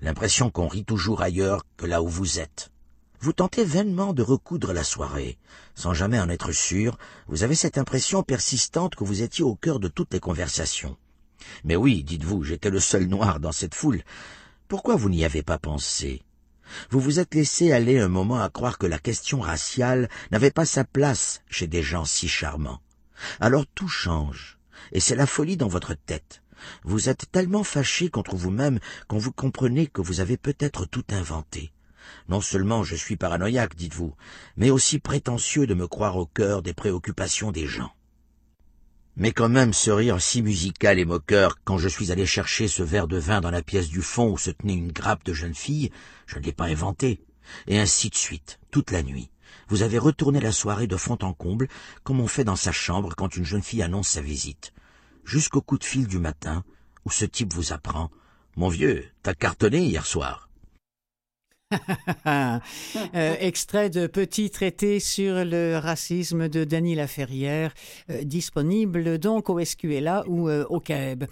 l'impression 0.00 0.50
qu'on 0.50 0.68
rit 0.68 0.84
toujours 0.84 1.20
ailleurs 1.20 1.62
que 1.76 1.86
là 1.86 2.00
où 2.00 2.08
vous 2.08 2.38
êtes. 2.38 2.70
Vous 3.26 3.32
tentez 3.32 3.64
vainement 3.64 4.12
de 4.12 4.22
recoudre 4.22 4.72
la 4.72 4.84
soirée. 4.84 5.36
Sans 5.74 5.92
jamais 5.92 6.20
en 6.20 6.28
être 6.28 6.52
sûr, 6.52 6.96
vous 7.26 7.42
avez 7.42 7.56
cette 7.56 7.76
impression 7.76 8.22
persistante 8.22 8.94
que 8.94 9.02
vous 9.02 9.22
étiez 9.22 9.42
au 9.42 9.56
cœur 9.56 9.80
de 9.80 9.88
toutes 9.88 10.12
les 10.12 10.20
conversations. 10.20 10.96
Mais 11.64 11.74
oui, 11.74 12.04
dites-vous, 12.04 12.44
j'étais 12.44 12.70
le 12.70 12.78
seul 12.78 13.06
noir 13.06 13.40
dans 13.40 13.50
cette 13.50 13.74
foule. 13.74 14.04
Pourquoi 14.68 14.94
vous 14.94 15.08
n'y 15.08 15.24
avez 15.24 15.42
pas 15.42 15.58
pensé? 15.58 16.22
Vous 16.90 17.00
vous 17.00 17.18
êtes 17.18 17.34
laissé 17.34 17.72
aller 17.72 17.98
un 17.98 18.06
moment 18.06 18.40
à 18.40 18.48
croire 18.48 18.78
que 18.78 18.86
la 18.86 19.00
question 19.00 19.40
raciale 19.40 20.08
n'avait 20.30 20.52
pas 20.52 20.64
sa 20.64 20.84
place 20.84 21.40
chez 21.50 21.66
des 21.66 21.82
gens 21.82 22.04
si 22.04 22.28
charmants. 22.28 22.80
Alors 23.40 23.64
tout 23.74 23.88
change, 23.88 24.56
et 24.92 25.00
c'est 25.00 25.16
la 25.16 25.26
folie 25.26 25.56
dans 25.56 25.66
votre 25.66 25.94
tête. 25.94 26.44
Vous 26.84 27.08
êtes 27.08 27.28
tellement 27.32 27.64
fâché 27.64 28.08
contre 28.08 28.36
vous-même 28.36 28.78
quand 29.08 29.18
vous 29.18 29.32
comprenez 29.32 29.88
que 29.88 30.00
vous 30.00 30.20
avez 30.20 30.36
peut-être 30.36 30.86
tout 30.86 31.06
inventé. 31.10 31.72
Non 32.28 32.40
seulement 32.40 32.84
je 32.84 32.96
suis 32.96 33.16
paranoïaque, 33.16 33.76
dites-vous, 33.76 34.14
mais 34.56 34.70
aussi 34.70 34.98
prétentieux 34.98 35.66
de 35.66 35.74
me 35.74 35.86
croire 35.86 36.16
au 36.16 36.26
cœur 36.26 36.62
des 36.62 36.74
préoccupations 36.74 37.52
des 37.52 37.66
gens. 37.66 37.92
Mais 39.18 39.32
quand 39.32 39.48
même 39.48 39.72
ce 39.72 39.90
rire 39.90 40.20
si 40.20 40.42
musical 40.42 40.98
et 40.98 41.06
moqueur 41.06 41.56
quand 41.64 41.78
je 41.78 41.88
suis 41.88 42.12
allé 42.12 42.26
chercher 42.26 42.68
ce 42.68 42.82
verre 42.82 43.08
de 43.08 43.16
vin 43.16 43.40
dans 43.40 43.50
la 43.50 43.62
pièce 43.62 43.88
du 43.88 44.02
fond 44.02 44.30
où 44.30 44.36
se 44.36 44.50
tenait 44.50 44.74
une 44.74 44.92
grappe 44.92 45.24
de 45.24 45.32
jeune 45.32 45.54
fille, 45.54 45.90
je 46.26 46.38
ne 46.38 46.44
l'ai 46.44 46.52
pas 46.52 46.66
inventé. 46.66 47.22
Et 47.66 47.78
ainsi 47.78 48.10
de 48.10 48.14
suite, 48.14 48.58
toute 48.70 48.90
la 48.90 49.02
nuit. 49.02 49.30
Vous 49.68 49.82
avez 49.82 49.98
retourné 49.98 50.38
la 50.38 50.52
soirée 50.52 50.86
de 50.86 50.96
fond 50.96 51.18
en 51.22 51.32
comble, 51.32 51.68
comme 52.04 52.20
on 52.20 52.26
fait 52.26 52.44
dans 52.44 52.56
sa 52.56 52.72
chambre 52.72 53.14
quand 53.16 53.36
une 53.36 53.44
jeune 53.44 53.62
fille 53.62 53.82
annonce 53.82 54.08
sa 54.08 54.20
visite. 54.20 54.74
Jusqu'au 55.24 55.62
coup 55.62 55.78
de 55.78 55.84
fil 55.84 56.06
du 56.06 56.18
matin, 56.18 56.62
où 57.06 57.10
ce 57.10 57.24
type 57.24 57.54
vous 57.54 57.72
apprend. 57.72 58.10
Mon 58.56 58.68
vieux, 58.68 59.04
t'as 59.22 59.34
cartonné 59.34 59.82
hier 59.84 60.04
soir. 60.06 60.45
Euh, 63.14 63.34
extrait 63.40 63.88
de 63.88 64.06
petit 64.06 64.50
traité 64.50 65.00
sur 65.00 65.44
le 65.44 65.78
racisme 65.78 66.48
de 66.48 66.64
Denis 66.64 66.94
Laferrière, 66.94 67.72
euh, 68.10 68.22
disponible 68.24 69.18
donc 69.18 69.48
au 69.48 69.62
SQLA 69.62 70.24
ou 70.26 70.48
euh, 70.48 70.64
au 70.68 70.80
CAEB. 70.80 71.24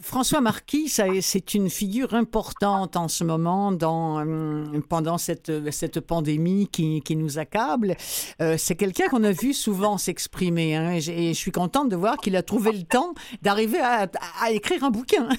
François 0.00 0.40
Marquis, 0.40 0.88
c'est 0.88 1.54
une 1.54 1.70
figure 1.70 2.14
importante 2.14 2.96
en 2.96 3.08
ce 3.08 3.24
moment 3.24 3.72
dans, 3.72 4.24
pendant 4.88 5.18
cette, 5.18 5.70
cette 5.70 6.00
pandémie 6.00 6.68
qui, 6.68 7.00
qui 7.02 7.16
nous 7.16 7.38
accable. 7.38 7.94
C'est 7.98 8.76
quelqu'un 8.76 9.08
qu'on 9.08 9.24
a 9.24 9.32
vu 9.32 9.52
souvent 9.52 9.98
s'exprimer 9.98 10.76
hein, 10.76 10.92
et, 10.92 11.00
je 11.00 11.38
suis 11.38 11.52
contente 11.52 11.88
de 11.88 11.96
voir 11.96 12.16
qu'il 12.18 12.36
a 12.36 12.42
trouvé 12.42 12.72
le 12.72 12.84
temps 12.84 13.12
d'arriver 13.42 13.80
à, 13.80 14.06
écrire 14.50 14.84
un 14.84 14.90
bouquin. 14.90 15.28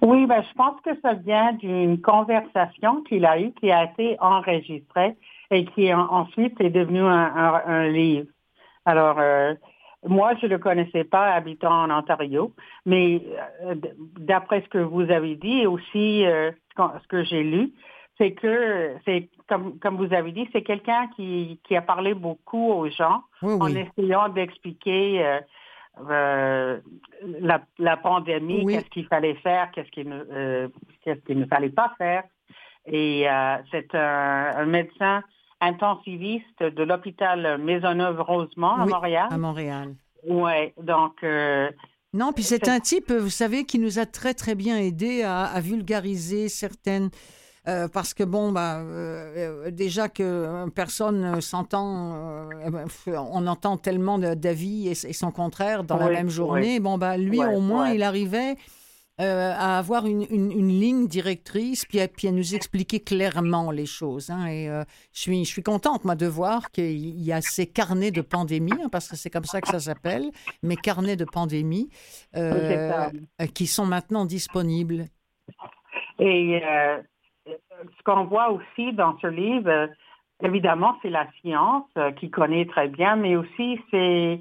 Oui, 0.00 0.24
ben, 0.26 0.42
je 0.48 0.54
pense 0.54 0.80
que 0.82 0.90
ça 1.02 1.14
vient 1.14 1.52
d'une 1.54 2.00
conversation 2.16 3.02
qu'il 3.02 3.24
a 3.26 3.38
eue, 3.40 3.52
qui 3.52 3.70
a 3.70 3.84
été 3.84 4.16
enregistrée 4.20 5.16
et 5.50 5.64
qui 5.66 5.92
en- 5.92 6.08
ensuite 6.20 6.60
est 6.60 6.70
devenu 6.70 7.00
un, 7.00 7.28
un- 7.44 7.62
un 7.66 7.88
livre. 7.88 8.28
Alors, 8.84 9.18
euh, 9.18 9.54
moi, 10.06 10.34
je 10.40 10.46
ne 10.46 10.52
le 10.52 10.58
connaissais 10.58 11.04
pas 11.04 11.26
habitant 11.38 11.84
en 11.84 11.90
Ontario, 11.90 12.52
mais 12.84 13.22
euh, 13.64 13.74
d'après 14.18 14.60
ce 14.62 14.68
que 14.68 14.78
vous 14.78 15.10
avez 15.10 15.34
dit 15.36 15.58
et 15.62 15.66
aussi 15.66 16.24
euh, 16.26 16.52
ce 17.02 17.08
que 17.08 17.24
j'ai 17.24 17.42
lu, 17.42 17.72
c'est 18.18 18.32
que 18.32 18.94
c'est 19.04 19.28
comme 19.48 19.78
comme 19.80 19.96
vous 19.96 20.12
avez 20.14 20.32
dit, 20.32 20.48
c'est 20.52 20.62
quelqu'un 20.62 21.02
qui 21.16 21.60
qui 21.64 21.76
a 21.76 21.82
parlé 21.82 22.14
beaucoup 22.14 22.66
aux 22.72 22.88
gens 22.88 23.18
Oui, 23.42 23.54
en 23.60 23.68
essayant 23.74 24.28
d'expliquer 24.28 25.38
euh, 26.10 26.78
la, 27.40 27.62
la 27.78 27.96
pandémie, 27.96 28.62
Oui. 28.64 28.74
qu'est-ce 28.74 28.90
qu'il 28.90 29.06
fallait 29.06 29.34
faire, 29.36 29.70
qu'est-ce 29.72 29.90
qu'il 29.90 30.08
ne, 30.08 30.24
euh, 30.30 30.68
qu'est-ce 31.02 31.20
qu'il 31.20 31.38
ne 31.38 31.46
fallait 31.46 31.70
pas 31.70 31.92
faire? 31.98 32.22
Et 32.86 33.28
euh, 33.28 33.56
c'est 33.70 33.94
un, 33.94 34.52
un 34.56 34.66
médecin 34.66 35.22
intensiviste 35.60 36.62
de 36.62 36.82
l'hôpital 36.82 37.58
Maisonneuve-Rosemont 37.62 38.68
à 38.76 38.84
Oui, 38.84 38.90
Montréal. 38.92 39.28
à 39.30 39.38
Montréal. 39.38 39.94
Ouais, 40.26 40.74
donc 40.82 41.22
Non, 42.12 42.32
puis 42.32 42.42
c'est 42.44 42.64
C'est- 42.64 42.70
un 42.70 42.80
type, 42.80 43.10
vous 43.12 43.30
savez, 43.30 43.64
qui 43.64 43.78
nous 43.78 43.98
a 43.98 44.06
très 44.06 44.34
très 44.34 44.54
bien 44.54 44.76
aidé 44.78 45.22
à, 45.22 45.44
à 45.44 45.60
vulgariser 45.60 46.48
certaines. 46.48 47.10
Euh, 47.68 47.88
parce 47.88 48.14
que 48.14 48.22
bon, 48.24 48.52
bah, 48.52 48.78
euh, 48.80 49.70
déjà 49.70 50.08
que 50.08 50.22
euh, 50.22 50.66
personne 50.68 51.40
s'entend, 51.40 52.48
eh 52.64 52.70
ben, 52.70 52.86
on 53.32 53.46
entend 53.46 53.76
tellement 53.76 54.18
d'avis 54.18 54.88
et, 54.88 54.92
et 54.92 55.12
son 55.12 55.30
contraire 55.30 55.84
dans 55.84 55.96
la 55.96 56.10
même 56.10 56.28
journée. 56.30 56.80
Bon, 56.80 56.98
bah, 56.98 57.16
lui 57.16 57.38
Ouais, 57.40 57.54
au 57.54 57.60
moins, 57.60 57.88
ouais. 57.90 57.96
il 57.96 58.02
arrivait 58.02 58.56
euh, 59.18 59.54
à 59.56 59.78
avoir 59.78 60.04
une, 60.06 60.26
une- 60.28 60.52
une 60.52 60.68
ligne 60.68 61.06
directrice, 61.08 61.86
puis 61.86 62.00
à, 62.00 62.06
puis 62.06 62.28
à 62.28 62.32
nous 62.32 62.54
expliquer 62.54 63.00
clairement 63.00 63.70
les 63.70 63.86
choses. 63.86 64.28
hein. 64.28 64.44
et 64.46 64.68
euh, 64.68 64.84
je 65.14 65.20
suis, 65.22 65.42
je 65.44 65.48
suis 65.48 65.62
contente, 65.62 66.04
moi, 66.04 66.14
de 66.16 66.26
voir 66.26 66.70
qu'il 66.70 67.22
y 67.22 67.32
a 67.32 67.40
ces 67.40 67.66
carnets 67.66 68.10
de 68.10 68.20
pandémie, 68.20 68.72
hein, 68.74 68.88
parce 68.92 69.08
que 69.08 69.16
c'est 69.16 69.30
comme 69.30 69.46
ça 69.46 69.62
que 69.62 69.68
ça 69.68 69.80
s'appelle, 69.80 70.30
mes 70.62 70.76
carnets 70.76 71.16
de 71.16 71.24
pandémie, 71.24 71.88
euh, 72.36 73.08
qui 73.54 73.66
sont 73.66 73.86
maintenant 73.86 74.26
disponibles. 74.26 75.06
Et 76.18 76.60
ce 77.46 78.02
qu'on 78.04 78.24
voit 78.24 78.50
aussi 78.50 78.92
dans 78.92 79.16
ce 79.18 79.26
livre, 79.26 79.88
évidemment, 80.42 80.96
c'est 81.02 81.10
la 81.10 81.26
science 81.40 81.84
euh, 81.98 82.10
qui 82.12 82.30
connaît 82.30 82.66
très 82.66 82.88
bien, 82.88 83.16
mais 83.16 83.36
aussi 83.36 83.80
ses 83.90 84.40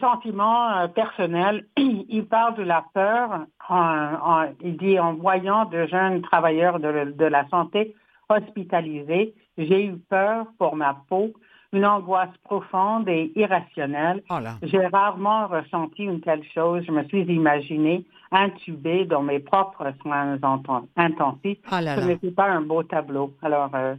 sentiments 0.00 0.70
euh, 0.78 0.88
personnels. 0.88 1.66
Il 1.76 2.26
parle 2.26 2.54
de 2.56 2.62
la 2.62 2.84
peur. 2.94 3.46
en- 3.68 4.46
il 4.62 4.76
dit 4.76 4.98
en 4.98 5.14
voyant 5.14 5.64
de 5.66 5.86
jeunes 5.86 6.22
travailleurs 6.22 6.78
de 6.80 7.24
la 7.24 7.46
santé 7.48 7.94
hospitalisés, 8.28 9.34
j'ai 9.58 9.86
eu 9.86 9.96
peur 9.98 10.46
pour 10.58 10.76
ma 10.76 10.94
peau, 11.08 11.32
une 11.74 11.84
angoisse 11.84 12.36
profonde 12.44 13.08
et 13.08 13.32
irrationnelle. 13.36 14.22
Oh. 14.30 14.38
J'ai 14.62 14.86
rarement 14.86 15.46
ressenti 15.48 16.04
une 16.04 16.20
telle 16.20 16.44
chose. 16.54 16.84
Je 16.86 16.92
me 16.92 17.04
suis 17.04 17.22
imaginée 17.22 18.04
intubée 18.30 19.04
dans 19.04 19.22
mes 19.22 19.40
propres 19.40 19.92
soins 20.02 20.36
enten- 20.36 20.86
intensifs. 20.96 21.58
Là 21.70 21.96
Ce 21.96 22.06
n'était 22.06 22.30
pas 22.30 22.48
un 22.48 22.62
beau 22.62 22.82
tableau. 22.82 23.34
Alors, 23.42 23.70
euh, 23.74 23.94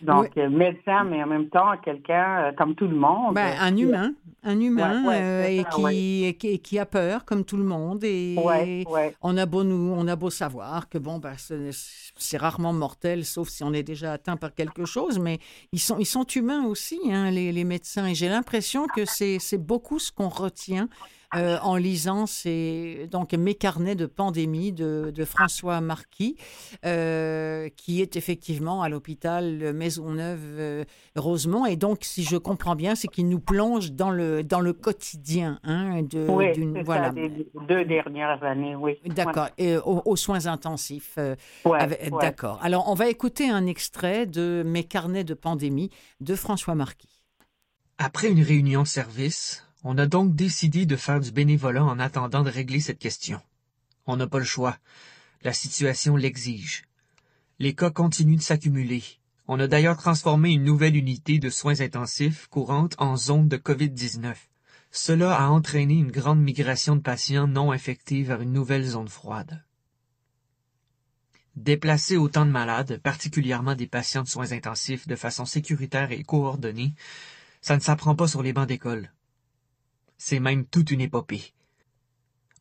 donc, 0.00 0.36
euh, 0.36 0.48
médecin, 0.48 1.02
mais 1.04 1.22
en 1.22 1.26
même 1.26 1.48
temps, 1.48 1.76
quelqu'un 1.84 2.44
euh, 2.44 2.52
comme 2.52 2.74
tout 2.76 2.86
le 2.86 2.94
monde. 2.94 3.34
Ben, 3.34 3.56
un 3.60 3.76
humain, 3.76 4.12
un 4.44 4.60
humain 4.60 5.02
Ouais, 5.02 5.08
ouais, 5.08 5.20
euh, 5.22 5.48
et, 5.48 5.62
ça, 5.62 5.68
qui, 5.70 5.82
ouais. 5.82 5.96
et 5.96 6.34
qui, 6.38 6.48
et 6.48 6.58
qui 6.58 6.78
a 6.78 6.86
peur, 6.86 7.24
comme 7.24 7.44
tout 7.44 7.56
le 7.56 7.64
monde. 7.64 8.04
Et 8.04 8.36
on 9.22 9.36
a 9.36 9.46
beau 9.46 9.64
nous, 9.64 9.92
on 9.96 10.06
a 10.06 10.14
beau 10.14 10.30
savoir 10.30 10.88
que 10.88 10.98
bon, 10.98 11.18
ben, 11.18 11.34
ce- 11.36 11.70
c'est 12.16 12.36
rarement 12.36 12.72
mortel, 12.72 13.24
sauf 13.24 13.48
si 13.48 13.64
on 13.64 13.72
est 13.72 13.82
déjà 13.82 14.12
atteint 14.12 14.36
par 14.36 14.54
quelque 14.54 14.84
chose. 14.84 15.18
Mais 15.18 15.38
ils 15.72 15.80
sont, 15.80 15.98
ils 15.98 16.06
sont 16.06 16.24
humains 16.24 16.64
aussi, 16.64 17.00
hein, 17.10 17.30
les, 17.30 17.50
les 17.50 17.64
médecins. 17.64 18.06
Et 18.06 18.14
j'ai 18.14 18.28
l'impression 18.28 18.86
que 18.86 19.04
c'est 19.04 19.38
c'est 19.40 19.58
beaucoup 19.58 19.98
ce 19.98 20.12
qu'on 20.12 20.28
retient. 20.28 20.88
Euh, 21.34 21.58
en 21.62 21.76
lisant 21.76 22.26
ces, 22.26 23.06
donc 23.10 23.34
mes 23.34 23.54
carnets 23.54 23.94
de 23.94 24.06
pandémie 24.06 24.72
de, 24.72 25.12
de 25.14 25.24
François 25.24 25.80
Marquis, 25.80 26.36
euh, 26.86 27.68
qui 27.76 28.00
est 28.00 28.16
effectivement 28.16 28.82
à 28.82 28.88
l'hôpital 28.88 29.72
Maisonneuve-Rosemont. 29.74 31.66
Et 31.66 31.76
donc, 31.76 31.98
si 32.02 32.22
je 32.24 32.36
comprends 32.36 32.74
bien, 32.76 32.94
c'est 32.94 33.08
qu'il 33.08 33.28
nous 33.28 33.40
plonge 33.40 33.92
dans 33.92 34.10
le, 34.10 34.42
dans 34.42 34.60
le 34.60 34.72
quotidien 34.72 35.58
hein, 35.64 36.02
de, 36.02 36.26
Oui, 36.28 36.52
d'une- 36.52 36.82
voilà. 36.82 37.08
ça, 37.08 37.12
des 37.12 37.46
deux 37.68 37.84
dernières 37.84 38.42
années, 38.42 38.74
oui. 38.74 38.94
D'accord, 39.06 39.48
et 39.58 39.76
aux, 39.76 40.02
aux 40.04 40.16
soins 40.16 40.46
intensifs. 40.46 41.14
euh, 41.18 41.34
Ouais, 41.64 41.78
avec- 41.78 42.00
ouais. 42.12 42.20
D'accord. 42.20 42.58
Alors, 42.62 42.88
on 42.88 42.94
va 42.94 43.08
écouter 43.08 43.48
un 43.50 43.66
extrait 43.66 44.26
de 44.26 44.62
Mes 44.64 44.84
carnets 44.84 45.24
de 45.24 45.34
pandémie 45.34 45.90
de 46.20 46.34
François 46.34 46.74
Marquis. 46.74 47.22
Après 47.98 48.28
une 48.30 48.42
réunion 48.42 48.84
service, 48.84 49.64
on 49.84 49.96
a 49.98 50.06
donc 50.06 50.34
décidé 50.34 50.86
de 50.86 50.96
faire 50.96 51.20
du 51.20 51.30
bénévolat 51.30 51.84
en 51.84 51.98
attendant 51.98 52.42
de 52.42 52.50
régler 52.50 52.80
cette 52.80 52.98
question. 52.98 53.40
On 54.06 54.16
n'a 54.16 54.26
pas 54.26 54.38
le 54.38 54.44
choix. 54.44 54.78
La 55.42 55.52
situation 55.52 56.16
l'exige. 56.16 56.84
Les 57.58 57.74
cas 57.74 57.90
continuent 57.90 58.38
de 58.38 58.42
s'accumuler. 58.42 59.04
On 59.46 59.60
a 59.60 59.66
d'ailleurs 59.66 59.96
transformé 59.96 60.50
une 60.50 60.64
nouvelle 60.64 60.96
unité 60.96 61.38
de 61.38 61.48
soins 61.48 61.80
intensifs 61.80 62.48
courante 62.48 62.94
en 62.98 63.16
zone 63.16 63.48
de 63.48 63.56
COVID-19. 63.56 64.34
Cela 64.90 65.36
a 65.36 65.48
entraîné 65.48 65.94
une 65.94 66.10
grande 66.10 66.40
migration 66.40 66.96
de 66.96 67.00
patients 67.00 67.46
non 67.46 67.72
infectés 67.72 68.22
vers 68.22 68.40
une 68.40 68.52
nouvelle 68.52 68.84
zone 68.84 69.08
froide. 69.08 69.64
Déplacer 71.56 72.16
autant 72.16 72.46
de 72.46 72.50
malades, 72.50 73.00
particulièrement 73.02 73.74
des 73.74 73.86
patients 73.86 74.22
de 74.22 74.28
soins 74.28 74.52
intensifs, 74.52 75.08
de 75.08 75.16
façon 75.16 75.44
sécuritaire 75.44 76.12
et 76.12 76.22
coordonnée, 76.22 76.94
ça 77.60 77.76
ne 77.76 77.80
s'apprend 77.80 78.14
pas 78.14 78.28
sur 78.28 78.42
les 78.42 78.52
bancs 78.52 78.68
d'école. 78.68 79.10
C'est 80.18 80.40
même 80.40 80.66
toute 80.66 80.90
une 80.90 81.00
épopée. 81.00 81.52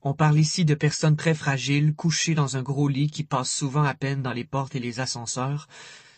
On 0.03 0.13
parle 0.13 0.39
ici 0.39 0.63
de 0.63 0.75
personnes 0.75 1.17
très 1.17 1.33
fragiles, 1.33 1.93
couchées 1.93 2.35
dans 2.35 2.55
un 2.55 2.61
gros 2.61 2.87
lit 2.87 3.09
qui 3.09 3.23
passe 3.23 3.51
souvent 3.51 3.83
à 3.83 3.95
peine 3.95 4.21
dans 4.21 4.31
les 4.31 4.45
portes 4.45 4.75
et 4.75 4.79
les 4.79 4.99
ascenseurs, 4.99 5.67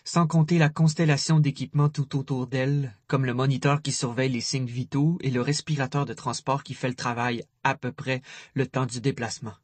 sans 0.03 0.27
compter 0.27 0.57
la 0.57 0.69
constellation 0.69 1.39
d'équipements 1.39 1.89
tout 1.89 2.17
autour 2.17 2.47
d'elles, 2.47 2.93
comme 3.07 3.25
le 3.25 3.33
moniteur 3.33 3.81
qui 3.81 3.91
surveille 3.91 4.31
les 4.31 4.41
signes 4.41 4.65
vitaux 4.65 5.17
et 5.21 5.31
le 5.31 5.41
respirateur 5.41 6.05
de 6.05 6.13
transport 6.13 6.63
qui 6.63 6.73
fait 6.73 6.89
le 6.89 6.95
travail 6.95 7.43
à 7.63 7.73
peu 7.73 7.91
près 7.91 8.21
le 8.53 8.67
temps 8.67 8.85
du 8.85 9.01
déplacement. 9.01 9.55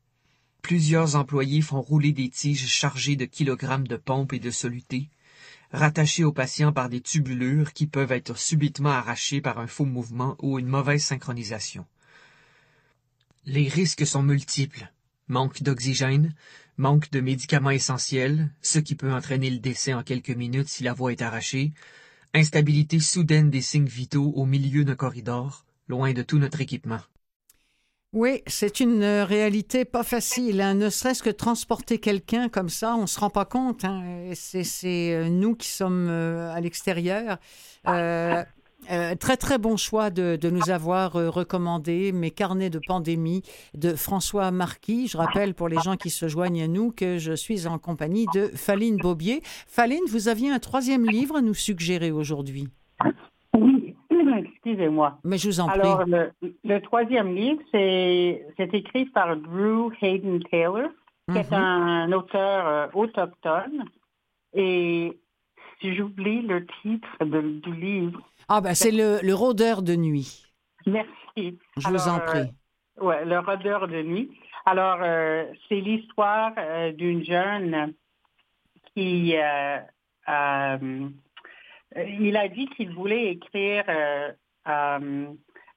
Plusieurs 0.61 1.15
employés 1.15 1.61
font 1.61 1.81
rouler 1.81 2.11
des 2.11 2.29
tiges 2.29 2.67
chargées 2.67 3.15
de 3.15 3.25
kilogrammes 3.25 3.87
de 3.87 3.97
pompes 3.97 4.33
et 4.33 4.39
de 4.39 4.49
solutés, 4.49 5.09
rattachés 5.75 6.23
aux 6.23 6.31
patients 6.31 6.71
par 6.71 6.89
des 6.89 7.01
tubulures 7.01 7.73
qui 7.73 7.85
peuvent 7.85 8.11
être 8.11 8.37
subitement 8.37 8.91
arrachées 8.91 9.41
par 9.41 9.59
un 9.59 9.67
faux 9.67 9.85
mouvement 9.85 10.37
ou 10.41 10.57
une 10.57 10.67
mauvaise 10.67 11.03
synchronisation. 11.03 11.85
Les 13.45 13.67
risques 13.67 14.07
sont 14.07 14.23
multiples. 14.23 14.91
Manque 15.27 15.61
d'oxygène, 15.61 16.33
manque 16.77 17.11
de 17.11 17.19
médicaments 17.19 17.71
essentiels, 17.71 18.49
ce 18.61 18.79
qui 18.79 18.95
peut 18.95 19.11
entraîner 19.11 19.49
le 19.49 19.59
décès 19.59 19.93
en 19.93 20.03
quelques 20.03 20.29
minutes 20.29 20.69
si 20.69 20.83
la 20.83 20.93
voie 20.93 21.11
est 21.11 21.21
arrachée, 21.21 21.73
instabilité 22.33 22.99
soudaine 22.99 23.49
des 23.49 23.61
signes 23.61 23.85
vitaux 23.85 24.31
au 24.35 24.45
milieu 24.45 24.85
d'un 24.85 24.95
corridor, 24.95 25.65
loin 25.87 26.13
de 26.13 26.23
tout 26.23 26.39
notre 26.39 26.61
équipement. 26.61 27.01
Oui, 28.15 28.41
c'est 28.47 28.79
une 28.79 29.03
euh, 29.03 29.25
réalité 29.25 29.83
pas 29.83 30.03
facile. 30.03 30.61
hein. 30.61 30.73
Ne 30.73 30.89
serait-ce 30.89 31.21
que 31.21 31.29
transporter 31.29 31.97
quelqu'un 31.99 32.47
comme 32.47 32.69
ça, 32.69 32.95
on 32.95 33.07
se 33.07 33.19
rend 33.19 33.29
pas 33.29 33.43
compte. 33.43 33.83
hein. 33.83 34.31
C'est 34.33 35.13
euh, 35.13 35.27
nous 35.27 35.53
qui 35.53 35.67
sommes 35.67 36.07
euh, 36.09 36.49
à 36.53 36.61
l'extérieur. 36.61 37.37
Très 37.83 39.37
très 39.37 39.57
bon 39.57 39.75
choix 39.75 40.11
de, 40.11 40.37
de 40.39 40.49
nous 40.49 40.69
avoir 40.69 41.11
recommandé 41.13 42.13
mes 42.13 42.31
carnets 42.31 42.69
de 42.69 42.79
pandémie 42.79 43.41
de 43.73 43.95
François 43.95 44.49
Marquis. 44.51 45.07
Je 45.09 45.17
rappelle 45.17 45.53
pour 45.53 45.67
les 45.67 45.79
gens 45.81 45.97
qui 45.97 46.09
se 46.09 46.29
joignent 46.29 46.63
à 46.63 46.67
nous 46.67 46.91
que 46.91 47.17
je 47.17 47.33
suis 47.33 47.67
en 47.67 47.79
compagnie 47.79 48.27
de 48.27 48.47
Faline 48.55 48.97
Bobier. 48.99 49.41
Faline, 49.67 50.03
vous 50.07 50.29
aviez 50.29 50.51
un 50.51 50.59
troisième 50.59 51.03
livre 51.03 51.35
à 51.35 51.41
nous 51.41 51.53
suggérer 51.55 52.11
aujourd'hui. 52.11 52.69
Excusez-moi. 54.37 55.19
Mais 55.23 55.37
je 55.37 55.47
vous 55.47 55.59
en 55.59 55.67
prie. 55.67 55.79
Alors, 55.81 56.05
le, 56.05 56.31
le 56.63 56.79
troisième 56.81 57.35
livre, 57.35 57.61
c'est 57.71 58.45
c'est 58.57 58.73
écrit 58.73 59.05
par 59.05 59.35
Drew 59.37 59.91
Hayden 60.01 60.39
Taylor. 60.43 60.89
qui 61.31 61.37
est 61.39 61.51
Mhm. 61.51 61.57
un 61.57 62.11
auteur 62.11 62.67
euh, 62.67 62.87
autochtone. 62.93 63.85
Et 64.53 65.17
si 65.81 65.95
j'oublie 65.95 66.41
le 66.43 66.65
titre 66.83 67.09
de- 67.25 67.59
du 67.61 67.73
livre, 67.73 68.21
Ah, 68.47 68.61
ben, 68.61 68.75
c'est 68.75 68.91
le, 68.91 69.19
le 69.23 69.33
rôdeur 69.33 69.81
de 69.81 69.95
nuit. 69.95 70.45
merci. 70.85 71.57
Je 71.77 71.87
vous 71.89 72.07
en 72.07 72.19
prie. 72.19 72.39
euh, 73.01 73.03
ouais, 73.05 73.25
le 73.25 73.39
rôdeur 73.39 73.87
de 73.87 74.01
nuit. 74.03 74.29
Alors, 74.67 74.99
euh, 75.01 75.45
c'est 75.67 75.81
l'histoire 75.81 76.51
euh, 76.59 76.91
d'une 76.91 77.23
jeune 77.25 77.93
qui, 78.93 79.33
il 81.95 82.35
a 82.37 82.47
dit 82.47 82.67
qu'il 82.69 82.91
voulait 82.93 83.27
écrire 83.27 83.83
euh, 83.87 84.31
euh, 84.67 85.27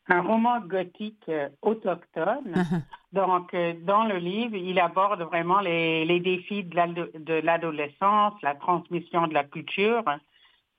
un 0.08 0.20
roman 0.22 0.60
gothique 0.60 1.22
euh, 1.28 1.48
autochtone. 1.62 2.46
Mhm. 2.54 2.82
Donc, 3.12 3.54
euh, 3.54 3.74
dans 3.82 4.04
le 4.04 4.16
livre, 4.16 4.56
il 4.56 4.78
aborde 4.80 5.22
vraiment 5.22 5.60
les, 5.60 6.04
les 6.04 6.20
défis 6.20 6.64
de 6.64 6.76
l'ado- 6.76 7.10
de 7.14 7.34
l'adolescence, 7.34 8.34
la 8.42 8.54
transmission 8.54 9.26
de 9.26 9.34
la 9.34 9.44
culture 9.44 10.04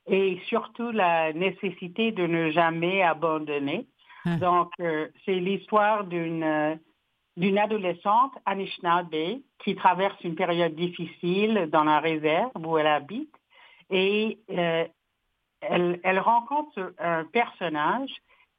et 0.08 0.40
surtout 0.48 0.92
la 0.92 1.34
nécessité 1.34 2.12
de 2.12 2.26
ne 2.26 2.52
jamais 2.52 3.02
abandonner. 3.04 3.88
Hein. 4.26 4.38
Donc, 4.38 4.72
euh, 4.80 5.08
c'est 5.26 5.36
l'histoire 5.36 6.04
d'une 6.06 6.44
euh, 6.44 6.76
d'une 7.38 7.58
adolescente, 7.58 8.34
Anishinaabe, 8.46 9.40
qui 9.64 9.74
traverse 9.76 10.18
une 10.26 10.36
période 10.36 10.76
difficile 10.76 11.70
dans 11.72 11.86
la 11.86 12.00
réserve 12.02 12.52
où 12.58 12.78
elle 12.78 12.88
habite 12.88 13.34
et 13.90 14.40
euh, 14.50 14.86
elle, 15.62 16.00
elle 16.04 16.20
rencontre 16.20 16.94
un 17.00 17.24
personnage 17.26 18.10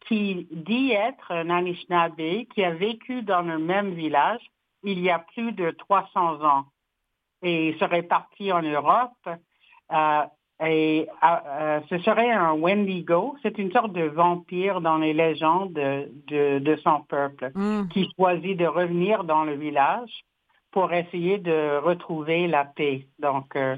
qui 0.07 0.49
dit 0.51 0.93
être 0.93 1.31
un 1.33 1.51
Anishinaabe 1.51 2.45
qui 2.55 2.65
a 2.65 2.71
vécu 2.71 3.23
dans 3.23 3.43
le 3.43 3.59
même 3.59 3.93
village 3.95 4.41
il 4.83 4.99
y 5.01 5.11
a 5.11 5.19
plus 5.19 5.53
de 5.53 5.71
300 5.73 6.43
ans 6.45 6.65
et 7.43 7.77
serait 7.79 8.03
parti 8.03 8.53
en 8.53 8.63
Europe. 8.63 9.29
euh, 9.93 10.23
et 10.63 11.09
euh, 11.25 11.81
ce 11.89 11.99
serait 12.01 12.31
un 12.31 12.53
Wendigo, 12.53 13.35
c'est 13.43 13.57
une 13.57 13.73
sorte 13.73 13.93
de 13.95 14.03
vampire 14.05 14.83
dans 14.83 14.99
les 14.99 15.15
légendes 15.15 15.73
de, 15.73 16.11
de, 16.27 16.59
de 16.59 16.77
son 16.77 17.01
peuple 17.03 17.51
Mm. 17.55 17.89
qui 17.89 18.11
choisit 18.15 18.59
de 18.59 18.67
revenir 18.67 19.25
dans 19.25 19.45
le 19.45 19.55
village 19.55 20.11
pour 20.71 20.93
essayer 20.93 21.39
de 21.39 21.79
retrouver 21.79 22.47
la 22.47 22.67
paix. 22.67 23.07
Donc, 23.19 23.57
euh, 23.57 23.77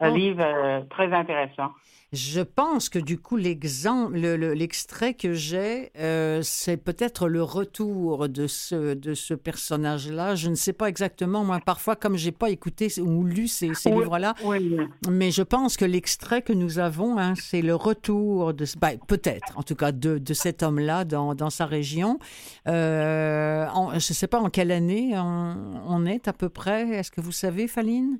un 0.00 0.10
Oh. 0.12 0.16
livre 0.16 0.42
euh, 0.42 0.80
très 0.90 1.12
intéressant. 1.12 1.70
Je 2.12 2.40
pense 2.40 2.88
que 2.88 2.98
du 2.98 3.18
coup, 3.20 3.36
l'extrait 3.36 5.14
que 5.14 5.32
j'ai, 5.32 5.92
euh, 5.96 6.40
c'est 6.42 6.76
peut-être 6.76 7.28
le 7.28 7.40
retour 7.40 8.28
de 8.28 8.48
ce, 8.48 8.94
de 8.94 9.14
ce 9.14 9.32
personnage-là. 9.32 10.34
Je 10.34 10.48
ne 10.48 10.56
sais 10.56 10.72
pas 10.72 10.88
exactement, 10.88 11.44
moi, 11.44 11.60
parfois, 11.64 11.94
comme 11.94 12.16
j'ai 12.16 12.32
pas 12.32 12.50
écouté 12.50 12.88
ou 13.00 13.22
lu 13.24 13.46
ces, 13.46 13.74
ces 13.74 13.90
Oui. 13.92 13.98
livres-là, 14.00 14.34
Oui, 14.44 14.76
mais 15.08 15.30
je 15.30 15.42
pense 15.44 15.76
que 15.76 15.84
l'extrait 15.84 16.42
que 16.42 16.52
nous 16.52 16.80
avons, 16.80 17.16
hein, 17.16 17.34
c'est 17.36 17.62
le 17.62 17.76
retour 17.76 18.54
de, 18.54 18.64
ben, 18.80 18.98
peut-être, 19.06 19.56
en 19.56 19.62
tout 19.62 19.76
cas, 19.76 19.92
de, 19.92 20.18
de 20.18 20.34
cet 20.34 20.64
homme-là 20.64 21.04
dans, 21.04 21.36
dans 21.36 21.50
sa 21.50 21.66
région. 21.66 22.18
Euh, 22.66 23.66
en- 23.72 23.90
je 23.90 23.94
ne 23.96 24.00
sais 24.00 24.26
pas 24.26 24.40
en 24.40 24.50
quelle 24.50 24.72
année 24.72 25.12
on, 25.16 25.54
on 25.86 26.06
est 26.06 26.26
à 26.26 26.32
peu 26.32 26.48
près. 26.48 26.88
Est-ce 26.88 27.12
que 27.12 27.20
vous 27.20 27.30
savez, 27.30 27.68
Faline? 27.68 28.18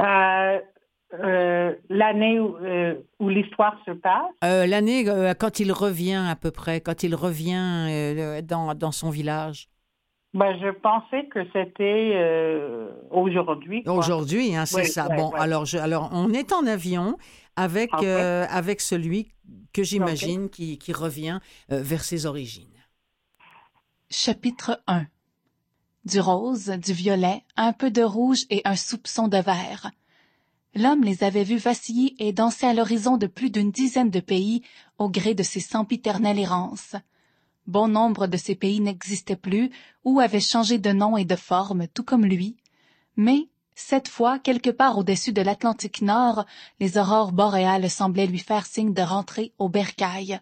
Euh, 0.00 0.58
euh, 1.14 1.74
L'année 1.88 2.38
où, 2.38 2.56
euh, 2.58 2.94
où 3.18 3.28
l'histoire 3.28 3.76
se 3.86 3.92
passe, 3.92 4.30
Euh, 4.44 4.66
L'année 4.66 5.08
euh, 5.08 5.34
quand 5.34 5.60
il 5.60 5.72
revient 5.72 6.22
à 6.28 6.36
peu 6.36 6.50
près, 6.50 6.80
quand 6.80 7.02
il 7.02 7.14
revient 7.14 7.86
euh, 7.88 8.42
dans, 8.42 8.74
dans 8.74 8.92
son 8.92 9.10
village. 9.10 9.68
ben, 10.34 10.56
je 10.60 10.70
pensais 10.70 11.26
que 11.28 11.44
c'était 11.54 12.12
euh, 12.14 12.90
aujourd'hui. 13.10 13.82
Aujourd'hui, 13.86 14.54
hein, 14.54 14.66
c'est 14.66 14.82
Oui, 14.82 14.86
ça. 14.86 15.08
ouais, 15.08 15.16
bon, 15.16 15.30
ouais. 15.32 15.40
alors, 15.40 15.64
je, 15.64 15.78
alors 15.78 16.10
on 16.12 16.32
est 16.32 16.52
en 16.52 16.66
avion 16.66 17.16
avec, 17.56 17.90
euh, 18.02 18.46
avec 18.50 18.80
celui 18.80 19.28
que 19.72 19.82
j'imagine 19.82 20.48
qui, 20.50 20.78
qui 20.78 20.92
revient 20.92 21.40
euh, 21.72 21.80
vers 21.82 22.04
ses 22.04 22.26
origines. 22.26 22.68
Chapitre 24.10 24.80
1 24.86 25.06
Du 26.04 26.20
rose, 26.20 26.68
du 26.70 26.92
violet, 26.92 27.42
un 27.56 27.72
peu 27.72 27.90
de 27.90 28.02
rouge 28.02 28.44
et 28.50 28.62
un 28.64 28.76
soupçon 28.76 29.28
de 29.28 29.38
vert. 29.38 29.90
L'homme 30.78 31.02
les 31.02 31.24
avait 31.24 31.42
vus 31.42 31.56
vaciller 31.56 32.14
et 32.20 32.32
danser 32.32 32.64
à 32.64 32.72
l'horizon 32.72 33.16
de 33.16 33.26
plus 33.26 33.50
d'une 33.50 33.72
dizaine 33.72 34.10
de 34.10 34.20
pays 34.20 34.62
au 34.98 35.10
gré 35.10 35.34
de 35.34 35.42
ses 35.42 35.58
sempiternelles 35.58 36.38
errances. 36.38 36.94
Bon 37.66 37.88
nombre 37.88 38.28
de 38.28 38.36
ces 38.36 38.54
pays 38.54 38.78
n'existaient 38.78 39.34
plus 39.34 39.70
ou 40.04 40.20
avaient 40.20 40.38
changé 40.38 40.78
de 40.78 40.92
nom 40.92 41.16
et 41.16 41.24
de 41.24 41.34
forme, 41.34 41.88
tout 41.88 42.04
comme 42.04 42.24
lui. 42.24 42.58
Mais, 43.16 43.48
cette 43.74 44.06
fois, 44.06 44.38
quelque 44.38 44.70
part 44.70 44.96
au-dessus 44.98 45.32
de 45.32 45.42
l'Atlantique 45.42 46.00
Nord, 46.00 46.44
les 46.78 46.96
aurores 46.96 47.32
boréales 47.32 47.90
semblaient 47.90 48.28
lui 48.28 48.38
faire 48.38 48.64
signe 48.64 48.94
de 48.94 49.02
rentrer 49.02 49.52
au 49.58 49.68
bercail. 49.68 50.40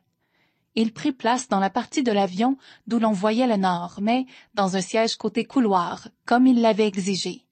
Il 0.74 0.92
prit 0.92 1.12
place 1.12 1.48
dans 1.48 1.60
la 1.60 1.70
partie 1.70 2.02
de 2.02 2.12
l'avion 2.12 2.58
d'où 2.86 2.98
l'on 2.98 3.12
voyait 3.12 3.46
le 3.46 3.56
nord, 3.56 4.00
mais 4.02 4.26
dans 4.52 4.76
un 4.76 4.82
siège 4.82 5.16
côté 5.16 5.46
couloir, 5.46 6.08
comme 6.26 6.46
il 6.46 6.60
l'avait 6.60 6.86
exigé. 6.86 7.45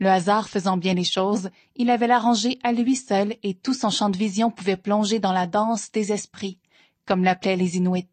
Le 0.00 0.08
hasard 0.08 0.48
faisant 0.48 0.78
bien 0.78 0.94
les 0.94 1.04
choses, 1.04 1.50
il 1.76 1.90
avait 1.90 2.06
l'arrangé 2.06 2.58
à 2.62 2.72
lui 2.72 2.96
seul 2.96 3.36
et 3.42 3.52
tout 3.52 3.74
son 3.74 3.90
champ 3.90 4.08
de 4.08 4.16
vision 4.16 4.50
pouvait 4.50 4.78
plonger 4.78 5.18
dans 5.18 5.34
la 5.34 5.46
danse 5.46 5.92
des 5.92 6.10
esprits, 6.10 6.58
comme 7.04 7.22
l'appelaient 7.22 7.56
les 7.56 7.76
Inuits. 7.76 8.08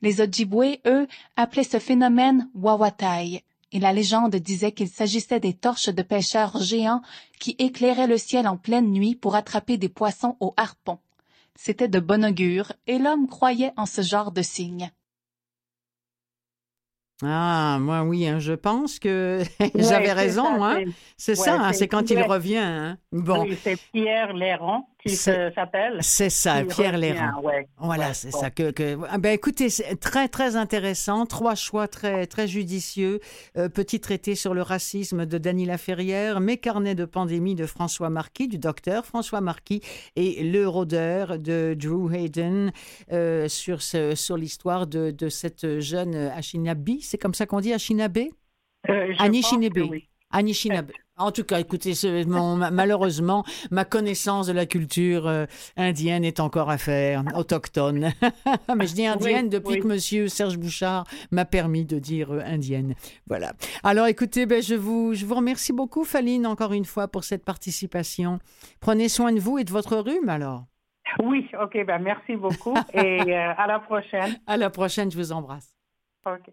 Les 0.00 0.22
Ojibwés, 0.22 0.80
eux, 0.86 1.06
appelaient 1.36 1.64
ce 1.64 1.78
phénomène 1.78 2.48
Wawatai, 2.54 3.44
et 3.72 3.78
la 3.78 3.92
légende 3.92 4.36
disait 4.36 4.72
qu'il 4.72 4.88
s'agissait 4.88 5.38
des 5.38 5.52
torches 5.52 5.90
de 5.90 6.02
pêcheurs 6.02 6.62
géants 6.62 7.02
qui 7.40 7.56
éclairaient 7.58 8.06
le 8.06 8.16
ciel 8.16 8.48
en 8.48 8.56
pleine 8.56 8.90
nuit 8.90 9.14
pour 9.14 9.34
attraper 9.34 9.76
des 9.76 9.90
poissons 9.90 10.36
au 10.40 10.54
harpon. 10.56 10.98
C'était 11.56 11.88
de 11.88 12.00
bon 12.00 12.24
augure, 12.24 12.72
et 12.86 12.98
l'homme 12.98 13.28
croyait 13.28 13.72
en 13.76 13.84
ce 13.84 14.00
genre 14.00 14.32
de 14.32 14.42
signe. 14.42 14.90
Ah, 17.22 17.78
moi, 17.80 18.02
oui, 18.02 18.26
hein, 18.26 18.38
je 18.38 18.52
pense 18.52 18.98
que 18.98 19.42
j'avais 19.74 20.06
Ouais, 20.06 20.12
raison. 20.12 20.44
c'est 20.46 20.56
ça, 20.56 20.64
hein. 20.64 20.84
c'est- 21.16 21.40
ouais, 21.40 21.48
hein, 21.48 21.72
c'est 21.72 21.88
quand 21.88 22.10
il 22.10 22.22
revient. 22.22 22.58
hein. 22.58 22.98
Bon, 23.10 23.44
oui, 23.44 23.56
c'est 23.62 23.78
Pierre 23.92 24.34
Léron 24.34 24.82
qui 25.06 25.16
s'appelle. 25.54 25.98
c'est 26.00 26.30
ça, 26.30 26.62
Pierre 26.64 26.92
revient, 26.94 27.00
Léran. 27.12 27.40
ouais. 27.42 27.68
Voilà, 27.78 28.08
Ouais, 28.08 28.14
c'est 28.14 28.30
bon. 28.30 28.40
ça. 28.40 28.50
Que, 28.50 28.70
que... 28.70 28.98
Ah 29.08 29.18
ben, 29.18 29.32
écoutez, 29.32 29.68
c'est 29.70 29.96
très, 29.96 30.28
très 30.28 30.56
intéressant. 30.56 31.26
Trois 31.26 31.54
choix 31.54 31.88
très, 31.88 32.26
très 32.26 32.46
judicieux. 32.48 33.20
Euh, 33.56 33.68
petit 33.68 34.00
traité 34.00 34.34
sur 34.34 34.54
le 34.54 34.62
racisme 34.62 35.26
de 35.26 35.38
Dany 35.38 35.64
Laferrière, 35.66 36.40
Mes 36.40 36.56
carnets 36.58 36.94
de 36.94 37.04
pandémie 37.04 37.54
de 37.54 37.66
François 37.66 38.10
Marquis, 38.10 38.48
du 38.48 38.58
docteur 38.58 39.06
François 39.06 39.40
Marquis, 39.40 39.80
et 40.16 40.42
Le 40.42 40.66
rôdeur 40.68 41.38
de 41.38 41.74
Drew 41.78 42.12
Hayden 42.12 42.72
euh, 43.12 43.48
sur, 43.48 43.82
ce, 43.82 44.14
sur 44.14 44.36
l'histoire 44.36 44.86
de, 44.86 45.10
de 45.10 45.28
cette 45.28 45.80
jeune 45.80 46.14
Ashinabi. 46.14 47.00
C'est 47.02 47.18
comme 47.18 47.34
ça 47.34 47.46
qu'on 47.46 47.60
dit, 47.60 47.72
Ashinabe 47.72 48.18
Euh, 48.88 49.12
que 49.14 49.80
oui. 49.90 50.08
Anishinaabe. 50.30 50.90
En 51.18 51.32
tout 51.32 51.44
cas, 51.44 51.60
écoutez, 51.60 51.94
ce- 51.94 52.26
mon- 52.26 52.56
ma- 52.56 52.70
malheureusement, 52.70 53.42
ma 53.70 53.86
connaissance 53.86 54.48
de 54.48 54.52
la 54.52 54.66
culture 54.66 55.26
euh, 55.26 55.46
indienne 55.78 56.24
est 56.24 56.40
encore 56.40 56.68
à 56.68 56.76
faire, 56.76 57.24
autochtone. 57.34 58.12
Mais 58.76 58.86
je 58.86 58.94
dis 58.94 59.06
indienne 59.06 59.44
Oui, 59.46 59.50
depuis 59.50 59.74
oui. 59.74 59.80
que 59.80 59.86
Monsieur 59.86 60.28
Serge 60.28 60.58
Bouchard 60.58 61.04
m'a 61.30 61.46
permis 61.46 61.86
de 61.86 61.98
dire 61.98 62.32
euh, 62.32 62.40
indienne. 62.44 62.94
Voilà. 63.26 63.54
Alors, 63.82 64.06
écoutez, 64.08 64.44
ben, 64.44 64.62
je, 64.62 64.74
vous, 64.74 65.14
je 65.14 65.24
vous 65.24 65.34
remercie 65.36 65.72
beaucoup, 65.72 66.04
Faline, 66.04 66.46
encore 66.46 66.74
une 66.74 66.84
fois, 66.84 67.08
pour 67.08 67.24
cette 67.24 67.46
participation. 67.46 68.38
Prenez 68.80 69.08
soin 69.08 69.32
de 69.32 69.40
vous 69.40 69.56
et 69.58 69.64
de 69.64 69.70
votre 69.70 69.96
rhume, 69.96 70.28
alors. 70.28 70.64
Oui, 71.22 71.48
ok, 71.62 71.78
ben 71.86 71.98
merci 71.98 72.36
beaucoup 72.36 72.74
et 72.92 73.22
euh, 73.22 73.52
à 73.56 73.66
la 73.66 73.78
prochaine. 73.78 74.36
À 74.46 74.58
la 74.58 74.68
prochaine, 74.68 75.10
je 75.10 75.16
vous 75.16 75.32
embrasse. 75.32 75.74
Ok. 76.26 76.52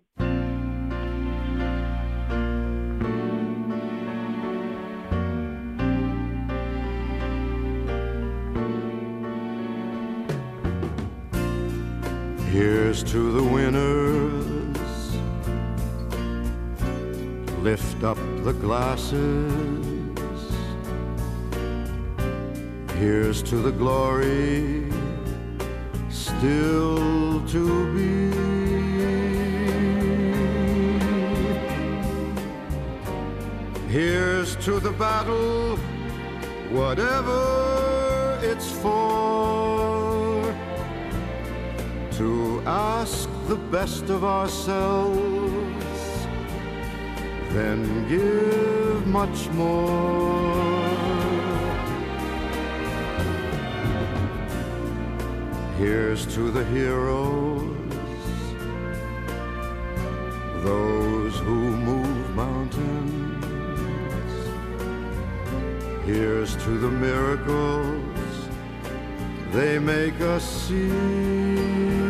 Here's 12.53 13.01
to 13.05 13.31
the 13.31 13.41
winners. 13.41 14.77
Lift 17.63 18.03
up 18.03 18.19
the 18.43 18.53
glasses. 18.53 19.17
Here's 22.99 23.41
to 23.41 23.55
the 23.55 23.71
glory 23.71 24.87
still 26.11 27.43
to 27.47 27.95
be. 27.95 28.29
Here's 33.91 34.55
to 34.57 34.79
the 34.79 34.91
battle, 34.91 35.77
whatever 36.69 38.37
it's 38.43 38.71
for 38.71 39.82
to 42.17 42.61
ask 42.67 43.27
the 43.47 43.55
best 43.55 44.03
of 44.09 44.23
ourselves, 44.23 45.15
then 47.53 48.07
give 48.07 49.07
much 49.07 49.49
more. 49.49 50.83
Here's 55.79 56.25
to 56.35 56.51
the 56.51 56.63
heroes, 56.65 57.61
those 60.63 61.35
who 61.39 61.77
move 61.89 62.35
mountains. 62.35 63.43
Here's 66.05 66.55
to 66.63 66.77
the 66.77 66.91
miracles 66.91 68.13
they 69.53 69.77
make 69.77 70.19
us 70.21 70.43
see. 70.67 72.02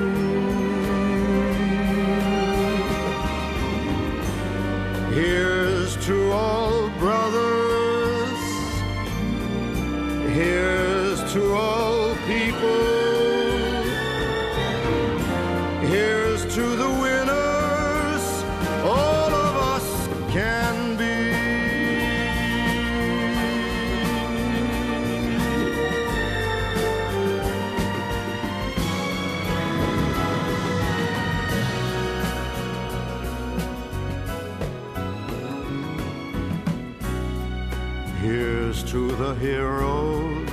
Heroes, 39.44 40.48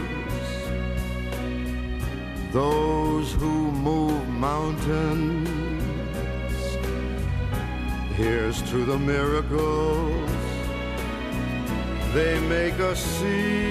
those 2.51 3.32
who 3.34 3.70
move 3.70 4.28
mountains. 4.30 5.49
Here's 8.16 8.61
to 8.70 8.84
the 8.84 8.99
miracles 8.99 10.30
they 12.14 12.41
make 12.57 12.80
us 12.80 12.99
see. 12.99 13.70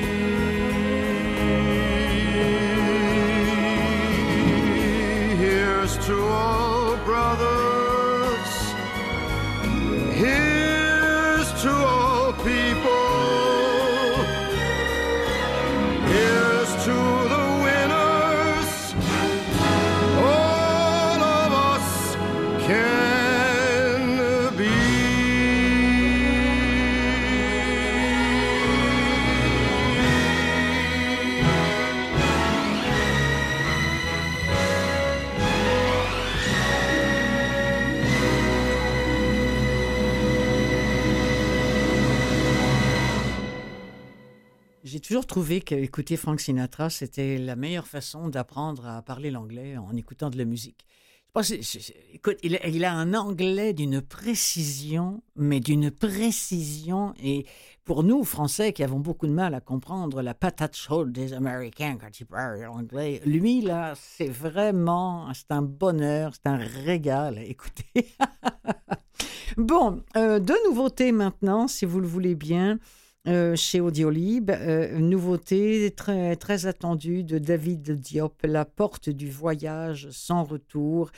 Here's 5.44 5.98
to 6.08 6.16
all 6.28 6.59
toujours 45.10 45.26
trouvé 45.26 45.60
qu'écouter 45.60 46.18
Frank 46.18 46.40
Sinatra, 46.40 46.92
c'était 46.92 47.40
la 47.40 47.56
meilleure 47.56 47.88
façon 47.88 48.28
d'apprendre 48.28 48.86
à 48.86 49.02
parler 49.02 49.32
l'anglais 49.32 49.76
en 49.76 49.96
écoutant 49.96 50.30
de 50.30 50.38
la 50.38 50.46
musique. 50.46 50.86
Écoute, 52.14 52.38
il, 52.44 52.56
a- 52.58 52.68
il 52.68 52.86
a 52.86 52.94
un 52.94 53.16
anglais 53.16 53.74
d'une 53.74 54.02
précision, 54.02 55.24
mais 55.36 55.60
d'une 55.62 55.90
précision. 55.90 57.16
Et 57.24 57.48
pour 57.86 58.04
nous, 58.04 58.24
Français, 58.24 58.72
qui 58.72 58.84
avons 58.84 59.00
beaucoup 59.00 59.26
de 59.26 59.32
mal 59.32 59.56
à 59.56 59.62
comprendre 59.62 60.22
la 60.22 60.36
patate 60.36 60.76
chaude 60.76 61.12
des 61.12 61.34
Américains 61.34 61.98
quand 62.00 62.20
ils 62.20 62.28
parlent 62.28 62.64
anglais, 62.68 63.20
lui, 63.26 63.62
là, 63.62 63.96
c'est 63.96 64.30
vraiment, 64.30 65.34
c'est 65.34 65.50
un 65.50 65.64
bonheur, 65.64 66.34
c'est 66.36 66.48
un 66.52 66.58
régal 66.58 67.40
à 67.40 67.44
écouter. 67.44 68.14
bon, 69.58 70.04
euh, 70.18 70.40
deux 70.40 70.58
nouveautés 70.70 71.12
maintenant, 71.12 71.68
si 71.68 71.86
vous 71.86 72.00
le 72.00 72.08
voulez 72.08 72.36
bien. 72.36 72.78
Euh, 73.28 73.56
chez 73.58 73.82
Audiolib, 73.82 74.50
euh, 74.50 74.98
nouveauté 74.98 75.92
très, 75.92 76.38
très 76.38 76.68
attendue 76.68 77.24
de 77.24 77.38
David 77.38 78.00
Diop, 78.00 78.42
La 78.44 78.64
porte 78.64 79.10
du 79.10 79.30
voyage 79.30 80.10
sans 80.10 80.46
retour, 80.46 81.12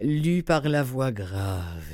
lu 0.00 0.44
par 0.44 0.68
la 0.68 0.84
voix 0.84 1.10
grave 1.10 1.92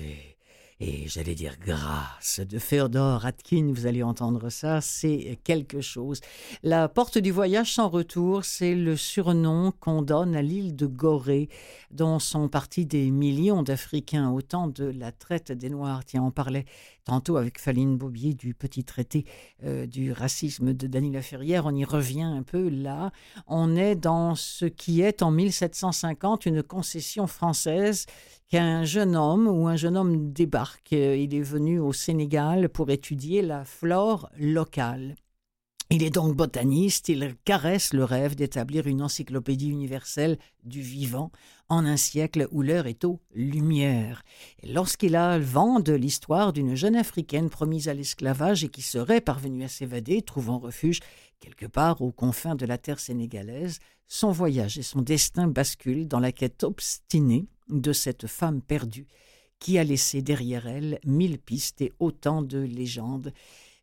et, 0.81 1.07
j'allais 1.07 1.35
dire 1.35 1.57
grâce 1.65 2.41
de 2.41 2.59
Féodor 2.59 3.25
Atkin. 3.25 3.73
Vous 3.73 3.87
allez 3.87 4.03
entendre 4.03 4.51
ça, 4.51 4.81
c'est 4.81 5.39
quelque 5.45 5.81
chose. 5.81 6.21
La 6.63 6.89
porte 6.89 7.19
du 7.19 7.31
voyage 7.31 7.75
sans 7.75 7.89
retour, 7.89 8.45
c'est 8.45 8.75
le 8.75 8.97
surnom 8.97 9.73
qu'on 9.79 10.03
donne 10.03 10.35
à 10.35 10.43
l'île 10.43 10.75
de 10.75 10.87
Gorée, 10.87 11.49
dont 11.91 12.19
sont 12.19 12.49
partis 12.49 12.87
des 12.87 13.11
millions 13.11 13.63
d'Africains 13.63 14.31
au 14.31 14.43
temps 14.43 14.67
de 14.67 14.85
la 14.85 15.13
traite 15.13 15.53
des 15.53 15.71
Noirs. 15.71 16.05
Tiens, 16.05 16.25
on 16.25 16.31
parlait 16.33 16.65
tantôt 17.05 17.37
avec 17.37 17.61
Faline 17.61 17.97
Bobier 17.97 18.35
du 18.35 18.55
petit 18.55 18.83
traité 18.83 19.27
euh, 19.63 19.87
du 19.87 20.13
racisme 20.13 20.73
de 20.73 20.87
Dany 20.87 21.13
Laferrière. 21.13 21.67
On 21.67 21.75
y 21.75 21.85
revient 21.85 22.23
un 22.23 22.43
peu 22.43 22.69
là. 22.69 23.13
On 23.47 23.77
est 23.77 23.95
dans 23.95 24.35
ce 24.35 24.65
qui 24.65 25.03
est 25.03 25.23
en 25.23 25.31
1750 25.31 26.47
une 26.47 26.63
concession 26.63 27.27
française 27.27 28.07
qu'un 28.55 28.85
jeune 28.85 29.17
homme 29.17 29.49
ou 29.49 29.67
un 29.67 29.75
jeune 29.75 29.97
homme 29.97 30.33
débarque. 30.33 30.93
Euh, 30.93 31.17
Il 31.17 31.35
est 31.35 31.43
venu 31.43 31.81
au 31.81 31.93
Sénégal 31.93 32.69
pour 32.69 32.89
étudier 32.91 33.43
la 33.43 33.65
flore 33.65 34.31
locale. 34.39 35.17
Il 35.91 36.05
est 36.05 36.15
donc 36.15 36.37
botaniste, 36.37 37.09
il 37.09 37.35
caresse 37.45 37.93
le 37.93 38.05
rêve 38.05 38.37
d'établir 38.37 38.87
une 38.87 39.03
encyclopédie 39.03 39.71
universelle 39.71 40.39
du 40.63 40.83
vivant 40.83 41.33
en 41.69 41.85
un 41.85 41.97
siècle 41.97 42.47
où 42.51 42.63
l'heure 42.63 42.87
est 42.87 43.05
aux 43.05 43.21
lumières. 43.35 44.23
Lorsqu'il 44.63 45.17
a 45.17 45.39
le 45.39 45.45
vent 45.45 45.81
de 45.81 45.93
l'histoire 45.93 46.53
d'une 46.53 46.75
jeune 46.75 46.97
africaine 46.97 47.51
promise 47.51 47.89
à 47.89 47.95
l'esclavage 47.95 48.65
et 48.65 48.69
qui 48.69 48.83
serait 48.83 49.21
parvenue 49.21 49.65
à 49.65 49.69
s'évader, 49.69 50.23
trouvant 50.23 50.59
refuge 50.59 51.01
quelque 51.41 51.67
part 51.67 52.01
aux 52.03 52.13
confins 52.13 52.55
de 52.55 52.67
la 52.67 52.79
terre 52.79 53.01
sénégalaise, 53.01 53.79
son 54.07 54.31
voyage 54.31 54.79
et 54.79 54.83
son 54.83 55.03
destin 55.03 55.49
basculent 55.49 56.09
dans 56.09 56.21
la 56.21 56.33
quête 56.33 56.63
obstinée 56.63 57.47
de 57.69 57.93
cette 57.93 58.27
femme 58.27 58.61
perdue 58.61 59.07
qui 59.59 59.79
a 59.79 59.85
laissé 59.85 60.21
derrière 60.21 60.67
elle 60.67 60.99
mille 61.05 61.39
pistes 61.39 61.81
et 61.81 61.93
autant 61.99 62.43
de 62.43 62.59
légendes. 62.59 63.33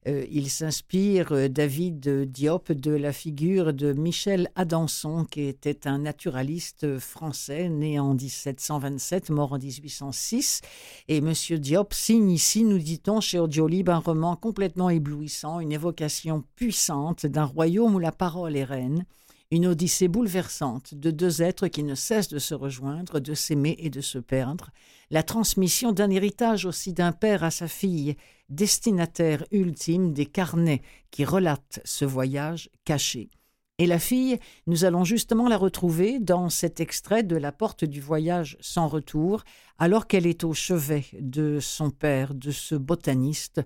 Euh, 0.07 0.25
il 0.31 0.49
s'inspire, 0.49 1.31
euh, 1.31 1.47
David 1.47 2.25
Diop, 2.31 2.71
de 2.71 2.91
la 2.91 3.13
figure 3.13 3.71
de 3.71 3.93
Michel 3.93 4.49
Adanson, 4.55 5.25
qui 5.25 5.41
était 5.41 5.87
un 5.87 5.99
naturaliste 5.99 6.97
français 6.97 7.69
né 7.69 7.99
en 7.99 8.15
1727, 8.15 9.29
mort 9.29 9.53
en 9.53 9.59
1806. 9.59 10.61
Et 11.07 11.17
M. 11.17 11.33
Diop 11.59 11.93
signe 11.93 12.31
ici, 12.31 12.63
nous 12.63 12.79
dit-on, 12.79 13.21
chez 13.21 13.37
Audiolib, 13.37 13.89
un 13.89 13.99
roman 13.99 14.35
complètement 14.35 14.89
éblouissant, 14.89 15.59
une 15.59 15.71
évocation 15.71 16.43
puissante 16.55 17.27
d'un 17.27 17.45
royaume 17.45 17.93
où 17.93 17.99
la 17.99 18.11
parole 18.11 18.57
est 18.57 18.63
reine, 18.63 19.05
une 19.51 19.67
odyssée 19.67 20.07
bouleversante 20.07 20.95
de 20.95 21.11
deux 21.11 21.41
êtres 21.41 21.67
qui 21.67 21.83
ne 21.83 21.93
cessent 21.93 22.29
de 22.29 22.39
se 22.39 22.55
rejoindre, 22.55 23.19
de 23.19 23.33
s'aimer 23.33 23.75
et 23.79 23.89
de 23.89 24.01
se 24.01 24.17
perdre, 24.17 24.71
la 25.09 25.23
transmission 25.23 25.91
d'un 25.91 26.09
héritage 26.09 26.65
aussi 26.65 26.93
d'un 26.93 27.11
père 27.11 27.43
à 27.43 27.51
sa 27.51 27.67
fille, 27.67 28.15
destinataire 28.49 29.43
ultime 29.51 30.13
des 30.13 30.25
carnets 30.25 30.81
qui 31.11 31.25
relatent 31.25 31.81
ce 31.83 32.05
voyage 32.05 32.69
caché. 32.85 33.29
Et 33.77 33.87
la 33.87 33.99
fille, 33.99 34.37
nous 34.67 34.85
allons 34.85 35.03
justement 35.03 35.49
la 35.49 35.57
retrouver 35.57 36.19
dans 36.19 36.49
cet 36.49 36.79
extrait 36.79 37.23
de 37.23 37.35
La 37.35 37.51
porte 37.51 37.83
du 37.83 37.99
voyage 37.99 38.57
sans 38.61 38.87
retour, 38.87 39.43
alors 39.79 40.07
qu'elle 40.07 40.27
est 40.27 40.43
au 40.43 40.53
chevet 40.53 41.05
de 41.19 41.59
son 41.59 41.89
père, 41.89 42.35
de 42.35 42.51
ce 42.51 42.75
botaniste, 42.75 43.61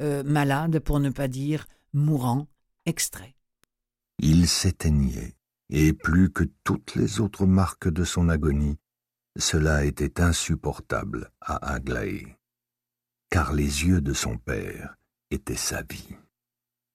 euh, 0.00 0.22
malade 0.22 0.78
pour 0.78 1.00
ne 1.00 1.10
pas 1.10 1.28
dire 1.28 1.66
mourant, 1.92 2.46
extrait. 2.84 3.35
Il 4.18 4.48
s'éteignait, 4.48 5.36
et 5.68 5.92
plus 5.92 6.30
que 6.30 6.44
toutes 6.64 6.94
les 6.94 7.20
autres 7.20 7.46
marques 7.46 7.88
de 7.88 8.04
son 8.04 8.28
agonie, 8.28 8.78
cela 9.38 9.84
était 9.84 10.20
insupportable 10.20 11.30
à 11.40 11.74
Aglaé, 11.74 12.36
car 13.30 13.52
les 13.52 13.84
yeux 13.84 14.00
de 14.00 14.14
son 14.14 14.38
père 14.38 14.96
étaient 15.30 15.54
sa 15.54 15.82
vie. 15.82 16.16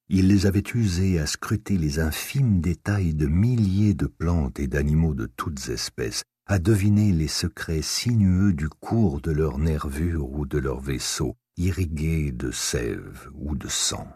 Il 0.09 0.28
les 0.28 0.45
avait 0.45 0.63
usés 0.74 1.19
à 1.19 1.26
scruter 1.26 1.78
les 1.78 1.99
infimes 1.99 2.59
détails 2.59 3.13
de 3.13 3.28
milliers 3.28 3.93
de 3.93 4.07
plantes 4.07 4.59
et 4.59 4.67
d'animaux 4.67 5.13
de 5.13 5.26
toutes 5.26 5.69
espèces, 5.69 6.24
à 6.47 6.59
deviner 6.59 7.13
les 7.13 7.30
secrets 7.30 7.82
sinueux 7.82 8.51
du 8.51 8.67
cours 8.67 9.22
de 9.22 9.32
leurs 9.32 9.57
nervures 9.57 10.30
ou 10.30 10.45
de 10.45 10.57
leurs 10.57 10.82
vaisseaux, 10.82 11.38
irriguée 11.55 12.32
de 12.32 12.51
sève 12.51 13.30
ou 13.36 13.55
de 13.55 13.67
sang. 13.67 14.07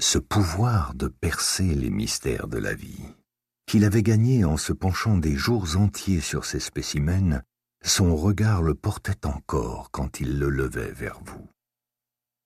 Ce 0.00 0.18
pouvoir 0.18 0.94
de 0.94 1.08
percer 1.08 1.74
les 1.74 1.90
mystères 1.90 2.48
de 2.48 2.58
la 2.58 2.74
vie, 2.74 3.04
qu'il 3.66 3.84
avait 3.84 4.02
gagné 4.02 4.44
en 4.44 4.56
se 4.56 4.72
penchant 4.72 5.16
des 5.16 5.36
jours 5.36 5.76
entiers 5.76 6.20
sur 6.20 6.44
ces 6.44 6.60
spécimens, 6.60 7.42
son 7.84 8.16
regard 8.16 8.62
le 8.62 8.74
portait 8.74 9.26
encore 9.26 9.90
quand 9.90 10.20
il 10.20 10.38
le 10.38 10.48
levait 10.48 10.92
vers 10.92 11.20
vous. 11.24 11.48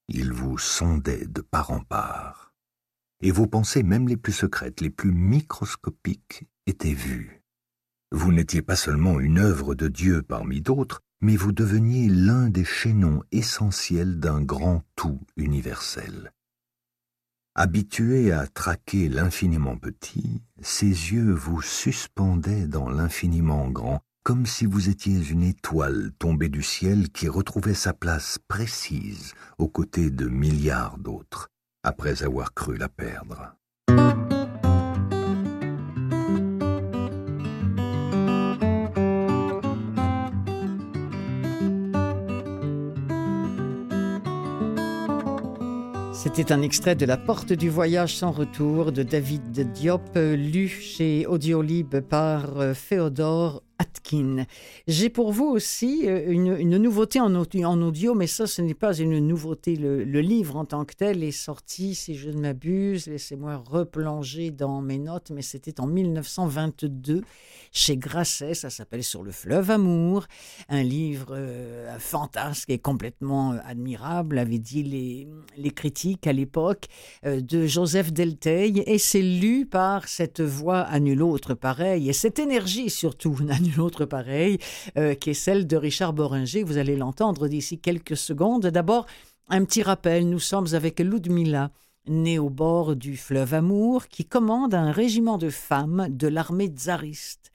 Il 0.07 0.33
vous 0.33 0.57
sondait 0.57 1.25
de 1.25 1.41
part 1.41 1.71
en 1.71 1.81
part, 1.81 2.53
et 3.21 3.31
vos 3.31 3.47
pensées 3.47 3.83
même 3.83 4.07
les 4.07 4.17
plus 4.17 4.33
secrètes, 4.33 4.81
les 4.81 4.89
plus 4.89 5.11
microscopiques, 5.11 6.45
étaient 6.65 6.93
vues. 6.93 7.41
Vous 8.11 8.31
n'étiez 8.31 8.61
pas 8.61 8.75
seulement 8.75 9.19
une 9.19 9.39
œuvre 9.39 9.75
de 9.75 9.87
Dieu 9.87 10.21
parmi 10.21 10.61
d'autres, 10.61 11.01
mais 11.21 11.35
vous 11.35 11.51
deveniez 11.51 12.07
l'un 12.09 12.49
des 12.49 12.65
chaînons 12.65 13.23
essentiels 13.31 14.19
d'un 14.19 14.41
grand 14.41 14.83
tout 14.95 15.19
universel. 15.35 16.31
Habitué 17.59 18.31
à 18.31 18.45
traquer 18.45 19.09
l'infiniment 19.09 19.77
petit, 19.77 20.43
ses 20.61 20.85
yeux 20.85 21.33
vous 21.33 21.63
suspendaient 21.63 22.67
dans 22.67 22.87
l'infiniment 22.87 23.67
grand, 23.67 23.99
comme 24.21 24.45
si 24.45 24.67
vous 24.67 24.89
étiez 24.89 25.27
une 25.31 25.41
étoile 25.41 26.11
tombée 26.19 26.49
du 26.49 26.61
ciel 26.61 27.09
qui 27.09 27.27
retrouvait 27.27 27.73
sa 27.73 27.93
place 27.93 28.37
précise 28.47 29.33
aux 29.57 29.69
côtés 29.69 30.11
de 30.11 30.27
milliards 30.27 30.99
d'autres, 30.99 31.49
après 31.81 32.21
avoir 32.21 32.53
cru 32.53 32.77
la 32.77 32.89
perdre. 32.89 33.56
C'était 46.27 46.51
un 46.51 46.61
extrait 46.61 46.95
de 46.95 47.05
La 47.05 47.15
Porte 47.15 47.53
du 47.53 47.69
Voyage 47.69 48.17
sans 48.17 48.31
retour 48.31 48.91
de 48.91 49.01
David 49.01 49.71
Diop, 49.71 50.01
lu 50.13 50.67
chez 50.67 51.25
Audiolib 51.25 52.01
par 52.01 52.59
euh, 52.59 52.73
Féodore 52.73 53.63
Atkin. 53.79 54.45
J'ai 54.87 55.09
pour 55.09 55.31
vous 55.31 55.45
aussi 55.45 56.07
euh, 56.07 56.31
une, 56.31 56.77
nouveauté 56.77 57.19
en, 57.19 57.33
au- 57.35 57.63
en 57.63 57.81
audio, 57.81 58.15
mais 58.15 58.27
ça, 58.27 58.47
ce 58.47 58.61
n'est 58.61 58.73
pas 58.73 58.97
une 58.97 59.19
nouveauté. 59.19 59.75
Le, 59.75 60.03
livre 60.21 60.55
en 60.55 60.65
tant 60.65 60.83
que 60.83 60.95
tel 60.95 61.23
est 61.23 61.31
sorti, 61.31 61.93
si 61.93 62.15
je 62.15 62.29
ne 62.29 62.39
m'abuse, 62.39 63.07
laissez-moi 63.07 63.57
replonger 63.57 64.49
dans 64.49 64.81
mes 64.81 64.97
notes, 64.97 65.29
mais 65.31 65.43
c'était 65.43 65.79
en 65.79 65.87
1922 65.87 67.21
chez 67.71 67.97
Grasset, 67.97 68.55
ça 68.55 68.69
s'appelle 68.69 69.03
Sur 69.03 69.23
le 69.23 69.31
fleuve 69.31 69.69
amour, 69.69 70.25
un 70.69 70.81
livre 70.81 71.27
euh, 71.31 71.99
fantasque 71.99 72.69
et 72.69 72.79
complètement 72.79 73.53
euh, 73.53 73.57
admirable, 73.65 74.39
avaient 74.39 74.57
dit 74.57 74.83
les, 74.83 75.71
critiques 75.71 76.25
à 76.25 76.33
l'époque, 76.33 76.87
de 77.23 77.67
Joseph 77.67 78.11
Delteil, 78.11 78.83
et 78.87 78.97
c'est 78.97 79.21
lu 79.21 79.65
par 79.65 80.07
cette 80.07 80.41
voix 80.41 80.79
à 80.79 80.99
nul 80.99 81.21
autre 81.21 81.53
pareil, 81.53 82.09
et 82.09 82.13
cette 82.13 82.39
énergie 82.39 82.89
surtout 82.89 83.37
nul 83.67 83.81
autre 83.81 84.05
pareil, 84.05 84.57
euh, 84.97 85.15
qui 85.15 85.31
est 85.31 85.35
celle 85.35 85.67
de 85.67 85.77
Richard 85.77 86.13
Boringer. 86.13 86.63
Vous 86.63 86.77
allez 86.77 86.95
l'entendre 86.95 87.47
d'ici 87.47 87.79
quelques 87.79 88.17
secondes. 88.17 88.67
D'abord, 88.67 89.05
un 89.49 89.63
petit 89.65 89.83
rappel, 89.83 90.29
nous 90.29 90.39
sommes 90.39 90.73
avec 90.73 90.99
Ludmilla, 90.99 91.71
née 92.07 92.39
au 92.39 92.49
bord 92.49 92.95
du 92.95 93.17
fleuve 93.17 93.53
Amour, 93.53 94.07
qui 94.07 94.25
commande 94.25 94.73
un 94.73 94.91
régiment 94.91 95.37
de 95.37 95.49
femmes 95.49 96.07
de 96.09 96.27
l'armée 96.27 96.67
tsariste. 96.67 97.51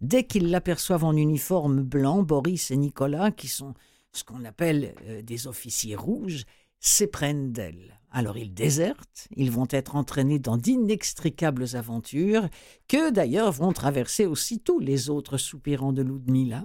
Dès 0.00 0.24
qu'ils 0.24 0.50
l'aperçoivent 0.50 1.04
en 1.04 1.16
uniforme 1.16 1.82
blanc, 1.82 2.22
Boris 2.22 2.70
et 2.70 2.76
Nicolas, 2.76 3.30
qui 3.30 3.48
sont 3.48 3.74
ce 4.12 4.24
qu'on 4.24 4.44
appelle 4.44 4.94
euh, 5.06 5.22
des 5.22 5.46
officiers 5.46 5.96
rouges, 5.96 6.44
s'éprennent 6.80 7.52
d'elle. 7.52 7.98
Alors 8.16 8.38
ils 8.38 8.54
désertent, 8.54 9.26
ils 9.34 9.50
vont 9.50 9.66
être 9.70 9.96
entraînés 9.96 10.38
dans 10.38 10.56
d'inextricables 10.56 11.74
aventures, 11.74 12.48
que 12.86 13.10
d'ailleurs 13.10 13.50
vont 13.50 13.72
traverser 13.72 14.24
aussi 14.24 14.60
tous 14.60 14.78
les 14.78 15.10
autres 15.10 15.36
soupirants 15.36 15.92
de 15.92 16.02
Ludmilla. 16.02 16.62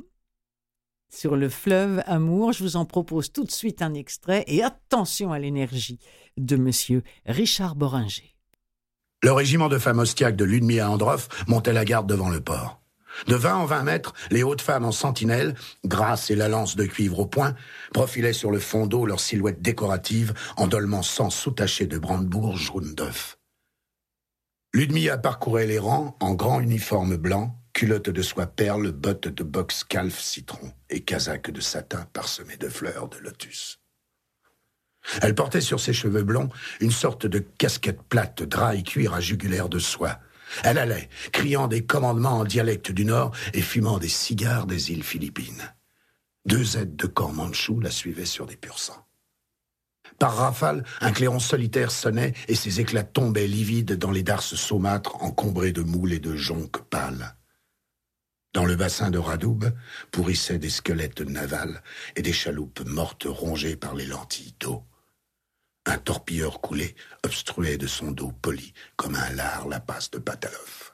Sur 1.11 1.35
le 1.35 1.49
fleuve 1.49 2.03
Amour, 2.05 2.53
je 2.53 2.63
vous 2.63 2.75
en 2.75 2.85
propose 2.85 3.31
tout 3.31 3.45
de 3.45 3.51
suite 3.51 3.81
un 3.81 3.95
extrait 3.95 4.43
et 4.45 4.61
attention 4.61 5.31
à 5.31 5.39
l'énergie 5.39 5.97
de 6.37 6.55
monsieur 6.55 7.01
Richard 7.25 7.75
Boringer. 7.75 8.35
Le 9.23 9.31
régiment 9.31 9.69
de 9.69 9.79
femmes 9.79 9.97
ostiaques 9.97 10.35
de 10.35 10.45
Ludmilla 10.45 10.91
Androff 10.91 11.29
montait 11.47 11.73
la 11.73 11.83
garde 11.83 12.07
devant 12.07 12.29
le 12.29 12.41
port. 12.41 12.79
De 13.27 13.35
20 13.35 13.55
en 13.55 13.65
20 13.65 13.83
mètres, 13.83 14.13
les 14.31 14.43
hautes 14.43 14.61
femmes 14.61 14.85
en 14.85 14.91
sentinelle, 14.91 15.55
grâce 15.85 16.31
et 16.31 16.35
la 16.35 16.47
lance 16.47 16.75
de 16.75 16.85
cuivre 16.85 17.19
au 17.19 17.25
poing, 17.25 17.55
profilaient 17.93 18.33
sur 18.33 18.51
le 18.51 18.59
fond 18.59 18.87
d'eau 18.87 19.05
leur 19.05 19.19
silhouette 19.19 19.61
décorative 19.61 20.33
en 20.57 20.67
dolmant 20.67 21.03
sans 21.03 21.29
sous-taché 21.29 21.85
de 21.87 21.97
brandebourg 21.97 22.57
jaune 22.57 22.95
d'œuf. 22.95 23.37
Ludmilla 24.73 25.17
parcourait 25.17 25.65
les 25.65 25.79
rangs 25.79 26.15
en 26.19 26.35
grand 26.35 26.59
uniforme 26.59 27.17
blanc, 27.17 27.55
culotte 27.73 28.09
de 28.09 28.21
soie 28.21 28.45
perle, 28.45 28.91
bottes 28.91 29.27
de 29.27 29.43
boxe 29.43 29.83
calf 29.83 30.19
citron 30.19 30.71
et 30.89 31.01
casaque 31.01 31.49
de 31.49 31.61
satin 31.61 32.07
parsemé 32.13 32.55
de 32.57 32.69
fleurs 32.69 33.09
de 33.09 33.17
lotus. 33.17 33.79
Elle 35.21 35.35
portait 35.35 35.61
sur 35.61 35.79
ses 35.79 35.93
cheveux 35.93 36.23
blonds 36.23 36.49
une 36.81 36.91
sorte 36.91 37.25
de 37.25 37.39
casquette 37.39 38.01
plate, 38.03 38.43
drap 38.43 38.75
et 38.75 38.83
cuir 38.83 39.13
à 39.13 39.21
jugulaire 39.21 39.69
de 39.69 39.79
soie. 39.79 40.19
Elle 40.63 40.77
allait, 40.77 41.09
criant 41.31 41.67
des 41.67 41.85
commandements 41.85 42.39
en 42.39 42.45
dialecte 42.45 42.91
du 42.91 43.05
Nord 43.05 43.35
et 43.53 43.61
fumant 43.61 43.97
des 43.97 44.09
cigares 44.09 44.65
des 44.65 44.91
îles 44.91 45.03
Philippines. 45.03 45.73
Deux 46.45 46.77
aides 46.77 46.95
de 46.95 47.07
corps 47.07 47.33
mandchous 47.33 47.79
la 47.79 47.91
suivaient 47.91 48.25
sur 48.25 48.45
des 48.45 48.55
pur 48.55 48.79
sang. 48.79 49.05
Par 50.17 50.35
rafale, 50.35 50.83
un 50.99 51.11
clairon 51.11 51.39
solitaire 51.39 51.91
sonnait 51.91 52.33
et 52.47 52.55
ses 52.55 52.81
éclats 52.81 53.03
tombaient 53.03 53.47
livides 53.47 53.93
dans 53.93 54.11
les 54.11 54.23
darses 54.23 54.55
saumâtres 54.55 55.23
encombrés 55.23 55.71
de 55.71 55.81
moules 55.81 56.13
et 56.13 56.19
de 56.19 56.35
jonques 56.35 56.81
pâles. 56.89 57.35
Dans 58.53 58.65
le 58.65 58.75
bassin 58.75 59.11
de 59.11 59.19
Radoub 59.19 59.71
pourrissaient 60.11 60.57
des 60.57 60.71
squelettes 60.71 61.21
navals 61.21 61.83
et 62.15 62.21
des 62.21 62.33
chaloupes 62.33 62.81
mortes 62.85 63.27
rongées 63.29 63.75
par 63.75 63.93
les 63.93 64.07
lentilles 64.07 64.55
d'eau. 64.59 64.83
Un 65.91 65.97
torpilleur 65.97 66.61
coulé 66.61 66.93
obstruait 67.25 67.79
de 67.79 67.87
son 67.87 68.11
dos 68.11 68.31
poli 68.43 68.73
comme 68.95 69.15
un 69.15 69.33
lard 69.33 69.67
la 69.67 69.79
passe 69.79 70.11
de 70.11 70.19
Patalov. 70.19 70.91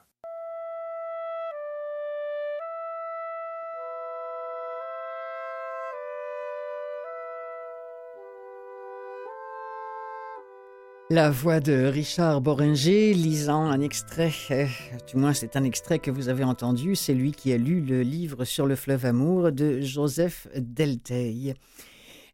La 11.10 11.30
voix 11.30 11.60
de 11.60 11.84
Richard 11.84 12.40
Boringer 12.40 13.12
lisant 13.12 13.66
un 13.66 13.82
extrait, 13.82 14.32
euh, 14.50 14.66
du 15.06 15.18
moins 15.18 15.34
c'est 15.34 15.56
un 15.56 15.64
extrait 15.64 15.98
que 15.98 16.10
vous 16.10 16.30
avez 16.30 16.42
entendu, 16.42 16.96
c'est 16.96 17.12
lui 17.12 17.32
qui 17.32 17.52
a 17.52 17.58
lu 17.58 17.82
le 17.82 18.00
livre 18.00 18.46
sur 18.46 18.66
le 18.66 18.76
fleuve 18.76 19.04
Amour 19.04 19.52
de 19.52 19.82
Joseph 19.82 20.48
Delteil. 20.56 21.54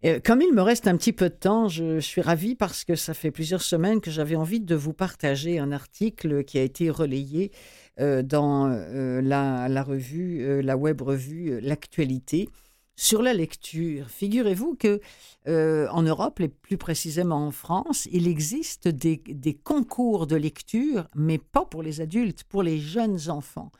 Euh, 0.05 0.20
Comme 0.24 0.42
il 0.42 0.53
me 0.53 0.62
reste 0.62 0.88
un 0.88 0.96
petit 0.96 1.12
peu 1.12 1.28
de 1.28 1.34
temps, 1.34 1.68
je 1.68 2.00
suis 2.00 2.20
ravie 2.20 2.55
parce 2.57 2.84
que 2.84 2.96
ça 2.96 3.14
fait 3.14 3.30
plusieurs 3.30 3.62
semaines 3.62 4.00
que 4.00 4.11
j'avais 4.11 4.34
envie 4.34 4.61
de 4.61 4.74
vous 4.74 4.92
partager 4.92 5.59
un 5.59 5.70
article 5.70 6.44
qui 6.44 6.59
a 6.59 6.62
été 6.62 6.90
relayé 6.90 7.53
euh, 8.00 8.22
dans 8.22 8.68
euh, 8.68 9.20
la, 9.22 9.82
revue, 9.82 10.61
la 10.62 10.76
web 10.76 11.00
revue 11.03 11.61
L'actualité 11.61 12.48
sur 12.96 13.22
la 13.22 13.32
lecture. 13.32 14.11
Figurez-vous 14.11 14.74
que 14.74 15.00
Europe, 15.46 16.40
et 16.40 16.48
plus 16.48 16.76
précisément 16.76 17.46
en 17.46 17.50
France, 17.50 18.09
il 18.12 18.28
existe 18.28 18.88
des 18.88 19.55
concours 19.62 20.26
de 20.26 20.36
lecture, 20.36 21.09
mais 21.14 21.38
pas 21.38 21.64
pour 21.64 21.82
les 21.82 22.00
adultes, 22.00 22.44
pour 22.44 22.62
les 22.62 22.78
jeunes 22.78 23.30
enfants. 23.30 23.70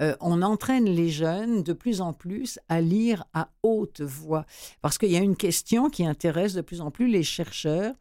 Euh, 0.00 0.16
on 0.20 0.42
entraîne 0.42 0.86
les 0.86 1.08
jeunes 1.08 1.62
de 1.62 1.72
plus 1.72 2.00
en 2.00 2.12
plus 2.12 2.58
à 2.68 2.80
lire 2.80 3.24
à 3.32 3.50
haute 3.62 4.00
voix. 4.00 4.44
Parce 4.80 4.98
qu'il 4.98 5.10
y 5.10 5.16
a 5.16 5.20
une 5.20 5.36
question 5.36 5.88
qui 5.88 6.04
intéresse 6.04 6.54
de 6.54 6.62
plus 6.62 6.80
en 6.80 6.90
plus 6.90 7.06
les 7.06 7.22
chercheurs, 7.22 7.94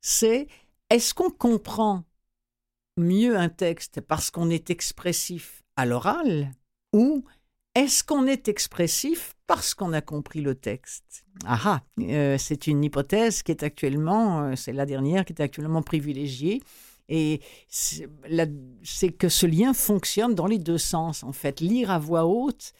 c'est 0.00 0.48
est-ce 0.90 1.12
qu'on 1.12 1.30
comprend 1.30 2.04
mieux 2.96 3.36
un 3.36 3.48
texte 3.48 4.00
parce 4.00 4.30
qu'on 4.30 4.50
est 4.50 4.70
expressif 4.70 5.62
à 5.76 5.84
l'oral 5.84 6.52
ou 6.92 7.24
est-ce 7.74 8.04
qu'on 8.04 8.26
est 8.26 8.48
expressif 8.48 9.34
parce 9.48 9.74
qu'on 9.74 9.92
a 9.92 10.00
compris 10.00 10.40
le 10.40 10.54
texte? 10.54 11.24
Ah 11.44 11.60
ah, 11.64 11.82
euh, 12.00 12.38
c'est 12.38 12.68
une 12.68 12.84
hypothèse 12.84 13.42
qui 13.42 13.50
est 13.50 13.64
actuellement, 13.64 14.44
euh, 14.44 14.56
c'est 14.56 14.72
la 14.72 14.86
dernière 14.86 15.24
qui 15.24 15.32
est 15.32 15.42
actuellement 15.42 15.82
privilégiée. 15.82 16.62
Et 17.08 17.40
c'est 17.70 19.12
que 19.12 19.28
ce 19.28 19.46
lien 19.46 19.74
fonctionne 19.74 20.34
dans 20.34 20.46
les 20.46 20.58
deux 20.58 20.78
sens, 20.78 21.22
en 21.22 21.32
fait. 21.32 21.60
Lire 21.60 21.90
à 21.90 21.98
voix 21.98 22.26
haute, 22.26 22.72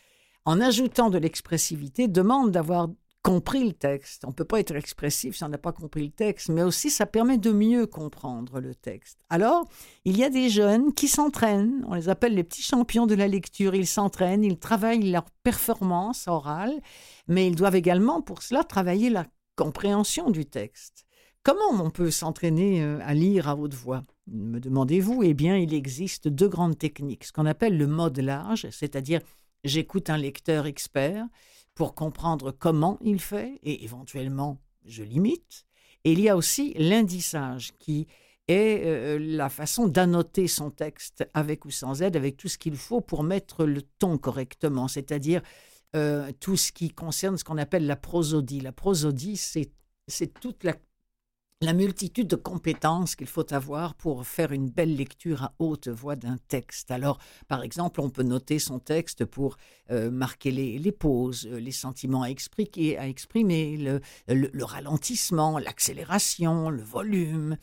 en 0.45 0.61
ajoutant 0.61 1.11
de 1.11 1.18
l'expressivité, 1.18 2.09
demande 2.09 2.51
d'avoir 2.51 2.89
compris 3.25 3.64
le 3.64 3.72
texte. 3.72 4.25
On 4.27 4.29
ne 4.29 4.35
peut 4.35 4.45
pas 4.45 4.61
être 4.61 4.77
expressif 4.77 5.35
si 5.35 5.45
on 5.45 5.49
n'a 5.49 5.59
pas 5.59 5.72
compris 5.72 6.05
le 6.05 6.11
texte, 6.11 6.51
mais 6.51 6.62
aussi 6.62 6.91
ça 6.91 7.07
permet 7.07 7.39
de 7.39 7.53
mieux 7.53 7.87
comprendre 7.87 8.61
le 8.61 8.75
texte. 8.75 9.18
Alors, 9.31 9.66
il 10.05 10.18
y 10.18 10.25
a 10.25 10.29
des 10.29 10.51
jeunes 10.51 10.93
qui 10.93 11.09
s'entraînent, 11.09 11.83
on 11.89 11.95
les 11.95 12.11
appelle 12.11 12.35
les 12.35 12.45
petits 12.45 12.62
champions 12.62 13.07
de 13.07 13.14
la 13.14 13.27
lecture, 13.27 13.75
ils 13.75 13.87
s'entraînent, 13.87 14.45
ils 14.45 14.59
travaillent 14.59 15.11
leur 15.11 15.25
performance 15.43 16.29
orale, 16.29 16.79
mais 17.27 17.47
ils 17.47 17.57
doivent 17.57 17.77
également 17.77 18.20
pour 18.20 18.43
cela 18.43 18.62
travailler 18.62 19.09
la 19.09 19.25
compréhension 19.57 20.31
du 20.31 20.45
texte. 20.45 21.07
Comment 21.43 21.83
on 21.83 21.91
peut 21.91 22.11
s'entraîner 22.11 22.83
euh, 22.83 22.99
à 23.03 23.14
lire 23.14 23.49
à 23.49 23.57
haute 23.57 23.75
voix? 23.75 24.05
Me 24.27 24.59
demandez-vous 24.59 25.22
Eh 25.22 25.35
bien, 25.35 25.57
il 25.57 25.75
existe 25.75 26.29
deux 26.29 26.49
grandes 26.49 26.79
techniques. 26.79 27.25
Ce 27.25 27.33
qu'on 27.33 27.47
appelle 27.47 27.77
le 27.77 27.87
mode 27.87 28.18
large, 28.18 28.68
c'est-à-dire 28.70 29.20
j'écoute 29.64 30.11
un 30.11 30.16
lecteur 30.16 30.66
expert 30.66 31.27
pour 31.75 31.95
comprendre 31.95 32.53
comment 32.53 32.99
il 33.03 33.20
fait 33.20 33.59
et 33.62 33.85
éventuellement 33.85 34.61
je 34.85 35.03
l'imite. 35.03 35.66
Et 36.05 36.12
il 36.12 36.20
y 36.20 36.29
a 36.29 36.37
aussi 36.37 36.75
l'indissage 36.77 37.72
qui 37.79 38.07
est 38.49 38.83
euh, 38.85 39.18
la 39.18 39.49
façon 39.49 39.89
d'annoter 39.89 40.49
son 40.49 40.70
texte 40.70 41.27
avec 41.35 41.64
ou 41.64 41.70
sans 41.70 42.03
aide, 42.03 42.16
avec 42.16 42.37
tout 42.37 42.49
ce 42.49 42.59
qu'il 42.59 42.77
faut 42.77 43.01
pour 43.01 43.22
mettre 43.22 43.64
le 43.64 43.83
ton 43.83 44.18
correctement, 44.18 44.87
c'est-à-dire 44.89 45.43
euh, 45.97 46.31
tout 46.41 46.57
ce 46.57 46.72
qui 46.72 46.91
concerne 46.91 47.39
ce 47.39 47.45
qu'on 47.45 47.59
appelle 47.59 47.87
la 47.87 47.97
prosodie. 47.97 48.61
La 48.61 48.72
prosodie, 48.72 49.37
c'est 49.37 49.70
toute 50.41 50.64
la 50.64 50.75
la 51.65 51.73
multitude 51.73 52.29
de 52.29 52.37
compétences 52.37 53.17
qu'il 53.17 53.27
faut 53.27 53.53
avoir 53.53 53.95
pour 53.95 54.27
faire 54.27 54.53
une 54.53 54.69
belle 54.69 54.97
lecture 54.97 55.43
à 55.45 55.55
haute 55.59 55.89
voix 55.89 56.15
d'un 56.15 56.37
texte. 56.49 56.91
Alors, 56.91 57.19
par 57.49 57.62
exemple, 57.62 58.01
on 58.01 58.11
peut 58.11 58.23
noter 58.23 58.59
son 58.59 58.79
texte 58.79 59.25
pour 59.25 59.57
euh, 59.91 60.11
marquer 60.11 60.51
les, 60.51 60.93
pauses, 60.93 61.47
euh, 61.51 61.59
les 61.59 61.73
sentiments 61.73 62.23
à 62.23 62.29
exprimer, 62.29 62.97
à 62.99 63.09
exprimer 63.09 63.77
le, 64.29 64.65
ralentissement, 64.65 65.59
l'accélération, 65.59 66.71
le 66.71 66.83
volume. 66.83 67.57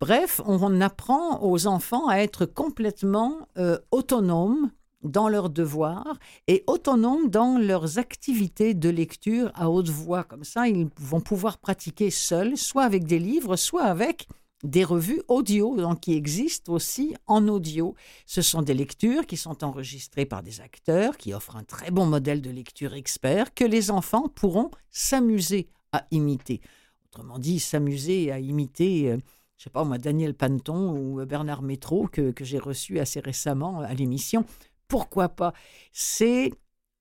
Bref, 0.00 0.40
on 0.44 0.80
apprend 0.80 1.42
aux 1.42 1.66
enfants 1.66 2.08
à 2.08 2.16
être 2.18 2.44
complètement 2.44 3.48
euh, 3.56 3.78
autonomes 3.90 4.70
dans 5.02 5.28
leurs 5.28 5.50
devoirs 5.50 6.18
et 6.46 6.64
autonomes 6.66 7.28
dans 7.28 7.58
leurs 7.58 7.98
activités 7.98 8.74
de 8.74 8.88
lecture 8.88 9.50
à 9.54 9.70
haute 9.70 9.88
voix. 9.88 10.24
Comme 10.24 10.44
ça, 10.44 10.68
ils 10.68 10.88
vont 10.98 11.20
pouvoir 11.20 11.58
pratiquer 11.58 12.10
seuls, 12.10 12.56
soit 12.56 12.84
avec 12.84 13.04
des 13.04 13.18
livres, 13.18 13.56
soit 13.56 13.84
avec 13.84 14.26
des 14.64 14.84
revues 14.84 15.22
audio, 15.28 15.76
donc 15.76 16.00
qui 16.00 16.14
existent 16.14 16.72
aussi 16.72 17.14
en 17.26 17.46
audio. 17.46 17.94
Ce 18.26 18.42
sont 18.42 18.62
des 18.62 18.74
lectures 18.74 19.26
qui 19.26 19.36
sont 19.36 19.62
enregistrées 19.62 20.26
par 20.26 20.42
des 20.42 20.60
acteurs, 20.60 21.16
qui 21.16 21.32
offrent 21.32 21.56
un 21.56 21.64
très 21.64 21.90
bon 21.90 22.06
modèle 22.06 22.42
de 22.42 22.50
lecture 22.50 22.94
expert, 22.94 23.54
que 23.54 23.64
les 23.64 23.90
enfants 23.90 24.28
pourront 24.28 24.70
s'amuser 24.90 25.68
à 25.92 26.06
imiter. 26.10 26.60
Autrement 27.06 27.38
dit, 27.38 27.60
s'amuser 27.60 28.32
à 28.32 28.40
imiter, 28.40 29.12
euh, 29.12 29.18
je 29.56 29.64
sais 29.64 29.70
pas 29.70 29.84
moi, 29.84 29.96
Daniel 29.96 30.34
Panton 30.34 30.96
ou 30.96 31.24
Bernard 31.24 31.62
Métro, 31.62 32.08
que, 32.08 32.32
que 32.32 32.44
j'ai 32.44 32.58
reçu 32.58 32.98
assez 32.98 33.20
récemment 33.20 33.80
à 33.80 33.94
l'émission 33.94 34.44
pourquoi 34.88 35.28
pas 35.28 35.52
C'est 35.92 36.50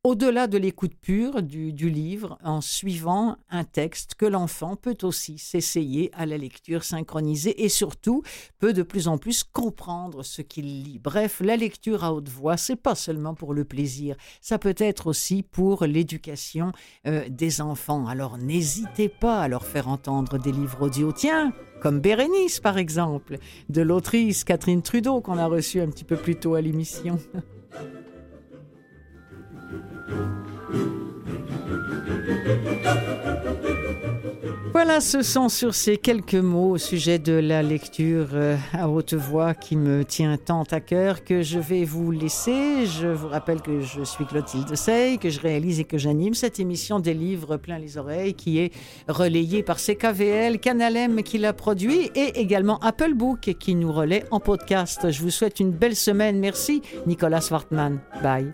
au-delà 0.08 0.48
de 0.48 0.58
l'écoute 0.58 0.96
pure 1.02 1.42
du, 1.42 1.72
livre, 1.90 2.38
en 2.42 2.62
suivant 2.62 3.36
un 3.50 3.66
texte 3.66 4.16
que 4.16 4.26
l'enfant 4.26 4.78
peut 4.78 4.96
aussi 5.04 5.38
s'essayer 5.38 6.12
à 6.14 6.26
la 6.26 6.38
lecture 6.38 6.86
synchronisée 6.86 7.64
et 7.66 7.68
surtout 7.68 8.24
peut 8.60 8.72
de 8.72 8.84
plus 8.84 9.10
en 9.10 9.18
plus 9.18 9.44
comprendre 9.44 10.24
ce 10.24 10.42
qu'il 10.42 10.84
lit. 10.84 11.00
Bref, 11.00 11.42
la 11.44 11.58
lecture 11.58 12.06
à 12.06 12.14
haute 12.14 12.30
voix, 12.30 12.56
c'est 12.56 12.78
pas 12.78 12.96
seulement 12.96 13.34
pour 13.34 13.54
le 13.54 13.66
plaisir, 13.66 14.16
ça 14.40 14.58
peut 14.58 14.76
être 14.78 15.08
aussi 15.08 15.44
pour 15.44 15.84
l'éducation 15.84 16.72
euh, 17.06 17.28
des 17.28 17.60
enfants. 17.60 18.08
Alors 18.08 18.38
n'hésitez 18.38 19.10
pas 19.10 19.42
à 19.42 19.50
leur 19.50 19.66
faire 19.66 19.90
entendre 19.90 20.38
des 20.38 20.54
livres 20.54 20.84
audio. 20.84 21.12
Tiens, 21.12 21.52
comme 21.82 22.00
Bérénice 22.00 22.62
par 22.62 22.78
exemple, 22.78 23.40
de 23.68 23.82
l'autrice 23.82 24.46
Catherine 24.46 24.84
Trudeau 24.84 25.20
qu'on 25.20 25.38
a 25.38 25.48
reçue 25.48 25.82
un 25.82 25.90
petit 25.90 26.06
peu 26.06 26.16
plus 26.16 26.38
tôt 26.38 26.56
à 26.56 26.62
l'émission. 26.62 27.20
Thank 27.78 27.94
you. 33.62 33.66
Voilà, 34.74 35.01
ce 35.01 35.24
sont 35.24 35.49
sur 35.49 35.74
ces 35.74 35.97
quelques 35.97 36.36
mots 36.36 36.72
au 36.72 36.78
sujet 36.78 37.18
de 37.18 37.34
la 37.34 37.63
lecture 37.63 38.28
euh, 38.34 38.55
à 38.74 38.89
haute 38.89 39.13
voix 39.13 39.53
qui 39.53 39.76
me 39.76 40.05
tient 40.05 40.38
tant 40.38 40.63
à 40.70 40.80
cœur 40.80 41.24
que 41.24 41.41
je 41.41 41.57
vais 41.57 41.84
vous 41.84 42.11
laisser. 42.11 42.86
Je 42.86 43.07
vous 43.07 43.28
rappelle 43.28 43.61
que 43.61 43.82
je 43.82 44.03
suis 44.03 44.26
Clotilde 44.26 44.76
Sey, 44.76 45.18
que 45.18 45.30
je 45.30 45.39
réalise 45.39 45.80
et 45.80 45.84
que 45.84 45.97
j'anime 45.97 46.36
cette 46.36 46.59
émission 46.59 46.99
des 46.99 47.13
livres 47.13 47.57
plein 47.57 47.80
les 47.80 47.97
oreilles 47.97 48.36
qui 48.36 48.59
est 48.59 48.72
relayée 49.07 49.63
par 49.63 49.78
CKVL, 49.78 50.59
Canalem 50.59 51.24
qui 51.24 51.38
l'a 51.38 51.53
produit 51.53 52.11
et 52.13 52.39
également 52.39 52.78
Apple 52.80 53.13
Book 53.13 53.55
qui 53.59 53.74
nous 53.74 53.91
relaie 53.91 54.26
en 54.32 54.39
podcast. 54.39 55.09
Je 55.09 55.22
vous 55.22 55.32
souhaite 55.32 55.59
une 55.59 55.72
belle 55.72 55.95
semaine. 55.95 56.39
Merci, 56.39 56.82
Nicolas 57.07 57.41
Swartman. 57.41 57.99
Bye. 58.22 58.53